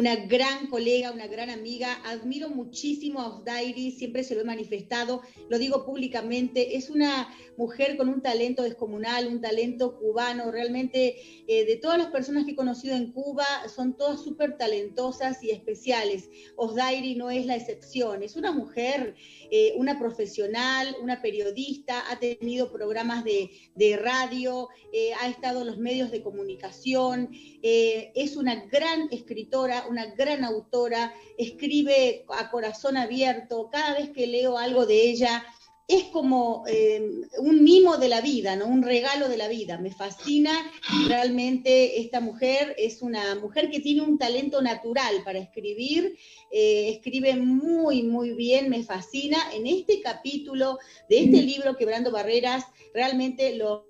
una 0.00 0.16
gran 0.16 0.68
colega, 0.68 1.10
una 1.10 1.26
gran 1.26 1.50
amiga. 1.50 2.00
Admiro 2.06 2.48
muchísimo 2.48 3.20
a 3.20 3.28
Osdairi, 3.28 3.90
siempre 3.90 4.24
se 4.24 4.34
lo 4.34 4.40
he 4.40 4.44
manifestado, 4.44 5.20
lo 5.50 5.58
digo 5.58 5.84
públicamente. 5.84 6.78
Es 6.78 6.88
una 6.88 7.28
mujer 7.58 7.98
con 7.98 8.08
un 8.08 8.22
talento 8.22 8.62
descomunal, 8.62 9.26
un 9.26 9.42
talento 9.42 9.98
cubano. 9.98 10.50
Realmente, 10.50 11.16
eh, 11.46 11.66
de 11.66 11.76
todas 11.76 11.98
las 11.98 12.06
personas 12.06 12.46
que 12.46 12.52
he 12.52 12.56
conocido 12.56 12.96
en 12.96 13.12
Cuba, 13.12 13.44
son 13.68 13.94
todas 13.94 14.24
súper 14.24 14.56
talentosas 14.56 15.44
y 15.44 15.50
especiales. 15.50 16.30
Osdairi 16.56 17.16
no 17.16 17.28
es 17.30 17.44
la 17.44 17.56
excepción. 17.56 18.22
Es 18.22 18.36
una 18.36 18.52
mujer, 18.52 19.14
eh, 19.50 19.74
una 19.76 19.98
profesional, 19.98 20.96
una 21.02 21.20
periodista, 21.20 22.10
ha 22.10 22.18
tenido 22.18 22.72
programas 22.72 23.22
de, 23.22 23.50
radio, 23.98 24.70
eh, 24.94 25.10
ha 25.20 25.28
estado 25.28 25.60
en 25.60 25.66
los 25.66 25.76
medios 25.76 26.10
de 26.10 26.22
comunicación, 26.22 27.28
es 27.62 28.36
una 28.36 28.64
gran 28.66 29.08
escritora 29.10 29.84
una 29.90 30.06
gran 30.06 30.44
autora, 30.44 31.12
escribe 31.36 32.24
a 32.28 32.50
corazón 32.50 32.96
abierto, 32.96 33.68
cada 33.70 33.94
vez 33.94 34.10
que 34.10 34.26
leo 34.26 34.56
algo 34.56 34.86
de 34.86 35.10
ella, 35.10 35.44
es 35.90 36.04
como 36.04 36.62
eh, 36.68 37.02
un 37.38 37.64
mimo 37.64 37.96
de 37.96 38.08
la 38.08 38.20
vida, 38.20 38.54
¿no? 38.54 38.66
Un 38.66 38.84
regalo 38.84 39.28
de 39.28 39.36
la 39.36 39.48
vida. 39.48 39.76
Me 39.76 39.90
fascina 39.90 40.52
realmente 41.08 42.00
esta 42.00 42.20
mujer. 42.20 42.76
Es 42.78 43.02
una 43.02 43.34
mujer 43.34 43.70
que 43.72 43.80
tiene 43.80 44.02
un 44.02 44.16
talento 44.16 44.62
natural 44.62 45.16
para 45.24 45.40
escribir. 45.40 46.16
Eh, 46.52 46.90
escribe 46.90 47.34
muy, 47.34 48.04
muy 48.04 48.34
bien. 48.34 48.70
Me 48.70 48.84
fascina. 48.84 49.38
En 49.52 49.66
este 49.66 50.00
capítulo 50.00 50.78
de 51.08 51.24
este 51.24 51.42
libro, 51.42 51.76
Quebrando 51.76 52.12
Barreras, 52.12 52.66
realmente 52.94 53.56
lo 53.56 53.89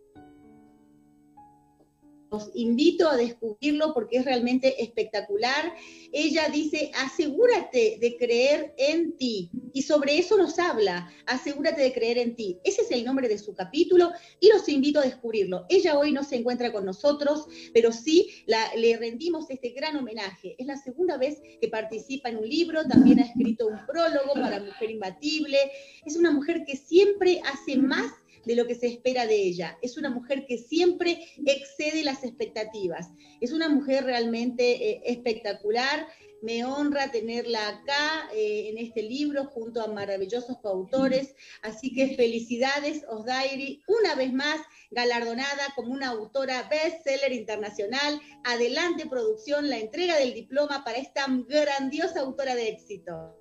los 2.31 2.51
invito 2.55 3.09
a 3.09 3.17
descubrirlo 3.17 3.93
porque 3.93 4.19
es 4.19 4.25
realmente 4.25 4.83
espectacular. 4.83 5.75
Ella 6.13 6.49
dice, 6.49 6.91
asegúrate 6.95 7.99
de 8.01 8.17
creer 8.17 8.75
en 8.77 9.17
ti. 9.17 9.51
Y 9.73 9.83
sobre 9.83 10.19
eso 10.19 10.37
nos 10.37 10.59
habla, 10.59 11.11
asegúrate 11.27 11.83
de 11.83 11.93
creer 11.93 12.19
en 12.19 12.37
ti. 12.37 12.59
Ese 12.65 12.83
es 12.83 12.91
el 12.91 13.05
nombre 13.05 13.29
de 13.29 13.39
su 13.39 13.55
capítulo 13.55 14.13
y 14.39 14.49
los 14.49 14.69
invito 14.69 15.01
a 15.01 15.05
descubrirlo. 15.05 15.67
Ella 15.69 15.99
hoy 15.99 16.13
no 16.13 16.25
se 16.25 16.37
encuentra 16.37 16.73
con 16.73 16.85
nosotros, 16.85 17.47
pero 17.73 17.93
sí 17.93 18.31
le 18.77 18.97
rendimos 18.97 19.51
este 19.51 19.71
gran 19.71 19.97
homenaje. 19.97 20.55
Es 20.59 20.67
la 20.67 20.77
segunda 20.77 21.17
vez 21.17 21.41
que 21.61 21.69
participa 21.69 22.29
en 22.29 22.39
un 22.39 22.49
libro, 22.49 22.85
también 22.85 23.21
ha 23.21 23.25
escrito 23.25 23.67
un 23.67 23.85
prólogo 23.87 24.35
para 24.35 24.61
Mujer 24.61 24.91
Imbatible. 24.91 25.59
Es 26.05 26.17
una 26.17 26.31
mujer 26.31 26.65
que 26.65 26.77
siempre 26.77 27.41
hace 27.45 27.77
más 27.77 28.13
de 28.45 28.55
lo 28.55 28.67
que 28.67 28.75
se 28.75 28.87
espera 28.87 29.27
de 29.27 29.37
ella. 29.37 29.79
Es 29.83 29.97
una 29.97 30.11
mujer 30.11 30.47
que 30.47 30.59
siempre 30.59 31.27
excede 31.47 32.05
las 32.05 32.25
expectativas. 32.25 33.11
Es 33.41 33.53
una 33.53 33.69
mujer 33.69 34.05
realmente 34.05 34.91
eh, 34.91 35.03
espectacular. 35.07 36.07
Me 36.43 36.65
honra 36.65 37.11
tenerla 37.11 37.69
acá 37.69 38.31
eh, 38.35 38.71
en 38.71 38.79
este 38.79 39.03
libro 39.03 39.45
junto 39.45 39.83
a 39.83 39.89
maravillosos 39.89 40.59
coautores. 40.63 41.35
Así 41.63 41.93
que 41.93 42.17
felicidades, 42.17 43.05
Osdairi, 43.09 43.83
una 43.87 44.15
vez 44.15 44.33
más 44.33 44.61
galardonada 44.91 45.73
como 45.77 45.93
una 45.93 46.09
autora 46.09 46.69
bestseller 46.69 47.33
internacional. 47.33 48.21
Adelante, 48.45 49.07
producción, 49.07 49.69
la 49.69 49.79
entrega 49.79 50.17
del 50.17 50.33
diploma 50.33 50.83
para 50.83 50.99
esta 50.99 51.27
grandiosa 51.29 52.21
autora 52.21 52.55
de 52.55 52.69
éxito. 52.69 53.37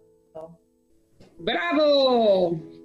¡Bravo! 1.37 2.78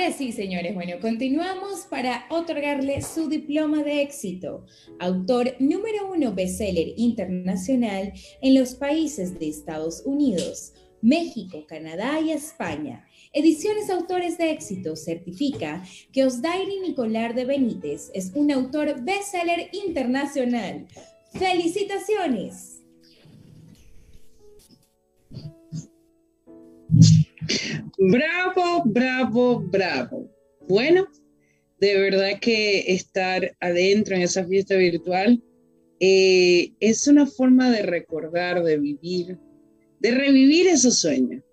Ahora 0.00 0.16
sí, 0.16 0.32
señores, 0.32 0.74
bueno, 0.74 0.98
continuamos 0.98 1.80
para 1.80 2.24
otorgarle 2.30 3.02
su 3.02 3.28
diploma 3.28 3.82
de 3.82 4.00
éxito. 4.00 4.64
Autor 4.98 5.56
número 5.58 6.10
uno 6.10 6.32
bestseller 6.32 6.94
internacional 6.96 8.14
en 8.40 8.58
los 8.58 8.72
países 8.72 9.38
de 9.38 9.50
Estados 9.50 10.00
Unidos, 10.06 10.72
México, 11.02 11.66
Canadá 11.68 12.18
y 12.18 12.30
España. 12.30 13.06
Ediciones 13.34 13.90
Autores 13.90 14.38
de 14.38 14.52
Éxito 14.52 14.96
certifica 14.96 15.84
que 16.14 16.24
Osdairi 16.24 16.80
Nicolar 16.80 17.34
de 17.34 17.44
Benítez 17.44 18.10
es 18.14 18.32
un 18.34 18.50
autor 18.52 19.02
bestseller 19.02 19.68
internacional. 19.74 20.86
¡Felicitaciones! 21.34 22.79
Bravo, 28.02 28.82
bravo, 28.86 29.60
bravo. 29.60 30.34
Bueno, 30.66 31.06
de 31.78 31.98
verdad 31.98 32.40
que 32.40 32.94
estar 32.94 33.54
adentro 33.60 34.16
en 34.16 34.22
esa 34.22 34.46
fiesta 34.46 34.74
virtual 34.76 35.42
eh, 36.00 36.72
es 36.80 37.06
una 37.08 37.26
forma 37.26 37.70
de 37.70 37.82
recordar, 37.82 38.64
de 38.64 38.78
vivir, 38.78 39.38
de 39.98 40.10
revivir 40.12 40.66
esos 40.66 40.98
sueños. 40.98 41.44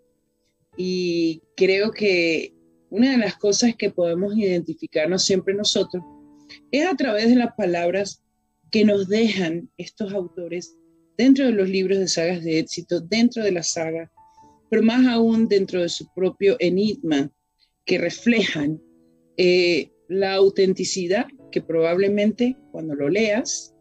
Y 0.77 1.41
creo 1.57 1.91
que 1.91 2.53
una 2.91 3.11
de 3.11 3.17
las 3.17 3.35
cosas 3.35 3.75
que 3.75 3.91
podemos 3.91 4.37
identificarnos 4.37 5.25
siempre 5.25 5.53
nosotros 5.53 6.01
es 6.71 6.87
a 6.87 6.95
través 6.95 7.27
de 7.27 7.35
las 7.35 7.55
palabras 7.57 8.23
que 8.71 8.85
nos 8.85 9.09
dejan 9.09 9.69
estos 9.77 10.13
autores 10.13 10.77
dentro 11.17 11.45
de 11.45 11.51
los 11.51 11.67
libros 11.67 11.99
de 11.99 12.07
sagas 12.07 12.41
de 12.41 12.59
éxito, 12.59 13.01
dentro 13.01 13.43
de 13.43 13.51
la 13.51 13.63
saga 13.63 14.09
pero 14.69 14.83
más 14.83 15.05
aún 15.07 15.47
dentro 15.47 15.81
de 15.81 15.89
su 15.89 16.07
propio 16.13 16.55
enigma, 16.59 17.31
que 17.85 17.97
reflejan 17.97 18.81
eh, 19.37 19.91
la 20.09 20.33
autenticidad 20.35 21.25
que 21.51 21.61
probablemente 21.61 22.57
cuando 22.71 22.95
lo 22.95 23.09
leas, 23.09 23.73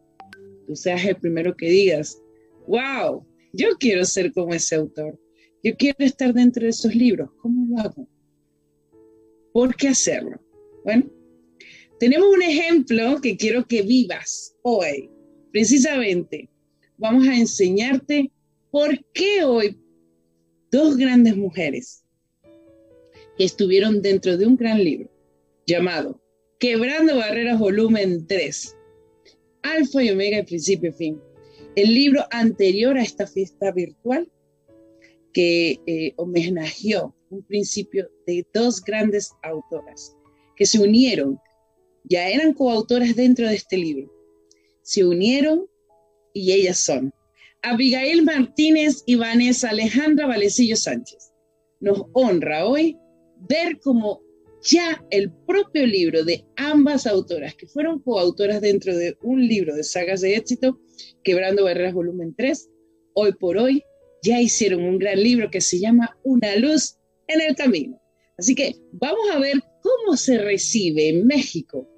tú 0.67 0.77
seas 0.77 1.05
el 1.05 1.17
primero 1.17 1.57
que 1.57 1.69
digas, 1.69 2.21
wow, 2.69 3.27
yo 3.53 3.69
quiero 3.79 4.05
ser 4.05 4.33
como 4.33 4.55
ese 4.55 4.77
autor, 4.77 5.19
yo 5.63 5.77
quiero 5.77 5.97
estar 5.99 6.33
dentro 6.33 6.63
de 6.63 6.71
esos 6.71 6.95
libros, 6.95 7.31
¿cómo 7.43 7.67
lo 7.69 7.83
hago? 7.83 8.09
¿Por 9.53 9.75
qué 9.75 9.89
hacerlo? 9.89 10.41
Bueno, 10.85 11.11
tenemos 11.99 12.29
un 12.33 12.43
ejemplo 12.43 13.21
que 13.21 13.37
quiero 13.37 13.67
que 13.67 13.83
vivas 13.83 14.55
hoy. 14.63 15.11
Precisamente, 15.51 16.51
vamos 16.99 17.27
a 17.27 17.37
enseñarte 17.37 18.31
por 18.71 19.03
qué 19.15 19.45
hoy 19.45 19.77
dos 20.71 20.97
grandes 20.97 21.37
mujeres 21.37 22.05
que 23.37 23.45
estuvieron 23.45 24.03
dentro 24.03 24.37
de 24.37 24.47
un 24.47 24.57
gran 24.57 24.83
libro 24.83 25.11
llamado 25.67 26.21
Quebrando 26.59 27.17
Barreras 27.17 27.59
Volumen 27.59 28.27
3, 28.27 28.77
Alfa 29.63 30.03
y 30.03 30.11
Omega, 30.11 30.39
el 30.39 30.47
principio 30.47 30.91
y 30.91 30.93
fin. 30.93 31.21
El 31.75 31.93
libro 31.93 32.25
anterior 32.31 32.97
a 32.97 33.03
esta 33.03 33.27
fiesta 33.27 33.73
virtual 33.73 34.31
que 35.35 35.79
eh, 35.87 36.15
homenajeó 36.17 37.15
un 37.29 37.43
principio 37.43 38.09
de 38.27 38.47
dos 38.55 38.83
grandes 38.83 39.33
autoras 39.43 40.17
que 40.57 40.65
se 40.65 40.79
unieron, 40.79 41.39
ya 42.05 42.29
eran 42.31 42.55
coautoras 42.55 43.15
dentro 43.15 43.47
de 43.47 43.57
este 43.57 43.77
libro, 43.77 44.11
se 44.83 45.05
unieron 45.05 45.67
y 46.33 46.53
ellas 46.53 46.79
son 46.79 47.13
Abigail 47.69 48.23
Martínez 48.23 49.03
y 49.07 49.17
Vanessa 49.17 49.71
Alejandra 49.71 50.29
Valecillo 50.29 50.77
Sánchez. 50.77 51.33
Nos 51.81 52.05
honra 52.13 52.65
hoy 52.65 52.97
ver 53.49 53.81
cómo 53.81 54.23
ya 54.63 55.05
el 55.11 55.33
propio 55.49 55.85
libro 55.85 56.23
de 56.23 56.45
ambas 56.55 57.09
autoras, 57.09 57.57
que 57.57 57.67
fueron 57.67 57.99
coautoras 57.99 58.61
dentro 58.61 58.97
de 58.97 59.17
un 59.21 59.45
libro 59.49 59.75
de 59.75 59.83
sagas 59.83 60.21
de 60.21 60.37
éxito, 60.37 60.79
Quebrando 61.25 61.65
Barreras 61.65 61.95
Volumen 61.95 62.37
3, 62.37 62.71
hoy 63.15 63.33
por 63.33 63.59
hoy 63.59 63.83
ya 64.23 64.41
hicieron 64.41 64.85
un 64.85 64.99
gran 65.01 65.21
libro 65.21 65.51
que 65.51 65.61
se 65.61 65.81
llama 65.81 66.17
Una 66.23 66.55
luz 66.55 66.97
en 67.27 67.41
el 67.41 67.57
camino. 67.57 68.01
Así 68.39 68.55
que 68.55 68.77
vamos 68.93 69.29
a 69.33 69.41
ver 69.41 69.57
cómo 69.83 70.17
se 70.17 70.39
recibe 70.39 71.09
en 71.09 71.27
México 71.27 71.89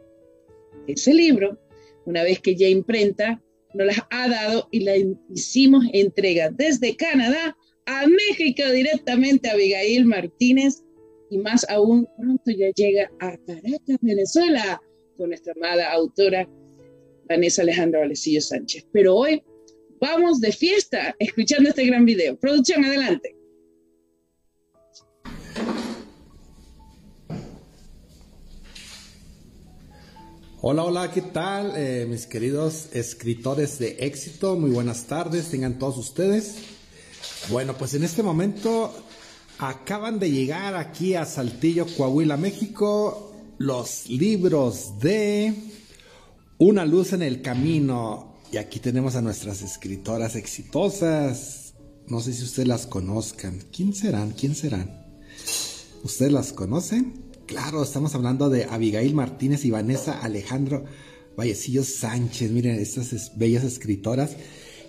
ese 0.87 1.12
libro, 1.12 1.59
una 2.07 2.23
vez 2.23 2.41
que 2.41 2.57
ya 2.57 2.69
imprenta 2.69 3.43
nos 3.79 3.87
las 3.87 4.01
ha 4.11 4.29
dado 4.29 4.68
y 4.72 4.81
la 4.81 4.97
hicimos 5.33 5.85
entrega 5.93 6.51
desde 6.51 6.97
Canadá 6.97 7.57
a 7.87 8.07
México 8.09 8.62
directamente 8.72 9.49
a 9.49 9.53
Abigail 9.53 10.05
Martínez 10.05 10.83
y 11.31 11.39
más 11.39 11.64
aún 11.70 12.09
pronto 12.18 12.51
ya 12.51 12.70
llega 12.74 13.09
a 13.20 13.37
Caracas, 13.47 13.99
Venezuela, 14.01 14.83
con 15.16 15.29
nuestra 15.29 15.53
amada 15.57 15.93
autora 15.93 16.49
Vanessa 17.29 17.62
Alejandra 17.62 18.01
Valecillo 18.01 18.41
Sánchez. 18.41 18.85
Pero 18.93 19.14
hoy 19.14 19.43
vamos 20.01 20.41
de 20.41 20.51
fiesta 20.51 21.14
escuchando 21.20 21.68
este 21.68 21.87
gran 21.87 22.05
video. 22.05 22.37
Producción, 22.37 22.85
adelante. 22.85 23.38
Hola, 30.61 30.83
hola, 30.83 31.13
¿qué 31.13 31.23
tal? 31.23 31.75
Eh, 31.77 32.05
mis 32.11 32.27
queridos 32.27 32.89
escritores 32.93 33.79
de 33.79 33.99
éxito, 34.01 34.57
muy 34.57 34.73
buenas 34.73 35.05
tardes, 35.05 35.51
tengan 35.51 35.79
todos 35.79 35.97
ustedes. 35.99 36.57
Bueno, 37.49 37.79
pues 37.79 37.95
en 37.95 38.03
este 38.03 38.25
momento 38.25 38.93
acaban 39.61 40.19
de 40.19 40.33
llegar 40.33 40.75
aquí 40.75 41.15
a 41.15 41.27
Saltillo, 41.27 41.87
Coahuila, 41.97 42.37
México, 42.37 43.33
los 43.59 44.09
libros 44.09 44.99
de 44.99 45.55
Una 46.59 46.85
luz 46.85 47.13
en 47.13 47.23
el 47.23 47.41
camino. 47.41 48.35
Y 48.51 48.57
aquí 48.57 48.81
tenemos 48.81 49.15
a 49.15 49.23
nuestras 49.23 49.63
escritoras 49.63 50.35
exitosas. 50.35 51.75
No 52.09 52.19
sé 52.19 52.33
si 52.33 52.43
ustedes 52.43 52.67
las 52.67 52.89
conozcan. 52.89 53.61
¿Quién 53.73 53.95
serán? 53.95 54.33
¿Quién 54.33 54.57
serán? 54.57 55.07
¿Ustedes 56.03 56.33
las 56.33 56.53
conocen? 56.53 57.28
Claro, 57.49 57.82
estamos 57.82 58.14
hablando 58.14 58.51
de 58.51 58.64
Abigail 58.64 59.14
Martínez 59.14 59.64
y 59.64 59.70
Vanessa 59.70 60.20
Alejandro 60.20 60.84
Vallecillo 61.34 61.82
Sánchez. 61.82 62.51
Miren, 62.51 62.78
estas 62.78 63.38
bellas 63.38 63.64
escritoras. 63.64 64.36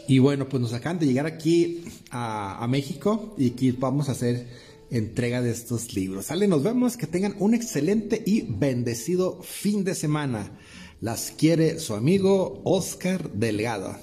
Y 0.09 0.19
bueno, 0.19 0.49
pues 0.49 0.59
nos 0.59 0.73
acaban 0.73 0.99
de 0.99 1.05
llegar 1.05 1.25
aquí 1.25 1.85
a, 2.11 2.67
México 2.69 3.33
y 3.37 3.51
aquí 3.51 3.71
vamos 3.71 4.09
a 4.09 4.11
hacer 4.11 4.45
entrega 4.91 5.41
de 5.41 5.51
estos 5.51 5.95
libros. 5.95 6.25
Sale, 6.25 6.49
nos 6.49 6.61
vemos, 6.61 6.97
que 6.97 7.07
tengan 7.07 7.33
un 7.39 7.53
excelente 7.53 8.21
y 8.25 8.41
bendecido 8.41 9.41
fin 9.41 9.85
de 9.85 9.95
semana. 9.95 10.51
Las 10.99 11.31
quiere 11.31 11.79
su 11.79 11.93
amigo 11.93 12.59
Oscar 12.65 13.31
Delgado. 13.31 13.95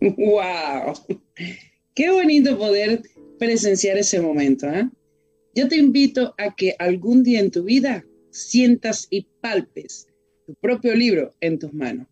¡Wow! 0.00 0.94
Qué 1.94 2.10
bonito 2.12 2.56
poder 2.56 3.02
presenciar 3.38 3.98
ese 3.98 4.20
momento. 4.20 4.68
¿eh? 4.68 4.88
Yo 5.54 5.68
te 5.68 5.76
invito 5.76 6.34
a 6.38 6.54
que 6.54 6.74
algún 6.78 7.22
día 7.22 7.40
en 7.40 7.50
tu 7.50 7.64
vida 7.64 8.04
sientas 8.30 9.06
y 9.10 9.26
palpes 9.40 10.08
tu 10.46 10.54
propio 10.54 10.94
libro 10.94 11.34
en 11.40 11.58
tus 11.58 11.72
manos. 11.72 12.06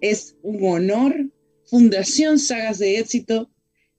Es 0.00 0.36
un 0.42 0.62
honor, 0.64 1.30
Fundación 1.64 2.38
Sagas 2.38 2.78
de 2.78 2.98
Éxito, 2.98 3.50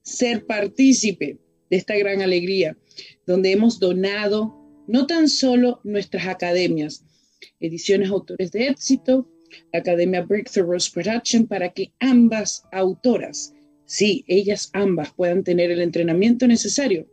ser 0.02 0.46
partícipe 0.46 1.38
de 1.70 1.78
esta 1.78 1.98
gran 1.98 2.22
alegría, 2.22 2.78
donde 3.26 3.52
hemos 3.52 3.80
donado 3.80 4.56
no 4.88 5.06
tan 5.06 5.28
solo 5.28 5.82
nuestras 5.84 6.28
academias, 6.28 7.04
Ediciones 7.60 8.10
Autores 8.10 8.52
de 8.52 8.68
Éxito, 8.68 9.30
la 9.74 9.80
Academia 9.80 10.22
Breakthrough 10.22 10.82
Production, 10.94 11.46
para 11.46 11.70
que 11.74 11.92
ambas 12.00 12.64
autoras, 12.72 13.54
sí, 13.88 14.24
ellas 14.28 14.70
ambas 14.74 15.12
puedan 15.14 15.44
tener 15.44 15.72
el 15.72 15.82
entrenamiento 15.82 16.46
necesario 16.48 17.08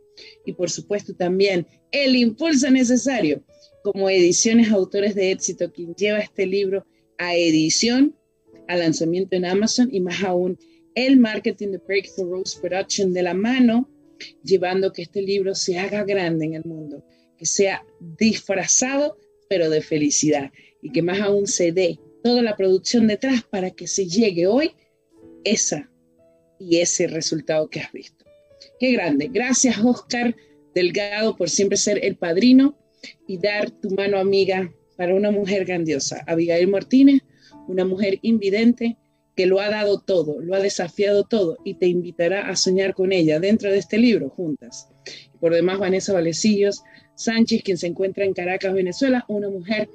y 0.45 0.53
por 0.53 0.69
supuesto 0.69 1.15
también 1.15 1.65
el 1.91 2.15
impulso 2.15 2.69
necesario 2.69 3.43
como 3.83 4.09
Ediciones 4.09 4.71
Autores 4.71 5.15
de 5.15 5.31
Éxito, 5.31 5.71
quien 5.71 5.95
lleva 5.95 6.19
este 6.19 6.45
libro 6.45 6.85
a 7.17 7.35
edición, 7.35 8.15
a 8.67 8.75
lanzamiento 8.75 9.35
en 9.35 9.45
Amazon 9.45 9.89
y 9.91 9.99
más 10.01 10.23
aún 10.23 10.57
el 10.95 11.17
marketing 11.17 11.69
de 11.69 11.77
Breakthrough 11.79 12.31
Rose 12.31 12.59
Production 12.59 13.13
de 13.13 13.23
la 13.23 13.33
mano, 13.33 13.89
llevando 14.43 14.93
que 14.93 15.01
este 15.01 15.21
libro 15.21 15.53
se 15.55 15.77
haga 15.77 16.03
grande 16.03 16.45
en 16.45 16.53
el 16.53 16.63
mundo, 16.63 17.03
que 17.37 17.45
sea 17.45 17.85
disfrazado 17.99 19.17
pero 19.49 19.69
de 19.69 19.81
felicidad 19.81 20.51
y 20.81 20.91
que 20.91 21.01
más 21.01 21.19
aún 21.19 21.47
se 21.47 21.71
dé 21.71 21.99
toda 22.23 22.41
la 22.41 22.55
producción 22.55 23.07
detrás 23.07 23.43
para 23.43 23.71
que 23.71 23.87
se 23.87 24.07
llegue 24.07 24.47
hoy 24.47 24.71
esa 25.43 25.91
y 26.59 26.77
ese 26.77 27.07
resultado 27.07 27.69
que 27.69 27.79
has 27.79 27.91
visto. 27.91 28.25
Qué 28.79 28.91
grande. 28.91 29.29
Gracias, 29.31 29.77
Oscar 29.83 30.35
Delgado, 30.73 31.35
por 31.35 31.49
siempre 31.49 31.77
ser 31.77 32.03
el 32.03 32.15
padrino 32.15 32.77
y 33.27 33.37
dar 33.37 33.71
tu 33.71 33.89
mano 33.91 34.17
amiga 34.17 34.71
para 34.97 35.15
una 35.15 35.31
mujer 35.31 35.65
grandiosa. 35.65 36.23
Abigail 36.27 36.67
Martínez, 36.67 37.21
una 37.67 37.85
mujer 37.85 38.19
invidente 38.21 38.97
que 39.35 39.45
lo 39.45 39.59
ha 39.59 39.69
dado 39.69 39.99
todo, 39.99 40.39
lo 40.39 40.55
ha 40.55 40.59
desafiado 40.59 41.25
todo 41.25 41.57
y 41.65 41.75
te 41.75 41.87
invitará 41.87 42.49
a 42.49 42.55
soñar 42.55 42.93
con 42.93 43.11
ella 43.11 43.39
dentro 43.39 43.69
de 43.69 43.77
este 43.77 43.97
libro 43.97 44.29
juntas. 44.29 44.87
Por 45.39 45.53
demás, 45.53 45.79
Vanessa 45.79 46.13
Valecillos 46.13 46.83
Sánchez, 47.15 47.63
quien 47.63 47.77
se 47.77 47.87
encuentra 47.87 48.25
en 48.25 48.33
Caracas, 48.33 48.73
Venezuela, 48.73 49.25
una 49.27 49.49
mujer 49.49 49.89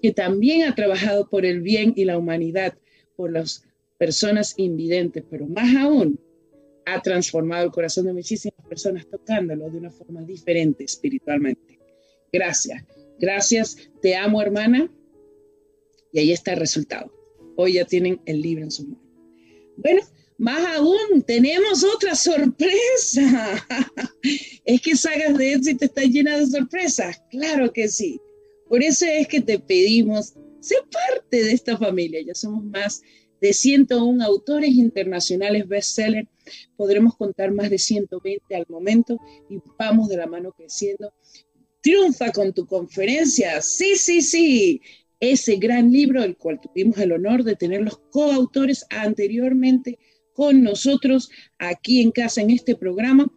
que 0.00 0.12
también 0.12 0.64
ha 0.64 0.74
trabajado 0.74 1.28
por 1.28 1.44
el 1.44 1.60
bien 1.60 1.92
y 1.96 2.04
la 2.04 2.18
humanidad, 2.18 2.74
por 3.16 3.32
las 3.32 3.64
personas 4.02 4.54
invidentes, 4.56 5.22
pero 5.30 5.46
más 5.46 5.76
aún 5.76 6.18
ha 6.86 7.00
transformado 7.00 7.66
el 7.66 7.70
corazón 7.70 8.06
de 8.06 8.12
muchísimas 8.12 8.58
personas 8.68 9.06
tocándolo 9.08 9.70
de 9.70 9.78
una 9.78 9.92
forma 9.92 10.24
diferente 10.24 10.82
espiritualmente. 10.82 11.78
Gracias, 12.32 12.82
gracias, 13.20 13.76
te 14.00 14.16
amo 14.16 14.42
hermana. 14.42 14.92
Y 16.12 16.18
ahí 16.18 16.32
está 16.32 16.54
el 16.54 16.58
resultado. 16.58 17.14
Hoy 17.56 17.74
ya 17.74 17.84
tienen 17.84 18.20
el 18.26 18.42
libro 18.42 18.64
en 18.64 18.72
su 18.72 18.88
mano. 18.88 19.00
Bueno, 19.76 20.02
más 20.36 20.66
aún, 20.76 21.22
tenemos 21.24 21.84
otra 21.84 22.16
sorpresa. 22.16 23.64
es 24.64 24.80
que 24.80 24.96
Sagas 24.96 25.38
de 25.38 25.52
Éxito 25.52 25.84
está 25.84 26.02
llena 26.02 26.38
de 26.38 26.46
sorpresas. 26.48 27.22
Claro 27.30 27.72
que 27.72 27.86
sí. 27.86 28.20
Por 28.68 28.82
eso 28.82 29.06
es 29.06 29.28
que 29.28 29.40
te 29.40 29.60
pedimos, 29.60 30.34
sé 30.58 30.74
parte 30.90 31.44
de 31.44 31.52
esta 31.52 31.78
familia. 31.78 32.20
Ya 32.26 32.34
somos 32.34 32.64
más 32.64 33.00
de 33.42 33.52
101 33.52 34.24
autores 34.24 34.70
internacionales 34.70 35.68
bestseller. 35.68 36.28
Podremos 36.76 37.16
contar 37.16 37.50
más 37.50 37.68
de 37.68 37.78
120 37.78 38.54
al 38.54 38.66
momento 38.68 39.18
y 39.50 39.58
vamos 39.76 40.08
de 40.08 40.16
la 40.16 40.26
mano 40.26 40.52
creciendo. 40.52 41.12
Triunfa 41.82 42.30
con 42.30 42.52
tu 42.52 42.64
conferencia. 42.66 43.60
Sí, 43.60 43.96
sí, 43.96 44.22
sí 44.22 44.80
ese 45.18 45.56
gran 45.56 45.92
libro, 45.92 46.22
el 46.22 46.36
cual 46.36 46.60
tuvimos 46.60 46.98
el 46.98 47.12
honor 47.12 47.44
de 47.44 47.54
tener 47.54 47.82
los 47.82 47.98
coautores 48.10 48.84
anteriormente 48.90 49.98
con 50.32 50.62
nosotros 50.62 51.30
aquí 51.58 52.00
en 52.00 52.10
casa 52.10 52.40
en 52.40 52.50
este 52.50 52.74
programa, 52.74 53.32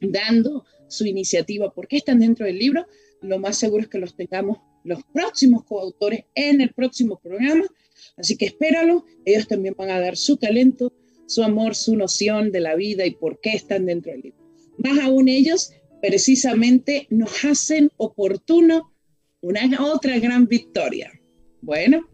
dando 0.00 0.64
su 0.88 1.06
iniciativa. 1.06 1.72
¿Por 1.72 1.88
qué 1.88 1.96
están 1.96 2.20
dentro 2.20 2.46
del 2.46 2.58
libro? 2.58 2.86
Lo 3.22 3.40
más 3.40 3.58
seguro 3.58 3.82
es 3.82 3.88
que 3.88 3.98
los 3.98 4.14
tengamos 4.14 4.58
los 4.84 5.02
próximos 5.12 5.64
coautores 5.64 6.24
en 6.34 6.60
el 6.60 6.72
próximo 6.72 7.18
programa. 7.18 7.64
Así 8.16 8.36
que 8.36 8.46
espéralo. 8.46 9.04
Ellos 9.24 9.48
también 9.48 9.74
van 9.76 9.90
a 9.90 10.00
dar 10.00 10.16
su 10.16 10.36
talento, 10.36 10.92
su 11.26 11.42
amor, 11.42 11.74
su 11.74 11.96
noción 11.96 12.52
de 12.52 12.60
la 12.60 12.74
vida 12.74 13.06
y 13.06 13.12
por 13.12 13.40
qué 13.40 13.54
están 13.54 13.86
dentro 13.86 14.12
del 14.12 14.22
libro. 14.22 14.38
Más 14.78 14.98
aún 14.98 15.28
ellos 15.28 15.72
precisamente 16.00 17.06
nos 17.10 17.44
hacen 17.44 17.90
oportuno 17.96 18.94
una 19.42 19.68
otra 19.84 20.18
gran 20.18 20.46
victoria. 20.46 21.12
Bueno, 21.60 22.08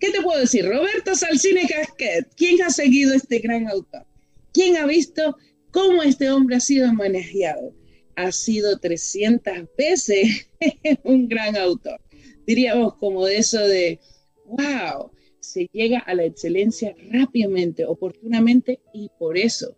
¿Qué 0.00 0.10
te 0.10 0.22
puedo 0.22 0.40
decir? 0.40 0.64
Roberto 0.64 1.14
Salcine 1.14 1.68
Casquet, 1.68 2.26
¿quién 2.34 2.62
ha 2.62 2.70
seguido 2.70 3.14
este 3.14 3.38
gran 3.38 3.68
autor? 3.68 4.06
¿Quién 4.52 4.78
ha 4.78 4.86
visto 4.86 5.36
cómo 5.70 6.02
este 6.02 6.30
hombre 6.30 6.56
ha 6.56 6.60
sido 6.60 6.90
manejado? 6.94 7.74
Ha 8.22 8.32
sido 8.32 8.78
300 8.78 9.68
veces 9.76 10.48
un 11.04 11.28
gran 11.28 11.56
autor. 11.56 12.00
Diríamos 12.46 12.96
como 12.96 13.24
de 13.24 13.38
eso 13.38 13.66
de, 13.66 13.98
wow, 14.46 15.10
se 15.40 15.68
llega 15.72 16.00
a 16.00 16.14
la 16.14 16.24
excelencia 16.24 16.94
rápidamente, 17.10 17.84
oportunamente 17.84 18.80
y 18.92 19.10
por 19.18 19.38
eso 19.38 19.76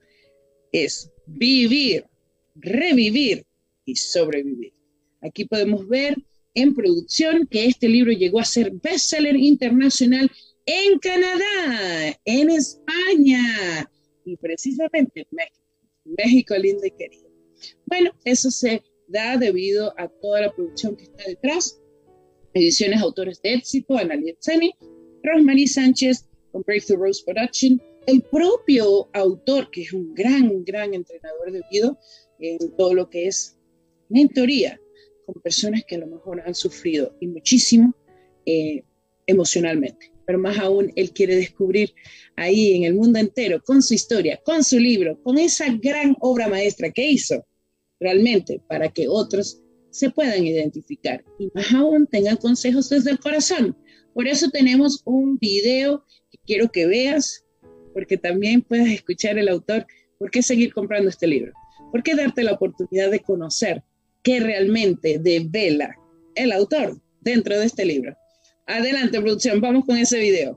es 0.72 1.10
vivir, 1.26 2.04
revivir 2.56 3.44
y 3.84 3.96
sobrevivir. 3.96 4.72
Aquí 5.20 5.44
podemos 5.44 5.86
ver 5.86 6.16
en 6.54 6.74
producción, 6.74 7.46
que 7.46 7.66
este 7.66 7.88
libro 7.88 8.12
llegó 8.12 8.40
a 8.40 8.44
ser 8.44 8.72
bestseller 8.72 9.36
internacional 9.36 10.30
en 10.66 10.98
Canadá, 10.98 12.18
en 12.24 12.50
España 12.50 13.90
y 14.24 14.36
precisamente 14.36 15.20
en 15.20 15.26
México. 15.30 15.62
México 16.04 16.56
lindo 16.56 16.84
y 16.84 16.90
querido. 16.90 17.31
Bueno, 17.86 18.10
eso 18.24 18.50
se 18.50 18.82
da 19.08 19.36
debido 19.36 19.94
a 19.98 20.08
toda 20.08 20.42
la 20.42 20.52
producción 20.52 20.96
que 20.96 21.04
está 21.04 21.24
detrás. 21.26 21.80
Ediciones 22.54 23.00
Autores 23.00 23.40
de 23.42 23.54
Éxito, 23.54 23.96
Analia 23.96 24.34
Tseni, 24.34 24.72
Rosemary 25.22 25.66
Sánchez 25.66 26.28
con 26.50 26.62
Breakthrough 26.62 27.00
Rose 27.00 27.22
Production, 27.24 27.80
el 28.06 28.22
propio 28.22 29.08
autor, 29.12 29.70
que 29.70 29.82
es 29.82 29.92
un 29.92 30.14
gran, 30.14 30.64
gran 30.64 30.92
entrenador 30.94 31.52
de 31.52 31.62
video 31.70 31.98
en 32.40 32.76
todo 32.76 32.94
lo 32.94 33.08
que 33.08 33.28
es 33.28 33.56
mentoría, 34.08 34.80
con 35.24 35.40
personas 35.40 35.82
que 35.86 35.94
a 35.94 35.98
lo 35.98 36.06
mejor 36.08 36.42
han 36.44 36.54
sufrido 36.54 37.16
y 37.20 37.28
muchísimo 37.28 37.94
eh, 38.44 38.82
emocionalmente. 39.26 40.12
Pero 40.26 40.38
más 40.38 40.58
aún, 40.58 40.92
él 40.96 41.12
quiere 41.12 41.36
descubrir 41.36 41.94
ahí 42.36 42.76
en 42.76 42.84
el 42.84 42.94
mundo 42.94 43.18
entero, 43.18 43.62
con 43.64 43.82
su 43.82 43.94
historia, 43.94 44.40
con 44.44 44.62
su 44.62 44.78
libro, 44.78 45.20
con 45.22 45.38
esa 45.38 45.66
gran 45.80 46.16
obra 46.20 46.48
maestra 46.48 46.90
que 46.90 47.06
hizo, 47.08 47.44
realmente 48.02 48.60
para 48.68 48.88
que 48.88 49.08
otros 49.08 49.62
se 49.90 50.10
puedan 50.10 50.44
identificar 50.44 51.24
y 51.38 51.48
más 51.54 51.72
aún 51.72 52.06
tengan 52.06 52.36
consejos 52.36 52.88
desde 52.88 53.10
el 53.10 53.20
corazón. 53.20 53.76
Por 54.14 54.26
eso 54.26 54.50
tenemos 54.50 55.02
un 55.04 55.38
video 55.38 56.04
que 56.30 56.38
quiero 56.46 56.70
que 56.70 56.86
veas, 56.86 57.44
porque 57.94 58.16
también 58.16 58.62
puedas 58.62 58.88
escuchar 58.88 59.38
el 59.38 59.48
autor, 59.48 59.86
por 60.18 60.30
qué 60.30 60.42
seguir 60.42 60.72
comprando 60.72 61.08
este 61.08 61.26
libro, 61.26 61.52
por 61.90 62.02
qué 62.02 62.14
darte 62.14 62.42
la 62.42 62.52
oportunidad 62.52 63.10
de 63.10 63.20
conocer 63.20 63.82
que 64.22 64.40
realmente 64.40 65.18
devela 65.18 65.94
el 66.34 66.52
autor 66.52 67.00
dentro 67.20 67.58
de 67.58 67.66
este 67.66 67.84
libro. 67.84 68.16
Adelante, 68.66 69.20
producción, 69.20 69.60
vamos 69.60 69.84
con 69.84 69.98
ese 69.98 70.18
video. 70.18 70.56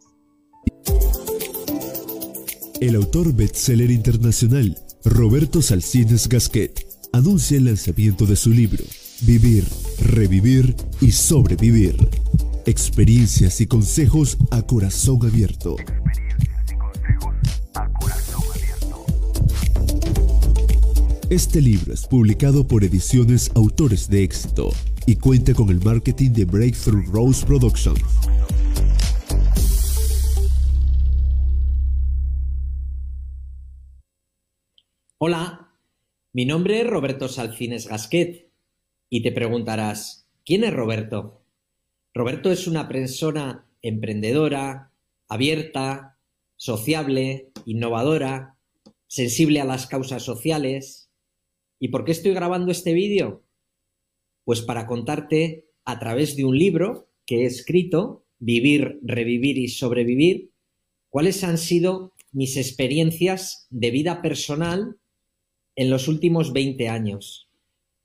El 2.79 2.95
autor 2.95 3.33
bestseller 3.33 3.89
internacional 3.89 4.77
Roberto 5.03 5.61
Salcines 5.61 6.27
Gasquet 6.27 6.84
anuncia 7.15 7.57
el 7.57 7.65
lanzamiento 7.65 8.25
de 8.25 8.35
su 8.35 8.49
libro 8.49 8.83
Vivir, 9.21 9.65
Revivir 9.99 10.75
y 10.99 11.11
Sobrevivir. 11.11 11.95
Experiencias 12.65 13.61
y 13.61 13.67
consejos 13.67 14.37
a 14.51 14.61
corazón 14.63 15.25
abierto. 15.25 15.77
Este 21.29 21.61
libro 21.61 21.93
es 21.93 22.05
publicado 22.05 22.67
por 22.67 22.83
Ediciones 22.83 23.49
Autores 23.55 24.09
de 24.09 24.23
Éxito 24.23 24.71
y 25.05 25.15
cuenta 25.15 25.53
con 25.53 25.69
el 25.69 25.81
marketing 25.81 26.31
de 26.31 26.43
Breakthrough 26.43 27.05
Rose 27.13 27.45
Productions. 27.45 28.01
Hola, 35.17 35.64
mi 36.35 36.43
nombre 36.43 36.81
es 36.81 36.87
Roberto 36.87 37.29
Salcines 37.29 37.87
Gasquet 37.87 38.51
y 39.09 39.23
te 39.23 39.31
preguntarás, 39.31 40.27
¿quién 40.43 40.65
es 40.65 40.73
Roberto? 40.73 41.45
Roberto 42.13 42.51
es 42.51 42.67
una 42.67 42.89
persona 42.89 43.69
emprendedora, 43.81 44.91
abierta, 45.29 46.19
sociable, 46.57 47.53
innovadora, 47.65 48.57
sensible 49.07 49.61
a 49.61 49.63
las 49.63 49.87
causas 49.87 50.23
sociales. 50.23 51.09
¿Y 51.79 51.87
por 51.87 52.03
qué 52.03 52.11
estoy 52.11 52.33
grabando 52.33 52.69
este 52.73 52.91
vídeo? 52.91 53.45
Pues 54.43 54.61
para 54.61 54.87
contarte 54.87 55.69
a 55.85 55.99
través 55.99 56.35
de 56.35 56.43
un 56.43 56.59
libro 56.59 57.07
que 57.25 57.43
he 57.43 57.45
escrito, 57.45 58.25
Vivir, 58.39 58.99
Revivir 59.03 59.57
y 59.57 59.69
Sobrevivir, 59.69 60.51
cuáles 61.09 61.45
han 61.45 61.57
sido 61.57 62.11
mis 62.33 62.57
experiencias 62.57 63.67
de 63.69 63.91
vida 63.91 64.21
personal 64.21 64.97
en 65.75 65.89
los 65.89 66.07
últimos 66.07 66.53
20 66.53 66.89
años 66.89 67.49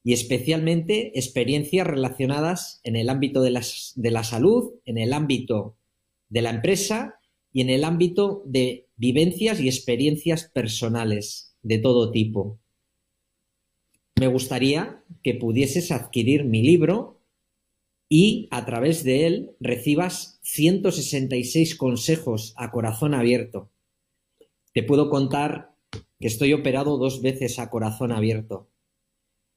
y 0.03 0.13
especialmente 0.13 1.19
experiencias 1.19 1.87
relacionadas 1.87 2.81
en 2.85 2.97
el 2.97 3.09
ámbito 3.09 3.43
de, 3.43 3.61
de 3.97 4.11
la 4.11 4.25
salud, 4.25 4.73
en 4.85 4.99
el 4.99 5.13
ámbito 5.13 5.77
de 6.29 6.43
la 6.43 6.51
empresa 6.51 7.21
y 7.53 7.61
en 7.61 7.71
el 7.71 7.85
ámbito 7.85 8.43
de 8.47 8.87
vivencias 8.97 9.61
y 9.61 9.69
experiencias 9.69 10.45
personales 10.45 11.57
de 11.63 11.79
todo 11.79 12.11
tipo. 12.11 12.59
Me 14.19 14.27
gustaría 14.27 15.03
que 15.23 15.35
pudieses 15.35 15.91
adquirir 15.91 16.45
mi 16.45 16.63
libro 16.63 17.21
y 18.09 18.49
a 18.51 18.67
través 18.67 19.05
de 19.05 19.27
él 19.27 19.51
recibas 19.61 20.41
166 20.43 21.77
consejos 21.77 22.55
a 22.57 22.71
corazón 22.71 23.15
abierto. 23.15 23.71
Te 24.75 24.83
puedo 24.83 25.11
contar 25.11 25.70
que 25.93 26.27
estoy 26.27 26.53
operado 26.53 26.99
dos 26.99 27.23
veces 27.23 27.59
a 27.59 27.71
corazón 27.71 28.13
abierto. 28.13 28.69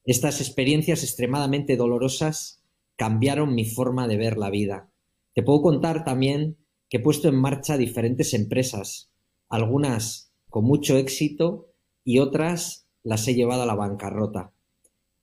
Estas 0.04 0.40
experiencias 0.40 1.02
extremadamente 1.02 1.76
dolorosas 1.76 2.62
cambiaron 2.96 3.54
mi 3.54 3.64
forma 3.64 4.08
de 4.08 4.16
ver 4.16 4.36
la 4.36 4.50
vida. 4.50 4.90
Te 5.34 5.42
puedo 5.42 5.62
contar 5.62 6.04
también 6.04 6.56
que 6.88 6.98
he 6.98 7.00
puesto 7.00 7.28
en 7.28 7.36
marcha 7.36 7.76
diferentes 7.76 8.34
empresas, 8.34 9.10
algunas 9.48 10.32
con 10.48 10.64
mucho 10.64 10.96
éxito 10.96 11.72
y 12.04 12.18
otras 12.18 12.86
las 13.02 13.26
he 13.28 13.34
llevado 13.34 13.62
a 13.62 13.66
la 13.66 13.74
bancarrota. 13.74 14.52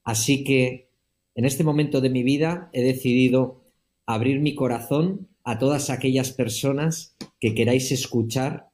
Así 0.04 0.44
que 0.44 0.90
en 1.36 1.46
este 1.46 1.64
momento 1.64 2.02
de 2.02 2.10
mi 2.10 2.24
vida 2.24 2.70
he 2.74 2.84
decidido 2.84 3.64
abrir 4.06 4.40
mi 4.42 4.56
corazón 4.56 5.30
a 5.44 5.58
todas 5.58 5.90
aquellas 5.90 6.32
personas 6.32 7.16
que 7.40 7.56
queráis 7.56 7.92
escuchar 7.92 8.70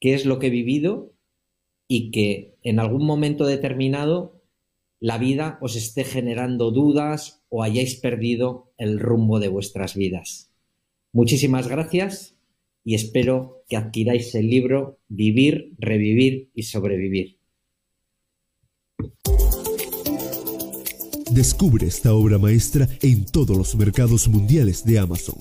qué 0.00 0.14
es 0.14 0.26
lo 0.26 0.38
que 0.38 0.48
he 0.48 0.50
vivido 0.50 1.13
y 1.86 2.10
que 2.10 2.56
en 2.62 2.78
algún 2.78 3.04
momento 3.06 3.46
determinado 3.46 4.42
la 5.00 5.18
vida 5.18 5.58
os 5.60 5.76
esté 5.76 6.04
generando 6.04 6.70
dudas 6.70 7.44
o 7.48 7.62
hayáis 7.62 7.96
perdido 7.96 8.72
el 8.78 8.98
rumbo 8.98 9.38
de 9.38 9.48
vuestras 9.48 9.94
vidas. 9.94 10.50
Muchísimas 11.12 11.68
gracias 11.68 12.36
y 12.84 12.94
espero 12.94 13.64
que 13.68 13.76
adquiráis 13.76 14.34
el 14.34 14.48
libro 14.48 15.00
Vivir, 15.08 15.74
Revivir 15.78 16.50
y 16.54 16.64
Sobrevivir. 16.64 17.38
Descubre 21.30 21.86
esta 21.86 22.14
obra 22.14 22.38
maestra 22.38 22.88
en 23.02 23.26
todos 23.26 23.56
los 23.56 23.74
mercados 23.74 24.28
mundiales 24.28 24.84
de 24.84 24.98
Amazon. 24.98 25.38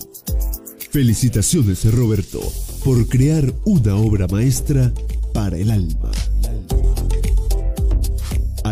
Felicitaciones 0.89 1.91
Roberto 1.93 2.41
por 2.83 3.07
crear 3.07 3.53
una 3.65 3.95
obra 3.95 4.27
maestra 4.27 4.91
para 5.33 5.57
el 5.57 5.71
alma. 5.71 6.11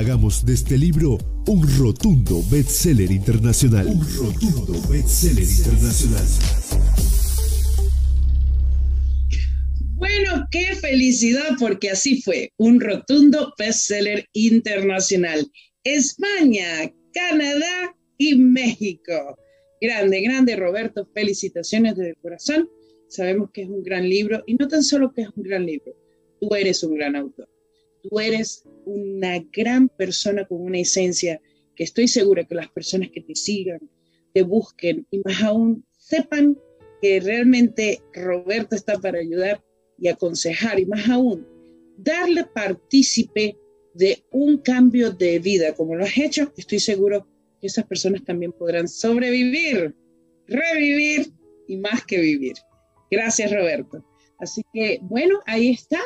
Hagamos 0.01 0.43
de 0.43 0.55
este 0.55 0.79
libro 0.79 1.19
un 1.45 1.61
rotundo 1.77 2.41
bestseller 2.49 3.11
internacional. 3.11 3.85
Un 3.85 4.01
rotundo 4.17 4.73
bestseller 4.89 5.43
internacional. 5.43 6.25
Bueno, 9.93 10.47
qué 10.49 10.73
felicidad 10.73 11.49
porque 11.59 11.91
así 11.91 12.19
fue, 12.23 12.51
un 12.57 12.81
rotundo 12.81 13.53
bestseller 13.59 14.25
internacional. 14.33 15.45
España, 15.83 16.91
Canadá 17.13 17.95
y 18.17 18.33
México. 18.33 19.37
Grande, 19.79 20.21
grande 20.21 20.55
Roberto, 20.55 21.07
felicitaciones 21.13 21.95
desde 21.95 22.09
el 22.09 22.17
corazón. 22.17 22.67
Sabemos 23.07 23.51
que 23.53 23.61
es 23.61 23.69
un 23.69 23.83
gran 23.83 24.09
libro 24.09 24.41
y 24.47 24.55
no 24.55 24.67
tan 24.67 24.81
solo 24.81 25.13
que 25.13 25.21
es 25.21 25.29
un 25.35 25.43
gran 25.43 25.63
libro, 25.63 25.93
tú 26.39 26.55
eres 26.55 26.81
un 26.81 26.95
gran 26.95 27.15
autor. 27.15 27.50
Tú 28.03 28.19
eres 28.19 28.63
una 28.85 29.39
gran 29.51 29.89
persona 29.89 30.45
con 30.45 30.61
una 30.61 30.79
esencia 30.79 31.41
que 31.75 31.83
estoy 31.83 32.07
segura 32.07 32.43
que 32.43 32.55
las 32.55 32.69
personas 32.69 33.09
que 33.11 33.21
te 33.21 33.35
sigan, 33.35 33.79
te 34.33 34.41
busquen 34.41 35.05
y 35.11 35.19
más 35.19 35.41
aún 35.43 35.85
sepan 35.97 36.57
que 37.01 37.19
realmente 37.19 38.01
Roberto 38.13 38.75
está 38.75 38.99
para 38.99 39.19
ayudar 39.19 39.63
y 39.97 40.07
aconsejar 40.07 40.79
y 40.79 40.85
más 40.85 41.07
aún 41.09 41.45
darle 41.97 42.45
partícipe 42.45 43.57
de 43.93 44.23
un 44.31 44.57
cambio 44.57 45.11
de 45.11 45.39
vida 45.39 45.73
como 45.73 45.95
lo 45.95 46.05
has 46.05 46.17
hecho, 46.17 46.51
estoy 46.57 46.79
seguro 46.79 47.27
que 47.59 47.67
esas 47.67 47.85
personas 47.85 48.23
también 48.23 48.51
podrán 48.51 48.87
sobrevivir, 48.87 49.95
revivir 50.47 51.31
y 51.67 51.77
más 51.77 52.05
que 52.05 52.19
vivir. 52.19 52.53
Gracias, 53.09 53.51
Roberto. 53.51 54.03
Así 54.39 54.63
que, 54.73 54.99
bueno, 55.03 55.39
ahí 55.45 55.69
está. 55.69 55.99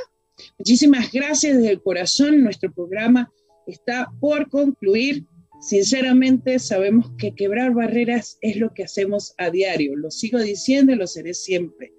Muchísimas 0.57 1.11
gracias 1.11 1.57
desde 1.57 1.71
el 1.71 1.81
corazón. 1.81 2.43
Nuestro 2.43 2.71
programa 2.73 3.31
está 3.67 4.11
por 4.19 4.49
concluir. 4.49 5.25
Sinceramente, 5.61 6.59
sabemos 6.59 7.11
que 7.17 7.33
quebrar 7.33 7.73
barreras 7.73 8.37
es 8.41 8.57
lo 8.57 8.73
que 8.73 8.83
hacemos 8.83 9.33
a 9.37 9.49
diario. 9.49 9.95
Lo 9.95 10.11
sigo 10.11 10.39
diciendo 10.39 10.91
y 10.91 10.95
lo 10.95 11.07
seré 11.07 11.33
siempre. 11.33 11.93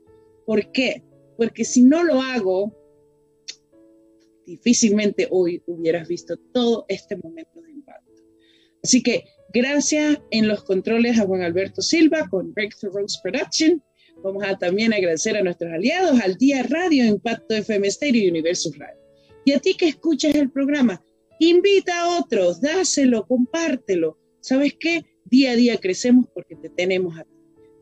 ¿Por 0.44 0.70
qué? 0.70 1.02
porque 1.36 1.64
si 1.64 1.82
no 1.82 2.02
lo 2.02 2.20
hago, 2.20 2.74
difícilmente 4.46 5.28
hoy 5.30 5.62
hubieras 5.66 6.08
visto 6.08 6.36
todo 6.52 6.86
este 6.88 7.16
momento 7.16 7.60
de 7.60 7.72
impacto. 7.72 8.12
Así 8.82 9.02
que 9.02 9.24
gracias 9.52 10.20
en 10.30 10.48
los 10.48 10.64
controles 10.64 11.18
a 11.18 11.26
Juan 11.26 11.42
Alberto 11.42 11.82
Silva 11.82 12.28
con 12.28 12.52
Breakthrough 12.54 12.94
Rose 12.94 13.18
Production. 13.22 13.82
Vamos 14.22 14.42
a 14.44 14.56
también 14.56 14.92
agradecer 14.92 15.36
a 15.36 15.42
nuestros 15.42 15.72
aliados, 15.72 16.20
al 16.20 16.36
Día 16.36 16.62
Radio, 16.62 17.04
Impacto 17.04 17.54
FM 17.54 17.90
Stereo 17.90 18.24
y 18.24 18.30
Universo 18.30 18.70
Radio. 18.76 19.00
Y 19.44 19.52
a 19.52 19.58
ti 19.58 19.74
que 19.74 19.88
escuchas 19.88 20.34
el 20.34 20.50
programa, 20.50 21.02
invita 21.38 22.00
a 22.00 22.18
otros, 22.18 22.60
dáselo, 22.60 23.26
compártelo. 23.26 24.18
¿Sabes 24.40 24.74
qué? 24.78 25.04
Día 25.24 25.52
a 25.52 25.56
día 25.56 25.78
crecemos 25.78 26.26
porque 26.34 26.56
te 26.56 26.70
tenemos 26.70 27.18
a 27.18 27.24
ti. 27.24 27.30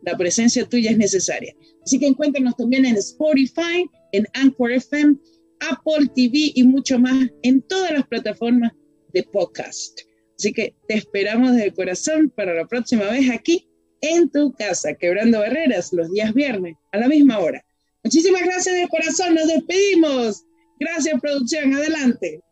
La 0.03 0.17
presencia 0.17 0.67
tuya 0.67 0.91
es 0.91 0.99
necesaria. 0.99 1.55
Así 1.83 1.99
que 1.99 2.07
encuéntranos 2.07 2.57
también 2.57 2.85
en 2.85 2.97
Spotify, 2.97 3.87
en 4.13 4.27
Anchor 4.35 4.73
FM, 4.73 5.17
Apple 5.61 6.11
TV 6.15 6.53
y 6.55 6.63
mucho 6.65 6.99
más 6.99 7.29
en 7.43 7.63
todas 7.63 7.93
las 7.93 8.07
plataformas 8.07 8.73
de 9.13 9.23
podcast. 9.23 10.01
Así 10.37 10.53
que 10.53 10.75
te 10.89 10.95
esperamos 10.95 11.55
de 11.57 11.73
corazón 11.73 12.31
para 12.35 12.55
la 12.55 12.67
próxima 12.67 13.05
vez 13.11 13.31
aquí 13.31 13.69
en 14.13 14.29
tu 14.29 14.53
casa, 14.53 14.95
quebrando 14.95 15.39
barreras 15.39 15.93
los 15.93 16.11
días 16.11 16.35
viernes 16.35 16.77
a 16.93 16.99
la 16.99 17.09
misma 17.09 17.39
hora. 17.39 17.65
Muchísimas 18.03 18.43
gracias 18.43 18.75
de 18.75 18.89
corazón, 18.89 19.35
nos 19.35 19.49
despedimos. 19.49 20.45
Gracias 20.79 21.21
producción, 21.21 21.75
adelante. 21.75 22.43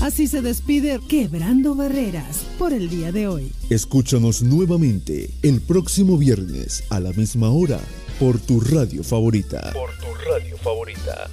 Así 0.00 0.26
se 0.26 0.42
despide 0.42 0.98
Quebrando 1.08 1.76
Barreras 1.76 2.44
por 2.58 2.72
el 2.72 2.90
día 2.90 3.12
de 3.12 3.28
hoy. 3.28 3.52
Escúchanos 3.70 4.42
nuevamente 4.42 5.30
el 5.42 5.60
próximo 5.60 6.18
viernes 6.18 6.82
a 6.90 6.98
la 6.98 7.12
misma 7.12 7.50
hora 7.50 7.78
por 8.18 8.40
tu 8.40 8.60
radio 8.60 9.04
favorita. 9.04 9.72
Por 9.72 9.90
tu 9.98 10.12
radio 10.28 10.56
favorita. 10.56 11.30